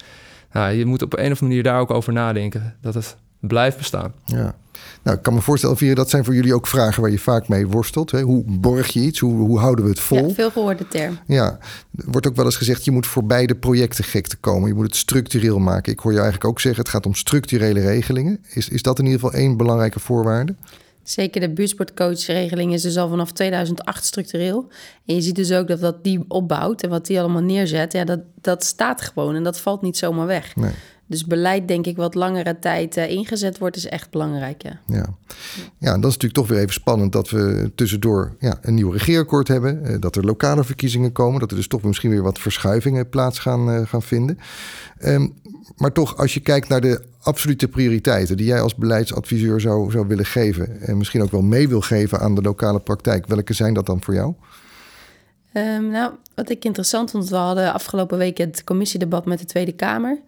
nou, 0.52 0.74
je 0.74 0.86
moet 0.86 1.02
op 1.02 1.14
een 1.14 1.20
of 1.20 1.26
andere 1.26 1.46
manier 1.46 1.64
daar 1.64 1.80
ook 1.80 1.92
over 1.92 2.14
nadenken. 2.14 2.76
Dat 2.82 2.94
het 2.94 3.16
blijft 3.48 3.78
bestaan. 3.78 4.14
Ja. 4.26 4.56
Nou, 5.04 5.18
ik 5.18 5.24
kan 5.24 5.34
me 5.34 5.42
voorstellen, 5.42 5.78
Vieren, 5.78 5.96
dat 5.96 6.10
zijn 6.10 6.24
voor 6.24 6.36
jullie 6.36 6.54
ook 6.54 6.68
vragen 6.68 7.02
waar 7.02 7.12
je 7.12 7.20
vaak 7.20 7.48
mee 7.48 7.68
worstelt. 7.68 8.12
Hè? 8.12 8.22
Hoe 8.22 8.44
borg 8.48 8.88
je 8.88 9.00
iets? 9.00 9.20
Hoe, 9.20 9.34
hoe 9.34 9.60
houden 9.60 9.84
we 9.84 9.90
het 9.90 10.00
vol? 10.00 10.28
Ja, 10.28 10.34
veel 10.34 10.52
gehoorde 10.52 10.88
term. 10.88 11.20
Ja, 11.28 11.58
er 11.96 12.06
wordt 12.06 12.28
ook 12.28 12.36
wel 12.36 12.46
eens 12.46 12.56
gezegd, 12.56 12.86
je 12.86 12.92
moet 12.92 13.08
voor 13.08 13.26
beide 13.26 13.56
projecten 13.56 14.04
gek 14.04 14.28
te 14.28 14.38
komen. 14.38 14.68
Je 14.68 14.74
moet 14.74 14.86
het 14.86 14.96
structureel 14.96 15.60
maken. 15.60 15.92
Ik 15.92 16.00
hoor 16.00 16.12
je 16.12 16.20
eigenlijk 16.20 16.50
ook 16.50 16.60
zeggen, 16.60 16.82
het 16.82 16.92
gaat 16.92 17.06
om 17.06 17.14
structurele 17.14 17.80
regelingen. 17.80 18.40
Is, 18.54 18.70
is 18.70 18.82
dat 18.82 19.00
in 19.00 19.06
ieder 19.06 19.20
geval 19.20 19.40
één 19.40 19.58
belangrijke 19.58 20.00
voorwaarde? 20.00 20.56
Zeker 21.04 21.42
de 21.42 21.50
buurtsportcoachregeling 21.50 22.74
is 22.74 22.82
dus 22.82 22.98
al 22.98 23.10
vanaf 23.10 23.32
2008 23.32 24.06
structureel. 24.06 24.68
En 25.06 25.16
je 25.16 25.22
ziet 25.22 25.36
dus 25.36 25.52
ook 25.52 25.68
dat 25.68 25.80
wat 25.80 26.04
die 26.04 26.26
opbouwt 26.28 26.82
en 26.82 26.90
wat 26.90 27.06
die 27.06 27.20
allemaal 27.20 27.42
neerzet, 27.42 27.94
ja, 27.94 28.04
dat, 28.04 28.20
dat 28.42 28.64
staat 28.64 29.02
gewoon 29.02 29.36
en 29.36 29.44
dat 29.44 29.60
valt 29.60 29.82
niet 29.82 29.98
zomaar 29.98 30.28
weg. 30.28 30.56
Nee. 30.56 30.72
Dus 31.08 31.26
beleid, 31.26 31.68
denk 31.68 31.86
ik, 31.86 31.98
wat 31.98 32.16
langere 32.16 32.60
tijd 32.60 32.98
uh, 32.98 33.10
ingezet 33.10 33.58
wordt, 33.58 33.76
is 33.76 33.86
echt 33.86 34.10
belangrijk. 34.10 34.64
Ja. 34.64 34.80
ja. 34.88 35.06
Ja. 35.78 35.94
en 35.94 36.02
dat 36.02 36.12
is 36.12 36.18
natuurlijk 36.18 36.34
toch 36.34 36.48
weer 36.48 36.60
even 36.60 36.74
spannend 36.74 37.12
dat 37.12 37.30
we 37.30 37.72
tussendoor 37.76 38.36
ja, 38.40 38.58
een 38.62 38.74
nieuw 38.74 38.90
regeerakkoord 38.90 39.48
hebben. 39.48 39.82
Uh, 39.84 39.96
dat 40.00 40.16
er 40.16 40.26
lokale 40.26 40.64
verkiezingen 40.64 41.12
komen. 41.12 41.40
Dat 41.40 41.52
er 41.52 41.58
dus 41.58 41.68
toch 41.68 41.82
misschien 41.82 42.10
weer 42.10 42.24
wat 42.24 42.40
verschuivingen 42.40 43.10
plaats 43.10 43.40
gaan, 43.40 43.70
uh, 43.70 43.88
gaan 43.88 44.02
vinden. 44.02 44.40
Um, 45.00 45.34
maar 45.76 45.92
toch, 45.92 46.18
als 46.18 46.34
je 46.34 46.40
kijkt 46.40 46.70
naar 46.70 46.82
de 46.82 47.02
absolute 47.22 47.68
prioriteiten 47.68 48.38
die 48.38 48.46
jij 48.46 48.62
als 48.62 48.76
beleidsadviseur 48.76 49.62
zou, 49.62 49.92
zou 49.92 50.08
willen 50.08 50.26
geven. 50.26 50.82
En 50.82 50.98
misschien 50.98 51.22
ook 51.22 51.32
wel 51.32 51.42
mee 51.42 51.68
wil 51.68 51.82
geven 51.82 52.20
aan 52.20 52.36
de 52.36 52.42
lokale 52.42 52.80
praktijk. 52.80 53.28
Welke 53.28 53.54
zijn 53.54 53.74
dat 53.74 53.86
dan 53.86 54.04
voor 54.04 54.14
jou? 54.14 54.34
Um, 55.54 55.90
nou, 55.90 56.14
wat 56.36 56.50
ik 56.50 56.66
interessant 56.66 57.12
vond, 57.12 57.30
we 57.30 57.36
hadden 57.36 57.74
afgelopen 57.74 58.18
week 58.18 58.38
het 58.38 58.64
commissiedebat 58.64 59.26
met 59.26 59.40
de 59.40 59.46
Tweede 59.46 59.72
Kamer. 59.72 60.20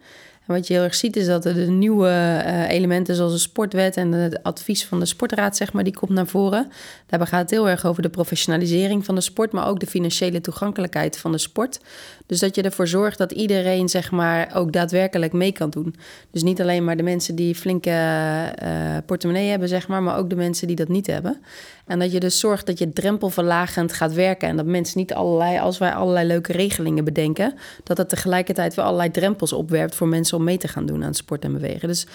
Wat 0.47 0.67
je 0.67 0.73
heel 0.73 0.83
erg 0.83 0.95
ziet 0.95 1.15
is 1.15 1.25
dat 1.25 1.45
er 1.45 1.53
de 1.53 1.67
nieuwe 1.67 2.07
uh, 2.07 2.69
elementen 2.69 3.15
zoals 3.15 3.31
de 3.31 3.39
sportwet 3.39 3.97
en 3.97 4.11
het 4.11 4.43
advies 4.43 4.85
van 4.85 4.99
de 4.99 5.05
sportraad, 5.05 5.57
zeg 5.57 5.73
maar, 5.73 5.83
die 5.83 5.93
komt 5.93 6.11
naar 6.11 6.27
voren. 6.27 6.71
Daarbij 7.05 7.27
gaat 7.27 7.41
het 7.41 7.49
heel 7.49 7.69
erg 7.69 7.85
over 7.85 8.01
de 8.01 8.09
professionalisering 8.09 9.05
van 9.05 9.15
de 9.15 9.21
sport, 9.21 9.51
maar 9.51 9.67
ook 9.67 9.79
de 9.79 9.87
financiële 9.87 10.41
toegankelijkheid 10.41 11.17
van 11.17 11.31
de 11.31 11.37
sport. 11.37 11.79
Dus 12.25 12.39
dat 12.39 12.55
je 12.55 12.61
ervoor 12.61 12.87
zorgt 12.87 13.17
dat 13.17 13.31
iedereen, 13.31 13.89
zeg 13.89 14.11
maar, 14.11 14.51
ook 14.55 14.71
daadwerkelijk 14.71 15.33
mee 15.33 15.51
kan 15.51 15.69
doen. 15.69 15.95
Dus 16.31 16.43
niet 16.43 16.61
alleen 16.61 16.83
maar 16.83 16.97
de 16.97 17.03
mensen 17.03 17.35
die 17.35 17.55
flinke 17.55 17.89
uh, 17.89 18.97
portemonnee 19.05 19.49
hebben, 19.49 19.67
zeg 19.67 19.87
maar, 19.87 20.03
maar 20.03 20.17
ook 20.17 20.29
de 20.29 20.35
mensen 20.35 20.67
die 20.67 20.75
dat 20.75 20.87
niet 20.87 21.07
hebben. 21.07 21.41
En 21.87 21.99
dat 21.99 22.11
je 22.11 22.19
dus 22.19 22.39
zorgt 22.39 22.65
dat 22.65 22.79
je 22.79 22.93
drempelverlagend 22.93 23.93
gaat 23.93 24.13
werken. 24.13 24.49
En 24.49 24.55
dat 24.55 24.65
mensen 24.65 24.99
niet 24.99 25.13
allerlei, 25.13 25.59
als 25.59 25.77
wij 25.77 25.91
allerlei 25.91 26.27
leuke 26.27 26.51
regelingen 26.51 27.03
bedenken, 27.03 27.53
dat 27.83 27.97
het 27.97 28.09
tegelijkertijd 28.09 28.75
weer 28.75 28.85
allerlei 28.85 29.11
drempels 29.11 29.53
opwerpt 29.53 29.95
voor 29.95 30.07
mensen 30.07 30.37
om 30.37 30.43
mee 30.43 30.57
te 30.57 30.67
gaan 30.67 30.85
doen 30.85 31.03
aan 31.03 31.13
sport 31.13 31.43
en 31.43 31.53
bewegen. 31.53 31.87
Dus 31.87 32.07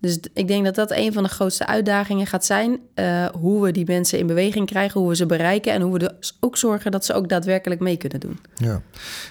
dus 0.00 0.18
ik 0.34 0.48
denk 0.48 0.64
dat 0.64 0.74
dat 0.74 0.90
een 0.90 1.12
van 1.12 1.22
de 1.22 1.28
grootste 1.28 1.66
uitdagingen 1.66 2.26
gaat 2.26 2.44
zijn. 2.44 2.78
Uh, 2.94 3.26
hoe 3.26 3.62
we 3.62 3.72
die 3.72 3.86
mensen 3.86 4.18
in 4.18 4.26
beweging 4.26 4.66
krijgen, 4.66 5.00
hoe 5.00 5.08
we 5.08 5.16
ze 5.16 5.26
bereiken 5.26 5.72
en 5.72 5.82
hoe 5.82 5.92
we 5.92 5.98
dus 5.98 6.36
ook 6.40 6.56
zorgen 6.56 6.90
dat 6.90 7.04
ze 7.04 7.14
ook 7.14 7.28
daadwerkelijk 7.28 7.80
mee 7.80 7.96
kunnen 7.96 8.20
doen. 8.20 8.38
Ja. 8.54 8.82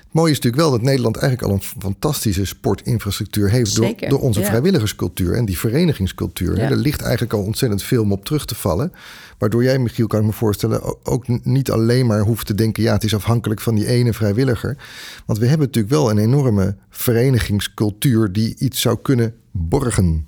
Het 0.10 0.18
mooie 0.18 0.32
is 0.32 0.36
natuurlijk 0.36 0.64
wel 0.64 0.72
dat 0.72 0.82
Nederland 0.82 1.18
eigenlijk 1.18 1.52
al 1.52 1.58
een 1.58 1.82
fantastische 1.82 2.46
sportinfrastructuur 2.46 3.50
heeft 3.50 3.76
door, 3.76 3.94
door, 4.08 4.20
onze 4.20 4.44
vrijwilligerscultuur 4.44 5.34
en 5.34 5.46
die 5.46 5.58
verenigingscultuur. 5.58 6.58
Ja. 6.58 6.70
Er 6.70 6.76
ligt 6.76 7.02
eigenlijk 7.02 7.34
al 7.34 7.44
ontzettend 7.44 7.84
veel 7.84 8.02
om 8.02 8.12
op 8.12 8.26
terug 8.26 8.46
te 8.46 8.56
vallen. 8.56 8.92
Waardoor 9.38 9.64
jij, 9.64 9.80
Michiel, 9.80 10.08
kan 10.08 10.20
ik 10.20 10.26
me 10.26 10.32
voorstellen, 10.32 11.06
ook 11.06 11.46
niet 11.46 11.72
alleen 11.72 12.06
maar 12.06 12.22
hoeft 12.22 12.46
te 12.46 12.56
denken: 12.56 12.84
ja, 12.84 12.94
het 12.94 13.04
is 13.04 13.16
afhankelijk 13.16 13.62
van 13.62 13.76
die 13.76 13.88
ene 13.88 14.14
vrijwilliger. 14.14 14.78
Want 15.26 15.40
we 15.40 15.46
hebben 15.46 15.66
natuurlijk 15.68 15.94
wel 15.94 16.10
een 16.10 16.18
enorme 16.18 16.76
verenigingscultuur 16.90 18.32
die 18.32 18.56
iets 18.58 18.82
zou 18.82 18.98
kunnen 19.02 19.36
borgen. 19.52 20.28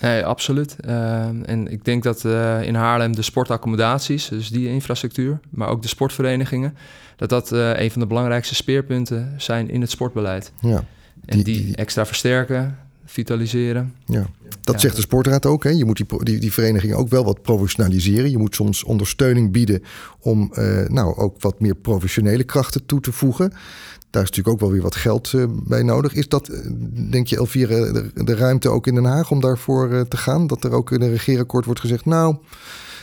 Nee, 0.00 0.24
absoluut. 0.24 0.76
Uh, 0.88 1.48
en 1.48 1.68
ik 1.70 1.84
denk 1.84 2.02
dat 2.02 2.24
uh, 2.24 2.62
in 2.62 2.74
Haarlem 2.74 3.16
de 3.16 3.22
sportaccommodaties, 3.22 4.28
dus 4.28 4.48
die 4.48 4.68
infrastructuur, 4.68 5.40
maar 5.50 5.68
ook 5.68 5.82
de 5.82 5.88
sportverenigingen, 5.88 6.76
dat 7.16 7.28
dat 7.28 7.52
uh, 7.52 7.80
een 7.80 7.90
van 7.90 8.00
de 8.00 8.06
belangrijkste 8.06 8.54
speerpunten 8.54 9.34
zijn 9.36 9.70
in 9.70 9.80
het 9.80 9.90
sportbeleid. 9.90 10.52
Ja. 10.60 10.84
En 11.24 11.42
die, 11.42 11.76
extra 11.76 12.06
versterken, 12.06 12.78
vitaliseren. 13.04 13.94
Ja, 14.06 14.26
dat 14.60 14.80
zegt 14.80 14.96
de 14.96 15.02
sportraad 15.02 15.46
ook. 15.46 15.64
Hè? 15.64 15.70
Je 15.70 15.84
moet 15.84 15.96
die, 15.96 16.24
die, 16.24 16.38
die 16.38 16.52
verenigingen 16.52 16.96
ook 16.96 17.08
wel 17.08 17.24
wat 17.24 17.42
professionaliseren. 17.42 18.30
Je 18.30 18.38
moet 18.38 18.54
soms 18.54 18.84
ondersteuning 18.84 19.52
bieden 19.52 19.82
om 20.20 20.52
nou, 20.88 21.16
ook 21.16 21.40
wat 21.40 21.60
meer 21.60 21.74
professionele 21.74 22.44
krachten 22.44 22.86
toe 22.86 23.00
te 23.00 23.12
voegen. 23.12 23.52
Daar 24.10 24.22
is 24.22 24.28
natuurlijk 24.28 24.48
ook 24.48 24.60
wel 24.60 24.70
weer 24.70 24.82
wat 24.82 24.96
geld 24.96 25.32
uh, 25.32 25.44
bij 25.48 25.82
nodig. 25.82 26.14
Is 26.14 26.28
dat, 26.28 26.48
eh, 26.48 26.58
denk 27.10 27.26
je, 27.26 27.36
Elvire, 27.36 27.92
de, 27.92 28.24
de, 28.24 28.34
ruimte 28.34 28.68
ook 28.68 28.86
in 28.86 28.94
Den 28.94 29.04
Haag 29.04 29.30
om 29.30 29.40
daarvoor 29.40 30.08
te 30.08 30.16
gaan? 30.16 30.46
Dat 30.46 30.64
er 30.64 30.72
ook 30.72 30.92
in 30.92 31.02
een 31.02 31.10
regeerakkoord 31.10 31.64
wordt 31.64 31.80
gezegd, 31.80 32.04
nou, 32.04 32.36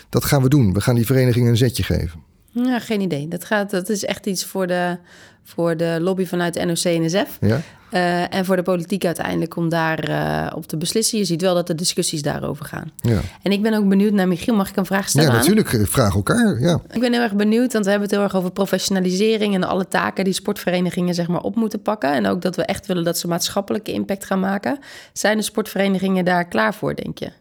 dat 0.10 0.26
gaan 0.26 0.42
we 0.42 0.50
doen. 0.50 0.74
We 0.74 0.82
gaan 0.82 0.96
die 0.96 1.06
vereniging 1.06 1.48
een 1.48 1.58
zetje 1.58 1.84
geven. 1.84 2.20
Ja, 2.52 2.80
geen 2.80 3.02
idee. 3.02 3.28
Dat, 3.28 3.46
gaat, 3.46 3.70
dat 3.70 3.90
is 3.90 4.06
echt 4.06 4.26
iets 4.26 4.46
voor 4.46 4.68
de, 4.68 4.98
voor 5.46 5.78
de 5.78 5.98
lobby 6.02 6.26
vanuit 6.26 6.66
NOC-NSF. 6.66 7.38
Ja? 7.40 7.62
Uh, 7.92 8.34
en 8.34 8.46
voor 8.46 8.56
de 8.56 8.62
politiek 8.62 9.06
uiteindelijk 9.06 9.56
om 9.56 9.70
daar 9.70 10.10
uh, 10.10 10.52
op 10.56 10.66
te 10.68 10.78
beslissen. 10.78 11.18
Je 11.18 11.26
ziet 11.26 11.42
wel 11.42 11.54
dat 11.54 11.68
de 11.68 11.76
discussies 11.76 12.22
daarover 12.22 12.66
gaan. 12.66 12.92
Ja. 12.96 13.20
En 13.42 13.52
ik 13.52 13.62
ben 13.62 13.74
ook 13.74 13.90
benieuwd 13.90 14.12
naar 14.12 14.28
Michiel. 14.28 14.56
Mag 14.56 14.70
ik 14.70 14.76
een 14.76 14.86
vraag 14.86 15.10
stellen? 15.10 15.32
Ja, 15.32 15.38
natuurlijk. 15.38 15.76
Aan? 15.76 15.86
Vraag 15.86 16.16
elkaar. 16.16 16.60
Ja. 16.60 16.82
Ik 16.92 17.00
ben 17.00 17.14
heel 17.14 17.22
erg 17.22 17.36
benieuwd, 17.36 17.74
want 17.74 17.86
we 17.86 17.92
hebben 17.92 18.10
het 18.10 18.18
heel 18.18 18.26
erg 18.26 18.36
over 18.36 18.52
professionalisering 18.52 19.54
en 19.54 19.64
alle 19.64 19.88
taken 19.88 20.24
die 20.24 20.34
sportverenigingen 20.34 21.14
zeg 21.14 21.28
maar, 21.28 21.42
op 21.42 21.56
moeten 21.56 21.82
pakken. 21.82 22.14
En 22.14 22.26
ook 22.26 22.42
dat 22.42 22.56
we 22.56 22.64
echt 22.64 22.86
willen 22.86 23.04
dat 23.04 23.18
ze 23.18 23.28
maatschappelijke 23.28 23.92
impact 23.92 24.26
gaan 24.26 24.40
maken. 24.40 24.80
Zijn 25.14 25.38
de 25.38 25.44
sportverenigingen 25.44 26.26
daar 26.26 26.48
klaar 26.48 26.74
voor, 26.74 26.96
denk 26.96 27.18
je? 27.18 27.32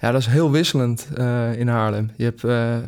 Ja, 0.00 0.10
dat 0.10 0.20
is 0.20 0.26
heel 0.26 0.50
wisselend 0.50 1.08
uh, 1.18 1.58
in 1.58 1.68
Haarlem. 1.68 2.10
Je 2.16 2.24
hebt 2.24 2.40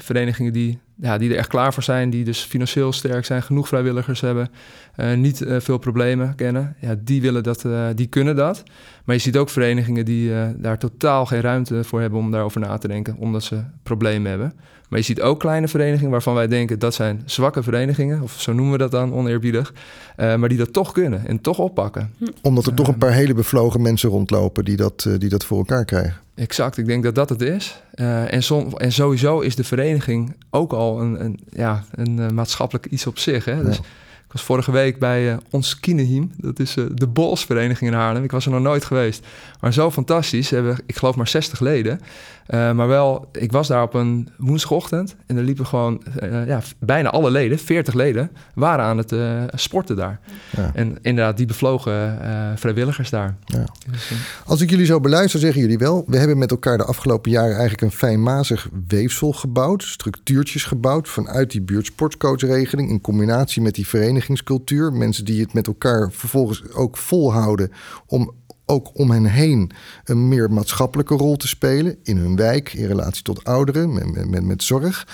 verenigingen 0.05 0.53
die 0.53 0.79
ja, 1.01 1.19
die 1.19 1.31
er 1.31 1.37
echt 1.37 1.49
klaar 1.49 1.75
voor 1.75 1.83
zijn, 1.83 2.11
die 2.11 2.25
dus 2.25 2.41
financieel 2.41 2.93
sterk 2.93 3.25
zijn, 3.25 3.43
genoeg 3.43 3.69
vrijwilligers 3.69 4.21
hebben, 4.21 4.49
uh, 4.97 5.15
niet 5.15 5.41
uh, 5.41 5.61
veel 5.61 5.79
problemen 5.79 6.35
kennen. 6.35 6.77
Ja, 6.81 6.95
die 6.99 7.21
willen 7.21 7.43
dat, 7.43 7.65
uh, 7.65 7.87
die 7.95 8.07
kunnen 8.07 8.37
dat. 8.37 8.63
Maar 9.05 9.15
je 9.15 9.21
ziet 9.21 9.37
ook 9.37 9.51
verenigingen 9.51 10.05
die 10.05 10.33
daar 10.57 10.79
totaal 10.79 11.27
geen 11.27 11.41
ruimte 11.41 11.85
voor 11.85 12.01
hebben 12.01 12.19
om 12.19 12.31
daarover 12.31 12.61
na 12.61 12.79
te 12.79 12.89
denken, 12.89 13.17
omdat 13.17 13.43
ze 13.43 13.65
problemen 13.83 14.31
hebben. 14.31 14.53
Maar 14.89 14.99
je 14.99 15.05
ziet 15.05 15.21
ook 15.21 15.41
kleine 15.41 15.69
verenigingen 15.69 16.11
waarvan 16.11 16.35
wij 16.35 16.49
denken 16.49 16.79
dat 16.79 16.95
zijn 16.95 17.23
zwakke 17.25 17.63
verenigingen, 17.63 18.23
of 18.23 18.41
zo 18.41 18.53
noemen 18.53 18.73
we 18.73 18.79
dat 18.79 18.91
dan 18.91 19.15
oneerbiedig, 19.15 19.73
maar 20.17 20.49
die 20.49 20.59
dat 20.59 20.73
toch 20.73 20.93
kunnen 20.93 21.27
en 21.27 21.41
toch 21.41 21.59
oppakken. 21.59 22.15
Omdat 22.43 22.67
er 22.67 22.75
toch 22.75 22.89
een 22.89 22.99
paar 22.99 23.13
hele 23.13 23.35
bevlogen 23.35 23.83
mensen 23.83 24.11
rondlopen 24.11 24.65
die 24.65 24.77
dat, 24.77 25.09
die 25.19 25.29
dat 25.29 25.45
voor 25.45 25.59
elkaar 25.59 25.85
krijgen. 25.85 26.21
Exact, 26.39 26.77
ik 26.77 26.87
denk 26.87 27.03
dat 27.03 27.15
dat 27.15 27.29
het 27.29 27.41
is. 27.41 27.83
Uh, 27.95 28.33
en, 28.33 28.43
en 28.77 28.93
sowieso 28.93 29.41
is 29.41 29.57
de 29.57 29.65
vereniging 29.65 30.37
ook 30.51 30.73
al 30.73 31.01
een, 31.01 31.25
een 31.25 31.41
ja, 31.51 31.85
een 31.95 32.19
uh, 32.19 32.29
maatschappelijk 32.29 32.87
iets 32.87 33.07
op 33.07 33.19
zich. 33.19 33.45
Hè? 33.45 33.65
Dus 33.65 33.79
ik 33.79 34.33
was 34.33 34.43
vorige 34.43 34.71
week 34.71 34.99
bij 34.99 35.31
uh, 35.31 35.37
ons 35.51 35.81
Kineheim. 35.81 36.31
Dat 36.37 36.59
is 36.59 36.75
de 36.95 37.07
Bolsvereniging 37.07 37.91
in 37.91 37.97
Haarlem. 37.97 38.25
Ik 38.25 38.31
was 38.31 38.45
er 38.45 38.51
nog 38.51 38.61
nooit 38.61 38.85
geweest. 38.85 39.27
Maar 39.61 39.73
zo 39.73 39.91
fantastisch. 39.91 40.49
Ze 40.49 40.55
hebben, 40.55 40.79
ik 40.87 40.97
geloof 40.97 41.17
maar 41.17 41.29
60 41.29 41.61
leden. 41.61 42.01
Uh, 42.49 42.73
maar 42.73 42.89
wel, 42.89 43.29
ik 43.33 43.53
was 43.53 43.69
daar 43.69 43.83
op 43.83 43.95
een 43.95 44.29
woensdagochtend 44.37 45.17
en 45.27 45.37
er 45.37 45.43
liepen 45.43 45.67
gewoon 45.67 46.03
uh, 46.23 46.47
ja, 46.47 46.63
bijna 46.79 47.11
alle 47.11 47.31
leden, 47.31 47.59
40 47.59 47.95
leden, 47.95 48.31
waren 48.55 48.85
aan 48.85 48.99
het 48.99 49.13
uh, 49.13 49.43
sporten 49.55 49.97
daar. 49.97 50.21
Ja. 50.57 50.71
En 50.75 50.99
inderdaad, 51.03 51.37
die 51.37 51.47
bevlogen 51.47 52.19
vrijwilligers 52.55 53.11
daar. 53.11 53.37
Ja. 53.45 53.65
Dus, 53.91 54.13
Als 54.45 54.61
ik 54.61 54.71
jullie 54.71 54.87
zo 54.87 55.01
beluister, 55.01 55.41
zeggen 55.41 55.61
jullie 55.61 55.79
wel, 55.79 56.05
we 56.07 56.17
hebben 56.17 56.39
met 56.39 56.51
elkaar 56.51 56.79
de 56.79 56.85
afgelopen 56.85 57.31
jaren 57.31 57.53
eigenlijk 57.53 57.83
een 57.83 57.91
fijnmazig 57.91 58.69
weefsel 58.89 59.33
gebouwd, 59.33 59.83
structuurtjes 59.83 60.65
gebouwd 60.65 61.09
vanuit 61.09 61.51
die 61.51 61.63
buurtsportcoachregeling 61.63 62.91
in 62.91 63.01
combinatie 63.01 63.63
met 63.63 63.75
die 63.75 63.87
verenigingscultuur. 63.87 64.93
Mensen 64.93 65.25
die 65.25 65.41
het 65.41 65.53
met 65.53 65.67
elkaar 65.67 66.13
vervolgens 66.13 66.73
ook 66.73 66.97
volhouden 66.97 67.73
om 68.07 68.35
ook 68.69 68.91
om 68.93 69.11
hen 69.11 69.25
heen 69.25 69.71
een 70.05 70.29
meer 70.29 70.51
maatschappelijke 70.51 71.15
rol 71.15 71.37
te 71.37 71.49
spelen 71.49 71.97
in 72.03 72.17
hun 72.17 72.37
wijk, 72.37 72.73
in 72.73 72.87
relatie 72.87 73.23
tot 73.23 73.45
ouderen, 73.45 73.93
met, 73.93 74.31
met, 74.31 74.45
met 74.45 74.63
zorg. 74.63 75.07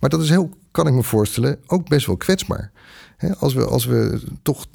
Maar 0.00 0.10
dat 0.10 0.22
is 0.22 0.28
heel 0.28 0.50
kan 0.70 0.86
ik 0.86 0.92
me 0.92 1.02
voorstellen, 1.02 1.58
ook 1.66 1.88
best 1.88 2.06
wel 2.06 2.16
kwetsbaar. 2.16 2.70
Als, 3.38 3.54
we, 3.54 3.64
als 3.64 3.84
we 3.84 4.20
toch 4.42 4.66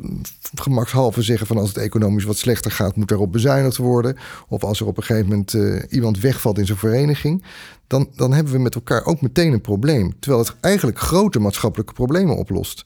gemakshalve 0.56 1.22
zeggen 1.22 1.48
van 1.48 1.58
als 1.58 1.68
het 1.68 1.78
economisch 1.78 2.24
wat 2.24 2.38
slechter 2.38 2.72
gaat, 2.72 2.96
moet 2.96 3.12
erop 3.12 3.32
bezuinigd 3.32 3.78
worden. 3.78 4.18
Of 4.48 4.64
als 4.64 4.80
er 4.80 4.88
op 4.88 4.98
een 4.98 5.04
gegeven 5.04 5.30
moment 5.30 5.54
eh, 5.54 5.82
iemand 5.90 6.20
wegvalt 6.20 6.58
in 6.58 6.66
zijn 6.66 6.78
vereniging, 6.78 7.44
dan, 7.88 8.10
dan 8.16 8.34
hebben 8.34 8.54
we 8.54 8.60
met 8.60 8.76
elkaar 8.76 9.06
ook 9.06 9.22
meteen 9.22 9.54
een 9.54 9.62
probleem. 9.62 10.14
Terwijl 10.20 10.44
het 10.44 10.56
eigenlijk 10.60 11.00
grote 11.00 11.40
maatschappelijke 11.40 11.94
problemen 11.94 12.38
oplost. 12.38 12.86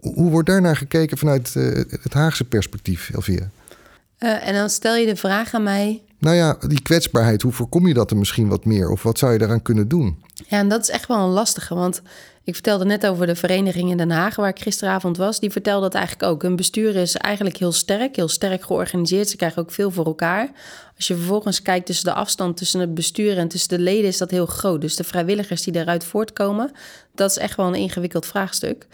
Hoe 0.00 0.30
wordt 0.30 0.48
daarnaar 0.48 0.76
gekeken 0.76 1.18
vanuit 1.18 1.54
uh, 1.56 1.84
het 2.02 2.12
Haagse 2.12 2.44
perspectief, 2.44 3.10
Elvira? 3.14 3.50
Uh, 4.24 4.48
en 4.48 4.54
dan 4.54 4.70
stel 4.70 4.96
je 4.96 5.06
de 5.06 5.16
vraag 5.16 5.54
aan 5.54 5.62
mij. 5.62 6.02
Nou 6.18 6.36
ja, 6.36 6.56
die 6.66 6.82
kwetsbaarheid, 6.82 7.42
hoe 7.42 7.52
voorkom 7.52 7.86
je 7.86 7.94
dat 7.94 8.10
er 8.10 8.16
misschien 8.16 8.48
wat 8.48 8.64
meer? 8.64 8.90
Of 8.90 9.02
wat 9.02 9.18
zou 9.18 9.32
je 9.32 9.38
daaraan 9.38 9.62
kunnen 9.62 9.88
doen? 9.88 10.22
Ja, 10.34 10.58
en 10.58 10.68
dat 10.68 10.80
is 10.80 10.90
echt 10.90 11.08
wel 11.08 11.18
een 11.18 11.30
lastige. 11.30 11.74
Want 11.74 12.02
ik 12.44 12.54
vertelde 12.54 12.84
net 12.84 13.06
over 13.06 13.26
de 13.26 13.36
vereniging 13.36 13.90
in 13.90 13.96
Den 13.96 14.10
Haag, 14.10 14.36
waar 14.36 14.48
ik 14.48 14.60
gisteravond 14.60 15.16
was. 15.16 15.40
Die 15.40 15.50
vertelde 15.50 15.80
dat 15.80 15.94
eigenlijk 15.94 16.32
ook. 16.32 16.42
Hun 16.42 16.56
bestuur 16.56 16.96
is 16.96 17.16
eigenlijk 17.16 17.56
heel 17.56 17.72
sterk, 17.72 18.16
heel 18.16 18.28
sterk 18.28 18.62
georganiseerd. 18.62 19.28
Ze 19.28 19.36
krijgen 19.36 19.62
ook 19.62 19.70
veel 19.70 19.90
voor 19.90 20.06
elkaar. 20.06 20.50
Als 20.96 21.06
je 21.06 21.16
vervolgens 21.16 21.62
kijkt 21.62 21.86
tussen 21.86 22.04
de 22.04 22.14
afstand 22.14 22.56
tussen 22.56 22.80
het 22.80 22.94
bestuur 22.94 23.38
en 23.38 23.48
tussen 23.48 23.76
de 23.76 23.82
leden, 23.82 24.08
is 24.08 24.18
dat 24.18 24.30
heel 24.30 24.46
groot. 24.46 24.80
Dus 24.80 24.96
de 24.96 25.04
vrijwilligers 25.04 25.62
die 25.62 25.72
daaruit 25.72 26.04
voortkomen, 26.04 26.70
dat 27.14 27.30
is 27.30 27.38
echt 27.38 27.56
wel 27.56 27.66
een 27.66 27.74
ingewikkeld 27.74 28.26
vraagstuk. 28.26 28.86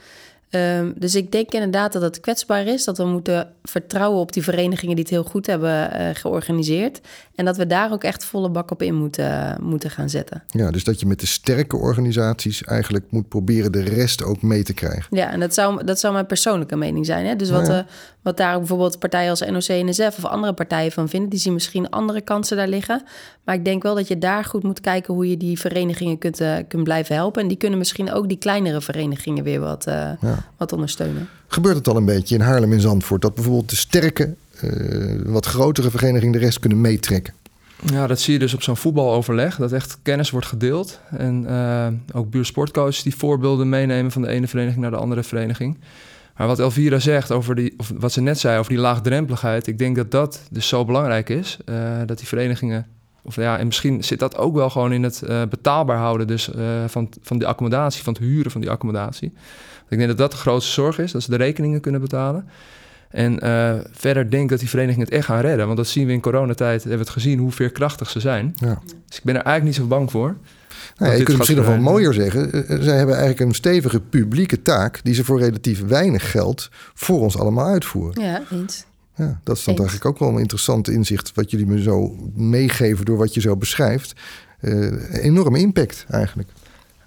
Um, 0.51 0.93
dus 0.97 1.15
ik 1.15 1.33
denk 1.33 1.51
inderdaad 1.51 1.93
dat 1.93 2.03
het 2.03 2.21
kwetsbaar 2.21 2.67
is. 2.67 2.85
Dat 2.85 2.99
we 2.99 3.05
moeten 3.05 3.53
vertrouwen 3.63 4.21
op 4.21 4.33
die 4.33 4.43
verenigingen 4.43 4.95
die 4.95 5.05
het 5.05 5.13
heel 5.13 5.25
goed 5.25 5.47
hebben 5.47 5.91
uh, 6.01 6.09
georganiseerd. 6.13 7.01
En 7.35 7.45
dat 7.45 7.57
we 7.57 7.67
daar 7.67 7.93
ook 7.93 8.05
echt 8.05 8.25
volle 8.25 8.51
bak 8.51 8.71
op 8.71 8.83
in 8.83 8.95
moeten, 8.95 9.57
moeten 9.63 9.91
gaan 9.91 10.09
zetten. 10.09 10.43
Ja, 10.47 10.71
dus 10.71 10.85
dat 10.85 11.01
je 11.01 11.07
met 11.07 11.21
de 11.21 11.27
sterke 11.27 11.77
organisaties 11.77 12.63
eigenlijk 12.63 13.05
moet 13.11 13.29
proberen 13.29 13.73
de 13.73 13.83
rest 13.83 14.25
ook 14.25 14.43
mee 14.43 14.63
te 14.63 14.73
krijgen. 14.73 15.17
Ja, 15.17 15.31
en 15.31 15.41
dat 15.41 15.55
zou, 15.55 15.85
dat 15.85 16.01
zou 16.01 16.13
mijn 16.13 16.27
persoonlijke 16.27 16.77
mening 16.77 17.07
zijn. 17.07 17.27
Hè? 17.27 17.37
Dus 17.37 17.51
wat, 17.51 17.67
ja. 17.67 17.79
uh, 17.79 17.85
wat 18.23 18.37
daar 18.37 18.59
bijvoorbeeld 18.59 18.99
partijen 18.99 19.31
als 19.31 19.41
NOC-NSF 19.41 20.17
of 20.17 20.25
andere 20.25 20.53
partijen 20.53 20.93
van 20.93 21.09
vinden, 21.09 21.31
die 21.31 21.39
zien 21.39 21.53
misschien 21.53 21.91
andere 21.91 22.21
kansen 22.21 22.57
daar 22.57 22.69
liggen. 22.69 23.03
Maar 23.45 23.55
ik 23.55 23.65
denk 23.65 23.83
wel 23.83 23.95
dat 23.95 24.09
je 24.09 24.19
daar 24.19 24.45
goed 24.45 24.63
moet 24.63 24.81
kijken 24.81 25.15
hoe 25.15 25.31
je 25.31 25.37
die 25.37 25.59
verenigingen 25.59 26.19
kunt, 26.19 26.41
uh, 26.41 26.57
kunt 26.69 26.85
blijven 26.85 27.15
helpen. 27.15 27.43
En 27.43 27.49
die 27.49 27.57
kunnen 27.57 27.79
misschien 27.79 28.13
ook 28.13 28.29
die 28.29 28.39
kleinere 28.39 28.81
verenigingen 28.81 29.45
weer 29.45 29.61
wat, 29.61 29.85
ja. 29.85 30.40
Wat 30.57 30.73
ondersteunen. 30.73 31.29
Gebeurt 31.47 31.77
het 31.77 31.89
al 31.89 31.97
een 31.97 32.05
beetje 32.05 32.35
in 32.35 32.41
Haarlem 32.41 32.73
en 32.73 32.81
Zandvoort 32.81 33.23
dat 33.23 33.35
bijvoorbeeld 33.35 33.71
de 33.71 33.77
sterke, 33.77 34.35
uh, 34.65 35.21
wat 35.25 35.47
grotere 35.47 35.91
verenigingen 35.91 36.33
de 36.33 36.39
rest 36.45 36.59
kunnen 36.59 36.81
meetrekken? 36.81 37.35
Ja, 37.85 38.07
dat 38.07 38.21
zie 38.21 38.33
je 38.33 38.39
dus 38.39 38.55
op 38.55 38.63
zo'n 38.63 38.77
voetbaloverleg, 38.77 39.57
dat 39.57 39.73
echt 39.73 39.99
kennis 40.03 40.31
wordt 40.31 40.47
gedeeld. 40.47 41.01
En 41.11 41.45
uh, 41.49 41.87
ook 42.13 42.31
buursportcoaches 42.31 43.03
die 43.03 43.17
voorbeelden 43.17 43.69
meenemen 43.69 44.11
van 44.11 44.23
de 44.23 44.29
ene 44.29 44.49
vereniging 44.49 44.81
naar 44.81 44.91
de 44.91 44.97
andere 44.97 45.23
vereniging. 45.23 45.79
Maar 46.37 46.47
wat 46.49 46.59
Elvira 46.59 46.99
zegt 46.99 47.31
over 47.31 47.55
die, 47.55 47.75
of 47.77 47.93
wat 47.99 48.13
ze 48.13 48.21
net 48.21 48.39
zei 48.39 48.59
over 48.59 48.71
die 48.71 48.81
laagdrempeligheid, 48.81 49.67
ik 49.67 49.79
denk 49.79 49.97
dat 49.97 50.11
dat 50.11 50.41
dus 50.51 50.69
zo 50.69 50.85
belangrijk 50.85 51.29
is. 51.29 51.59
Uh, 51.65 51.77
dat 52.07 52.19
die 52.19 52.27
verenigingen, 52.27 52.87
of 53.23 53.37
ja, 53.37 53.59
en 53.59 53.67
misschien 53.67 54.05
zit 54.05 54.19
dat 54.19 54.37
ook 54.37 54.55
wel 54.55 54.71
gewoon 54.71 54.93
in 54.93 55.03
het 55.03 55.23
uh, 55.25 55.43
betaalbaar 55.51 55.99
houden 55.99 56.27
dus, 56.27 56.49
uh, 56.49 56.65
van, 56.87 57.09
van 57.23 57.39
de 57.39 57.47
accommodatie, 57.47 58.03
van 58.03 58.13
het 58.13 58.23
huren 58.23 58.51
van 58.51 58.61
die 58.61 58.71
accommodatie. 58.71 59.33
Ik 59.91 59.97
denk 59.97 60.09
dat 60.09 60.19
dat 60.19 60.31
de 60.31 60.37
grootste 60.37 60.73
zorg 60.73 60.99
is, 60.99 61.13
dat 61.13 61.23
ze 61.23 61.31
de 61.31 61.37
rekeningen 61.37 61.81
kunnen 61.81 62.01
betalen. 62.01 62.49
En 63.11 63.45
uh, 63.45 63.75
verder 63.91 64.31
denk 64.31 64.43
ik 64.43 64.49
dat 64.49 64.59
die 64.59 64.69
verenigingen 64.69 65.07
het 65.07 65.15
echt 65.15 65.27
gaan 65.27 65.41
redden. 65.41 65.65
Want 65.67 65.77
dat 65.77 65.87
zien 65.87 66.07
we 66.07 66.13
in 66.13 66.21
coronatijd, 66.21 66.81
hebben 66.81 66.99
we 66.99 67.05
het 67.05 67.13
gezien 67.13 67.39
hoe 67.39 67.53
veerkrachtig 67.53 68.11
ze 68.11 68.21
zijn. 68.21 68.55
Ja. 68.55 68.81
Dus 69.09 69.19
ik 69.19 69.25
ben 69.25 69.35
er 69.35 69.43
eigenlijk 69.43 69.65
niet 69.65 69.75
zo 69.75 69.97
bang 69.97 70.11
voor. 70.11 70.37
Nou, 70.97 71.17
je 71.17 71.23
kunt 71.23 71.37
misschien 71.37 71.59
nog 71.59 71.67
wel 71.67 71.79
mooier 71.79 72.15
zeggen. 72.15 72.65
Zij 72.83 72.97
hebben 72.97 73.17
eigenlijk 73.17 73.41
een 73.41 73.55
stevige 73.55 74.01
publieke 74.01 74.63
taak... 74.63 75.01
die 75.03 75.15
ze 75.15 75.25
voor 75.25 75.41
relatief 75.41 75.87
weinig 75.87 76.31
geld 76.31 76.69
voor 76.95 77.21
ons 77.21 77.39
allemaal 77.39 77.67
uitvoeren. 77.67 78.23
Ja, 78.23 78.43
eens. 78.51 78.85
Ja, 79.15 79.41
dat 79.45 79.57
is 79.57 79.65
dan 79.65 79.77
eigenlijk 79.77 80.07
ook 80.07 80.19
wel 80.19 80.29
een 80.29 80.39
interessant 80.39 80.89
inzicht... 80.89 81.33
wat 81.35 81.51
jullie 81.51 81.67
me 81.67 81.83
zo 81.83 82.17
meegeven 82.35 83.05
door 83.05 83.17
wat 83.17 83.35
je 83.35 83.41
zo 83.41 83.57
beschrijft. 83.57 84.13
Uh, 84.61 85.25
enorme 85.25 85.59
impact 85.59 86.07
eigenlijk. 86.11 86.49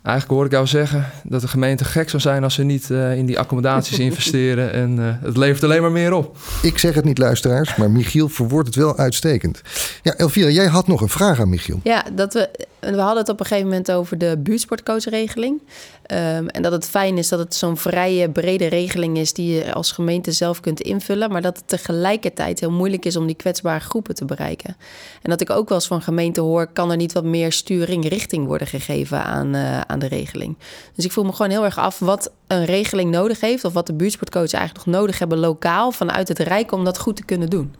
Eigenlijk 0.03 0.35
hoor 0.35 0.45
ik 0.45 0.51
jou 0.51 0.67
zeggen 0.67 1.09
dat 1.23 1.41
de 1.41 1.47
gemeente 1.47 1.85
gek 1.85 2.09
zou 2.09 2.21
zijn 2.21 2.43
als 2.43 2.53
ze 2.53 2.63
niet 2.63 2.89
uh, 2.89 3.17
in 3.17 3.25
die 3.25 3.39
accommodaties 3.39 3.99
investeren. 4.09 4.73
En 4.73 4.97
uh, 4.99 5.13
het 5.21 5.37
levert 5.37 5.63
alleen 5.63 5.81
maar 5.81 5.91
meer 5.91 6.13
op. 6.13 6.37
Ik 6.61 6.77
zeg 6.77 6.95
het 6.95 7.05
niet, 7.05 7.17
luisteraars, 7.17 7.75
maar 7.75 7.91
Michiel 7.91 8.29
verwoordt 8.29 8.67
het 8.67 8.75
wel 8.75 8.97
uitstekend. 8.97 9.61
Ja, 10.01 10.13
Elvira, 10.13 10.49
jij 10.49 10.67
had 10.67 10.87
nog 10.87 11.01
een 11.01 11.09
vraag 11.09 11.39
aan 11.39 11.49
Michiel. 11.49 11.79
Ja, 11.83 12.05
dat 12.13 12.33
we, 12.33 12.49
we 12.79 12.99
hadden 12.99 13.17
het 13.17 13.29
op 13.29 13.39
een 13.39 13.45
gegeven 13.45 13.69
moment 13.69 13.91
over 13.91 14.17
de 14.17 14.37
buurtsportcoachregeling. 14.37 15.61
Um, 16.11 16.47
en 16.47 16.61
dat 16.61 16.71
het 16.71 16.85
fijn 16.85 17.17
is 17.17 17.29
dat 17.29 17.39
het 17.39 17.55
zo'n 17.55 17.77
vrije, 17.77 18.29
brede 18.29 18.67
regeling 18.67 19.17
is 19.17 19.33
die 19.33 19.53
je 19.53 19.73
als 19.73 19.91
gemeente 19.91 20.31
zelf 20.31 20.59
kunt 20.59 20.81
invullen. 20.81 21.31
Maar 21.31 21.41
dat 21.41 21.57
het 21.57 21.67
tegelijkertijd 21.67 22.59
heel 22.59 22.71
moeilijk 22.71 23.05
is 23.05 23.15
om 23.15 23.25
die 23.25 23.35
kwetsbare 23.35 23.79
groepen 23.79 24.15
te 24.15 24.25
bereiken. 24.25 24.75
En 25.21 25.29
dat 25.29 25.41
ik 25.41 25.49
ook 25.49 25.69
wel 25.69 25.77
eens 25.77 25.87
van 25.87 26.01
gemeente 26.01 26.41
hoor, 26.41 26.67
kan 26.67 26.91
er 26.91 26.97
niet 26.97 27.13
wat 27.13 27.23
meer 27.23 27.51
sturing 27.51 28.07
richting 28.07 28.45
worden 28.45 28.67
gegeven 28.67 29.23
aan, 29.23 29.55
uh, 29.55 29.81
aan 29.93 29.99
de 29.99 30.07
regeling. 30.07 30.57
Dus 30.95 31.05
ik 31.05 31.11
voel 31.11 31.23
me 31.23 31.31
gewoon 31.31 31.51
heel 31.51 31.65
erg 31.65 31.77
af 31.77 31.99
wat 31.99 32.31
een 32.47 32.65
regeling 32.65 33.11
nodig 33.11 33.39
heeft. 33.39 33.65
Of 33.65 33.73
wat 33.73 33.87
de 33.87 33.93
buurtsportcoaches 33.93 34.53
eigenlijk 34.53 34.85
nog 34.85 34.95
nodig 34.95 35.19
hebben 35.19 35.37
lokaal 35.37 35.91
vanuit 35.91 36.27
het 36.27 36.39
Rijk 36.39 36.71
om 36.71 36.83
dat 36.83 36.99
goed 36.99 37.15
te 37.15 37.25
kunnen 37.25 37.49
doen. 37.49 37.75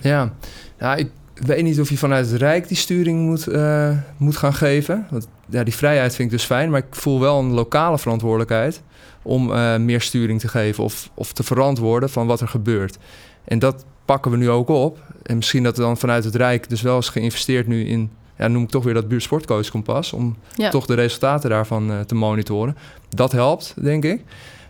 Ja, 0.00 0.32
ja 0.78 0.94
ik 0.94 1.10
weet 1.34 1.62
niet 1.62 1.80
of 1.80 1.88
je 1.88 1.98
vanuit 1.98 2.30
het 2.30 2.40
Rijk 2.40 2.68
die 2.68 2.76
sturing 2.76 3.20
moet, 3.28 3.48
uh, 3.48 3.98
moet 4.16 4.36
gaan 4.36 4.54
geven. 4.54 5.06
Want 5.10 5.28
ja, 5.48 5.64
die 5.64 5.74
vrijheid 5.74 6.14
vind 6.14 6.32
ik 6.32 6.36
dus 6.38 6.46
fijn, 6.46 6.70
maar 6.70 6.80
ik 6.80 6.94
voel 6.94 7.20
wel 7.20 7.38
een 7.38 7.52
lokale 7.52 7.98
verantwoordelijkheid 7.98 8.82
om 9.22 9.50
uh, 9.50 9.76
meer 9.76 10.00
sturing 10.00 10.40
te 10.40 10.48
geven 10.48 10.84
of, 10.84 11.10
of 11.14 11.32
te 11.32 11.42
verantwoorden 11.42 12.10
van 12.10 12.26
wat 12.26 12.40
er 12.40 12.48
gebeurt. 12.48 12.98
En 13.44 13.58
dat 13.58 13.84
pakken 14.04 14.30
we 14.30 14.36
nu 14.36 14.50
ook 14.50 14.68
op. 14.68 14.98
En 15.22 15.36
misschien 15.36 15.62
dat 15.62 15.76
er 15.76 15.82
dan 15.82 15.96
vanuit 15.96 16.24
het 16.24 16.34
Rijk 16.34 16.68
dus 16.68 16.82
wel 16.82 16.98
is 16.98 17.08
geïnvesteerd 17.08 17.66
nu 17.66 17.84
in, 17.86 18.10
ja, 18.38 18.48
noem 18.48 18.62
ik 18.62 18.70
toch 18.70 18.84
weer 18.84 18.94
dat 18.94 19.08
buurtsportcoachkompas, 19.08 20.12
om 20.12 20.36
ja. 20.54 20.70
toch 20.70 20.86
de 20.86 20.94
resultaten 20.94 21.50
daarvan 21.50 21.90
uh, 21.90 22.00
te 22.00 22.14
monitoren. 22.14 22.76
Dat 23.08 23.32
helpt, 23.32 23.74
denk 23.82 24.04
ik. 24.04 24.22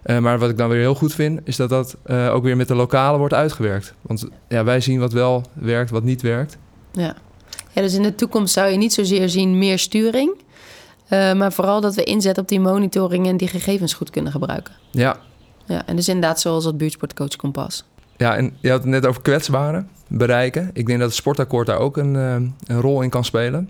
Uh, 0.07 0.19
maar 0.19 0.39
wat 0.39 0.51
ik 0.51 0.57
dan 0.57 0.69
weer 0.69 0.81
heel 0.81 0.95
goed 0.95 1.15
vind, 1.15 1.41
is 1.45 1.57
dat 1.57 1.69
dat 1.69 1.97
uh, 2.07 2.35
ook 2.35 2.43
weer 2.43 2.57
met 2.57 2.69
de 2.69 2.75
lokale 2.75 3.19
wordt 3.19 3.35
uitgewerkt. 3.35 3.95
Want 4.03 4.29
ja, 4.49 4.65
wij 4.65 4.81
zien 4.81 4.99
wat 5.01 5.12
wel 5.12 5.45
werkt, 5.53 5.91
wat 5.91 6.03
niet 6.03 6.23
werkt. 6.23 6.59
Ja. 6.93 7.17
ja, 7.73 7.83
dus 7.83 7.95
in 7.95 8.03
de 8.03 8.15
toekomst 8.15 8.53
zou 8.53 8.71
je 8.71 8.77
niet 8.77 8.93
zozeer 8.93 9.29
zien 9.29 9.59
meer 9.59 9.79
sturing, 9.79 10.43
maar 11.09 11.53
vooral 11.53 11.81
dat 11.81 11.95
we 11.95 12.05
inzetten 12.05 12.43
op 12.43 12.49
die 12.49 12.61
monitoring 12.61 13.27
en 13.27 13.37
die 13.37 13.49
gegevens 13.49 13.95
goed 13.95 14.11
kunnen 14.11 14.33
gebruiken. 14.33 14.75
Ja. 14.91 15.17
Ja, 15.67 15.87
en 15.87 15.97
dus 15.97 16.09
inderdaad 16.09 16.41
zoals 16.41 16.65
het 16.65 16.77
buurtsportcoach 16.77 17.37
kompas. 17.37 17.85
Ja, 18.17 18.37
en 18.37 18.57
je 18.61 18.71
had 18.71 18.81
het 18.81 18.89
net 18.89 19.07
over 19.07 19.23
kwetsbaren 19.23 19.89
bereiken. 20.17 20.71
Ik 20.73 20.87
denk 20.87 20.99
dat 20.99 21.09
het 21.09 21.17
sportakkoord 21.17 21.67
daar 21.67 21.79
ook 21.79 21.97
een, 21.97 22.15
een 22.15 22.81
rol 22.81 23.03
in 23.03 23.11
kan 23.11 23.25
spelen. 23.25 23.69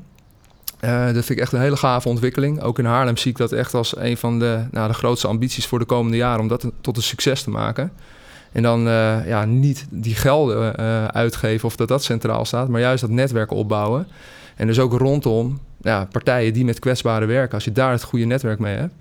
Uh, 0.80 1.04
dat 1.04 1.12
vind 1.12 1.30
ik 1.30 1.38
echt 1.38 1.52
een 1.52 1.60
hele 1.60 1.76
gave 1.76 2.08
ontwikkeling. 2.08 2.62
Ook 2.62 2.78
in 2.78 2.84
Haarlem 2.84 3.16
zie 3.16 3.30
ik 3.30 3.36
dat 3.36 3.52
echt 3.52 3.74
als 3.74 3.96
een 3.96 4.16
van 4.16 4.38
de, 4.38 4.64
nou, 4.70 4.88
de 4.88 4.94
grootste 4.94 5.26
ambities 5.26 5.66
voor 5.66 5.78
de 5.78 5.84
komende 5.84 6.16
jaren 6.16 6.40
om 6.40 6.48
dat 6.48 6.70
tot 6.80 6.96
een 6.96 7.02
succes 7.02 7.42
te 7.42 7.50
maken. 7.50 7.92
En 8.52 8.62
dan 8.62 8.86
uh, 8.86 9.26
ja, 9.26 9.44
niet 9.44 9.86
die 9.90 10.14
gelden 10.14 10.76
uitgeven 11.12 11.68
of 11.68 11.76
dat 11.76 11.88
dat 11.88 12.04
centraal 12.04 12.44
staat, 12.44 12.68
maar 12.68 12.80
juist 12.80 13.00
dat 13.00 13.10
netwerk 13.10 13.50
opbouwen. 13.50 14.06
En 14.56 14.66
dus 14.66 14.78
ook 14.78 14.92
rondom 14.92 15.60
ja, 15.80 16.08
partijen 16.12 16.52
die 16.52 16.64
met 16.64 16.78
kwetsbaren 16.78 17.28
werken. 17.28 17.54
Als 17.54 17.64
je 17.64 17.72
daar 17.72 17.90
het 17.90 18.02
goede 18.02 18.24
netwerk 18.24 18.58
mee 18.58 18.76
hebt, 18.76 18.94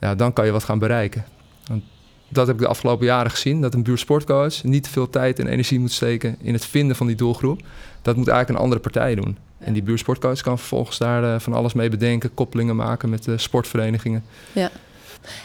ja, 0.00 0.14
dan 0.14 0.32
kan 0.32 0.46
je 0.46 0.52
wat 0.52 0.64
gaan 0.64 0.78
bereiken. 0.78 1.24
Dat 2.32 2.46
heb 2.46 2.56
ik 2.56 2.62
de 2.62 2.68
afgelopen 2.68 3.06
jaren 3.06 3.30
gezien. 3.30 3.60
Dat 3.60 3.74
een 3.74 3.82
buurtsportcoach 3.82 4.64
niet 4.64 4.82
te 4.82 4.90
veel 4.90 5.10
tijd 5.10 5.38
en 5.38 5.46
energie 5.46 5.80
moet 5.80 5.92
steken 5.92 6.36
in 6.40 6.52
het 6.52 6.66
vinden 6.66 6.96
van 6.96 7.06
die 7.06 7.16
doelgroep. 7.16 7.60
Dat 8.02 8.16
moet 8.16 8.28
eigenlijk 8.28 8.58
een 8.58 8.64
andere 8.64 8.80
partij 8.80 9.14
doen. 9.14 9.36
En 9.58 9.72
die 9.72 9.82
buurtsportcoach 9.82 10.40
kan 10.40 10.58
vervolgens 10.58 10.98
daar 10.98 11.22
uh, 11.22 11.38
van 11.38 11.52
alles 11.52 11.72
mee 11.72 11.88
bedenken, 11.88 12.34
koppelingen 12.34 12.76
maken 12.76 13.08
met 13.08 13.26
uh, 13.26 13.38
sportverenigingen. 13.38 14.24
Ja. 14.52 14.70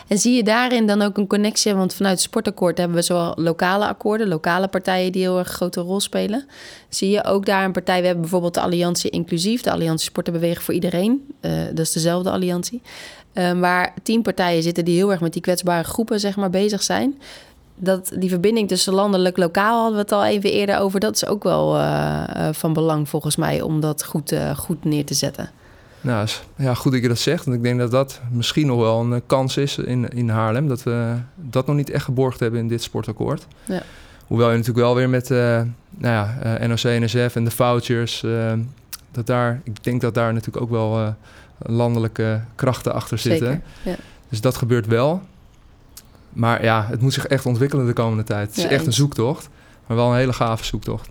En 0.07 0.17
zie 0.17 0.35
je 0.35 0.43
daarin 0.43 0.87
dan 0.87 1.01
ook 1.01 1.17
een 1.17 1.27
connectie? 1.27 1.73
Want 1.73 1.93
vanuit 1.93 2.13
het 2.13 2.23
sportakkoord 2.23 2.77
hebben 2.77 2.97
we 2.97 3.03
zowel 3.03 3.33
lokale 3.35 3.87
akkoorden, 3.87 4.27
lokale 4.27 4.67
partijen 4.67 5.11
die 5.11 5.21
heel 5.21 5.37
erg 5.37 5.47
grote 5.47 5.81
rol 5.81 5.99
spelen. 5.99 6.45
Zie 6.89 7.09
je 7.09 7.23
ook 7.23 7.45
daar 7.45 7.65
een 7.65 7.71
partij? 7.71 7.99
We 7.99 8.05
hebben 8.05 8.21
bijvoorbeeld 8.21 8.53
de 8.53 8.61
Alliantie 8.61 9.09
Inclusief, 9.09 9.61
de 9.61 9.71
Alliantie 9.71 10.05
Sporten 10.05 10.33
Bewegen 10.33 10.63
voor 10.63 10.73
Iedereen. 10.73 11.33
Uh, 11.41 11.51
dat 11.69 11.79
is 11.79 11.91
dezelfde 11.91 12.29
alliantie. 12.29 12.81
Uh, 13.37 13.51
waar 13.59 13.93
tien 14.03 14.21
partijen 14.21 14.63
zitten 14.63 14.85
die 14.85 14.95
heel 14.95 15.11
erg 15.11 15.21
met 15.21 15.33
die 15.33 15.41
kwetsbare 15.41 15.83
groepen 15.83 16.19
zeg 16.19 16.35
maar, 16.35 16.49
bezig 16.49 16.83
zijn 16.83 17.15
dat 17.79 18.11
die 18.15 18.29
verbinding 18.29 18.67
tussen 18.67 18.93
landelijk 18.93 19.37
lokaal 19.37 19.81
hadden 19.81 19.95
we 19.95 20.01
het 20.01 20.11
al 20.11 20.25
even 20.25 20.51
eerder 20.51 20.79
over. 20.79 20.99
Dat 20.99 21.15
is 21.15 21.25
ook 21.25 21.43
wel 21.43 21.77
uh, 21.77 22.23
van 22.51 22.73
belang 22.73 23.09
volgens 23.09 23.35
mij 23.35 23.61
om 23.61 23.79
dat 23.79 24.05
goed, 24.05 24.31
uh, 24.31 24.57
goed 24.57 24.83
neer 24.83 25.05
te 25.05 25.13
zetten. 25.13 25.49
Nou, 26.01 26.27
ja, 26.55 26.73
goed 26.73 26.91
dat 26.91 27.01
je 27.01 27.07
dat 27.07 27.19
zegt. 27.19 27.45
Want 27.45 27.57
ik 27.57 27.63
denk 27.63 27.79
dat 27.79 27.91
dat 27.91 28.21
misschien 28.31 28.67
nog 28.67 28.79
wel 28.79 28.99
een 28.99 29.21
kans 29.25 29.57
is 29.57 29.77
in, 29.77 30.09
in 30.09 30.29
Haarlem. 30.29 30.67
Dat 30.67 30.83
we 30.83 31.15
dat 31.35 31.67
nog 31.67 31.75
niet 31.75 31.89
echt 31.89 32.03
geborgd 32.03 32.39
hebben 32.39 32.59
in 32.59 32.67
dit 32.67 32.83
sportakkoord. 32.83 33.47
Ja. 33.65 33.81
Hoewel 34.27 34.49
je 34.49 34.57
natuurlijk 34.57 34.85
wel 34.85 34.95
weer 34.95 35.09
met 35.09 35.29
nou 35.29 35.67
ja, 35.99 36.37
NOC, 36.67 36.81
NSF 36.83 37.35
en 37.35 37.43
de 37.43 37.51
vouchers... 37.51 38.25
dat 39.11 39.25
daar, 39.25 39.61
ik 39.63 39.83
denk 39.83 40.01
dat 40.01 40.13
daar 40.13 40.33
natuurlijk 40.33 40.63
ook 40.63 40.71
wel 40.71 41.15
landelijke 41.57 42.41
krachten 42.55 42.93
achter 42.93 43.17
zitten. 43.17 43.63
Ja. 43.83 43.95
Dus 44.29 44.41
dat 44.41 44.55
gebeurt 44.55 44.87
wel. 44.87 45.21
Maar 46.33 46.63
ja, 46.63 46.87
het 46.89 47.01
moet 47.01 47.13
zich 47.13 47.25
echt 47.25 47.45
ontwikkelen 47.45 47.85
de 47.85 47.93
komende 47.93 48.23
tijd. 48.23 48.47
Het 48.47 48.57
is 48.57 48.63
Ja, 48.63 48.69
echt 48.69 48.85
een 48.85 48.93
zoektocht, 48.93 49.49
maar 49.87 49.97
wel 49.97 50.11
een 50.11 50.17
hele 50.17 50.33
gave 50.33 50.63
zoektocht. 50.65 51.09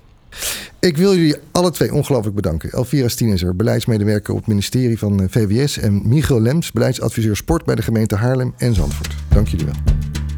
Ik 0.79 0.97
wil 0.97 1.15
jullie 1.15 1.37
alle 1.53 1.71
twee 1.71 1.95
ongelooflijk 1.95 2.37
bedanken. 2.37 2.71
Elvira 2.71 3.09
Stieneser, 3.09 3.57
beleidsmedewerker 3.57 4.33
op 4.33 4.39
het 4.39 4.49
ministerie 4.49 4.99
van 4.99 5.21
eh, 5.23 5.27
VWS... 5.31 5.79
en 5.79 6.09
Michiel 6.09 6.41
Lems, 6.41 6.73
beleidsadviseur 6.73 7.37
sport 7.37 7.65
bij 7.65 7.75
de 7.75 7.83
gemeente 7.83 8.17
Haarlem 8.17 8.55
en 8.57 8.75
Zandvoort. 8.75 9.15
Dank 9.29 9.49
jullie 9.49 9.65
wel. 9.67 9.75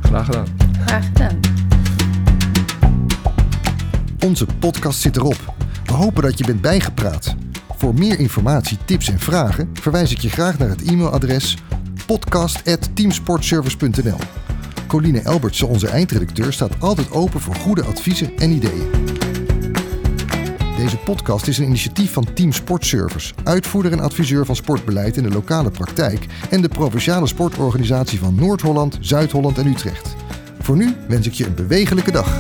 Graag 0.02 0.24
gedaan. 0.24 0.46
Graag 0.86 1.06
gedaan. 1.06 1.40
Onze 4.24 4.46
podcast 4.58 5.00
zit 5.00 5.16
erop. 5.16 5.54
We 5.84 5.92
hopen 5.92 6.22
dat 6.22 6.38
je 6.38 6.44
bent 6.44 6.60
bijgepraat. 6.60 7.34
Voor 7.78 7.94
meer 7.94 8.18
informatie, 8.18 8.78
tips 8.84 9.08
en 9.08 9.18
vragen 9.18 9.70
verwijs 9.72 10.12
ik 10.12 10.18
je 10.18 10.30
graag 10.30 10.58
naar 10.58 10.68
het 10.68 10.82
e-mailadres 10.82 11.56
podcast.teamsportservice.nl. 12.06 14.18
Coline 14.86 15.20
Elbertsen, 15.20 15.68
onze 15.68 15.88
eindredacteur, 15.88 16.52
staat 16.52 16.72
altijd 16.78 17.10
open 17.10 17.40
voor 17.40 17.54
goede 17.54 17.84
adviezen 17.84 18.36
en 18.36 18.50
ideeën. 18.50 18.90
Deze 20.76 20.96
podcast 20.96 21.46
is 21.46 21.58
een 21.58 21.64
initiatief 21.64 22.12
van 22.12 22.32
Team 22.34 22.52
Sportservice, 22.52 23.34
uitvoerder 23.44 23.92
en 23.92 24.00
adviseur 24.00 24.46
van 24.46 24.56
sportbeleid 24.56 25.16
in 25.16 25.22
de 25.22 25.30
lokale 25.30 25.70
praktijk 25.70 26.26
en 26.50 26.60
de 26.60 26.68
provinciale 26.68 27.26
sportorganisatie 27.26 28.18
van 28.18 28.34
Noord-Holland, 28.34 28.98
Zuid-Holland 29.00 29.58
en 29.58 29.66
Utrecht. 29.66 30.14
Voor 30.60 30.76
nu 30.76 30.94
wens 31.08 31.26
ik 31.26 31.32
je 31.32 31.46
een 31.46 31.54
bewegelijke 31.54 32.10
dag. 32.10 32.38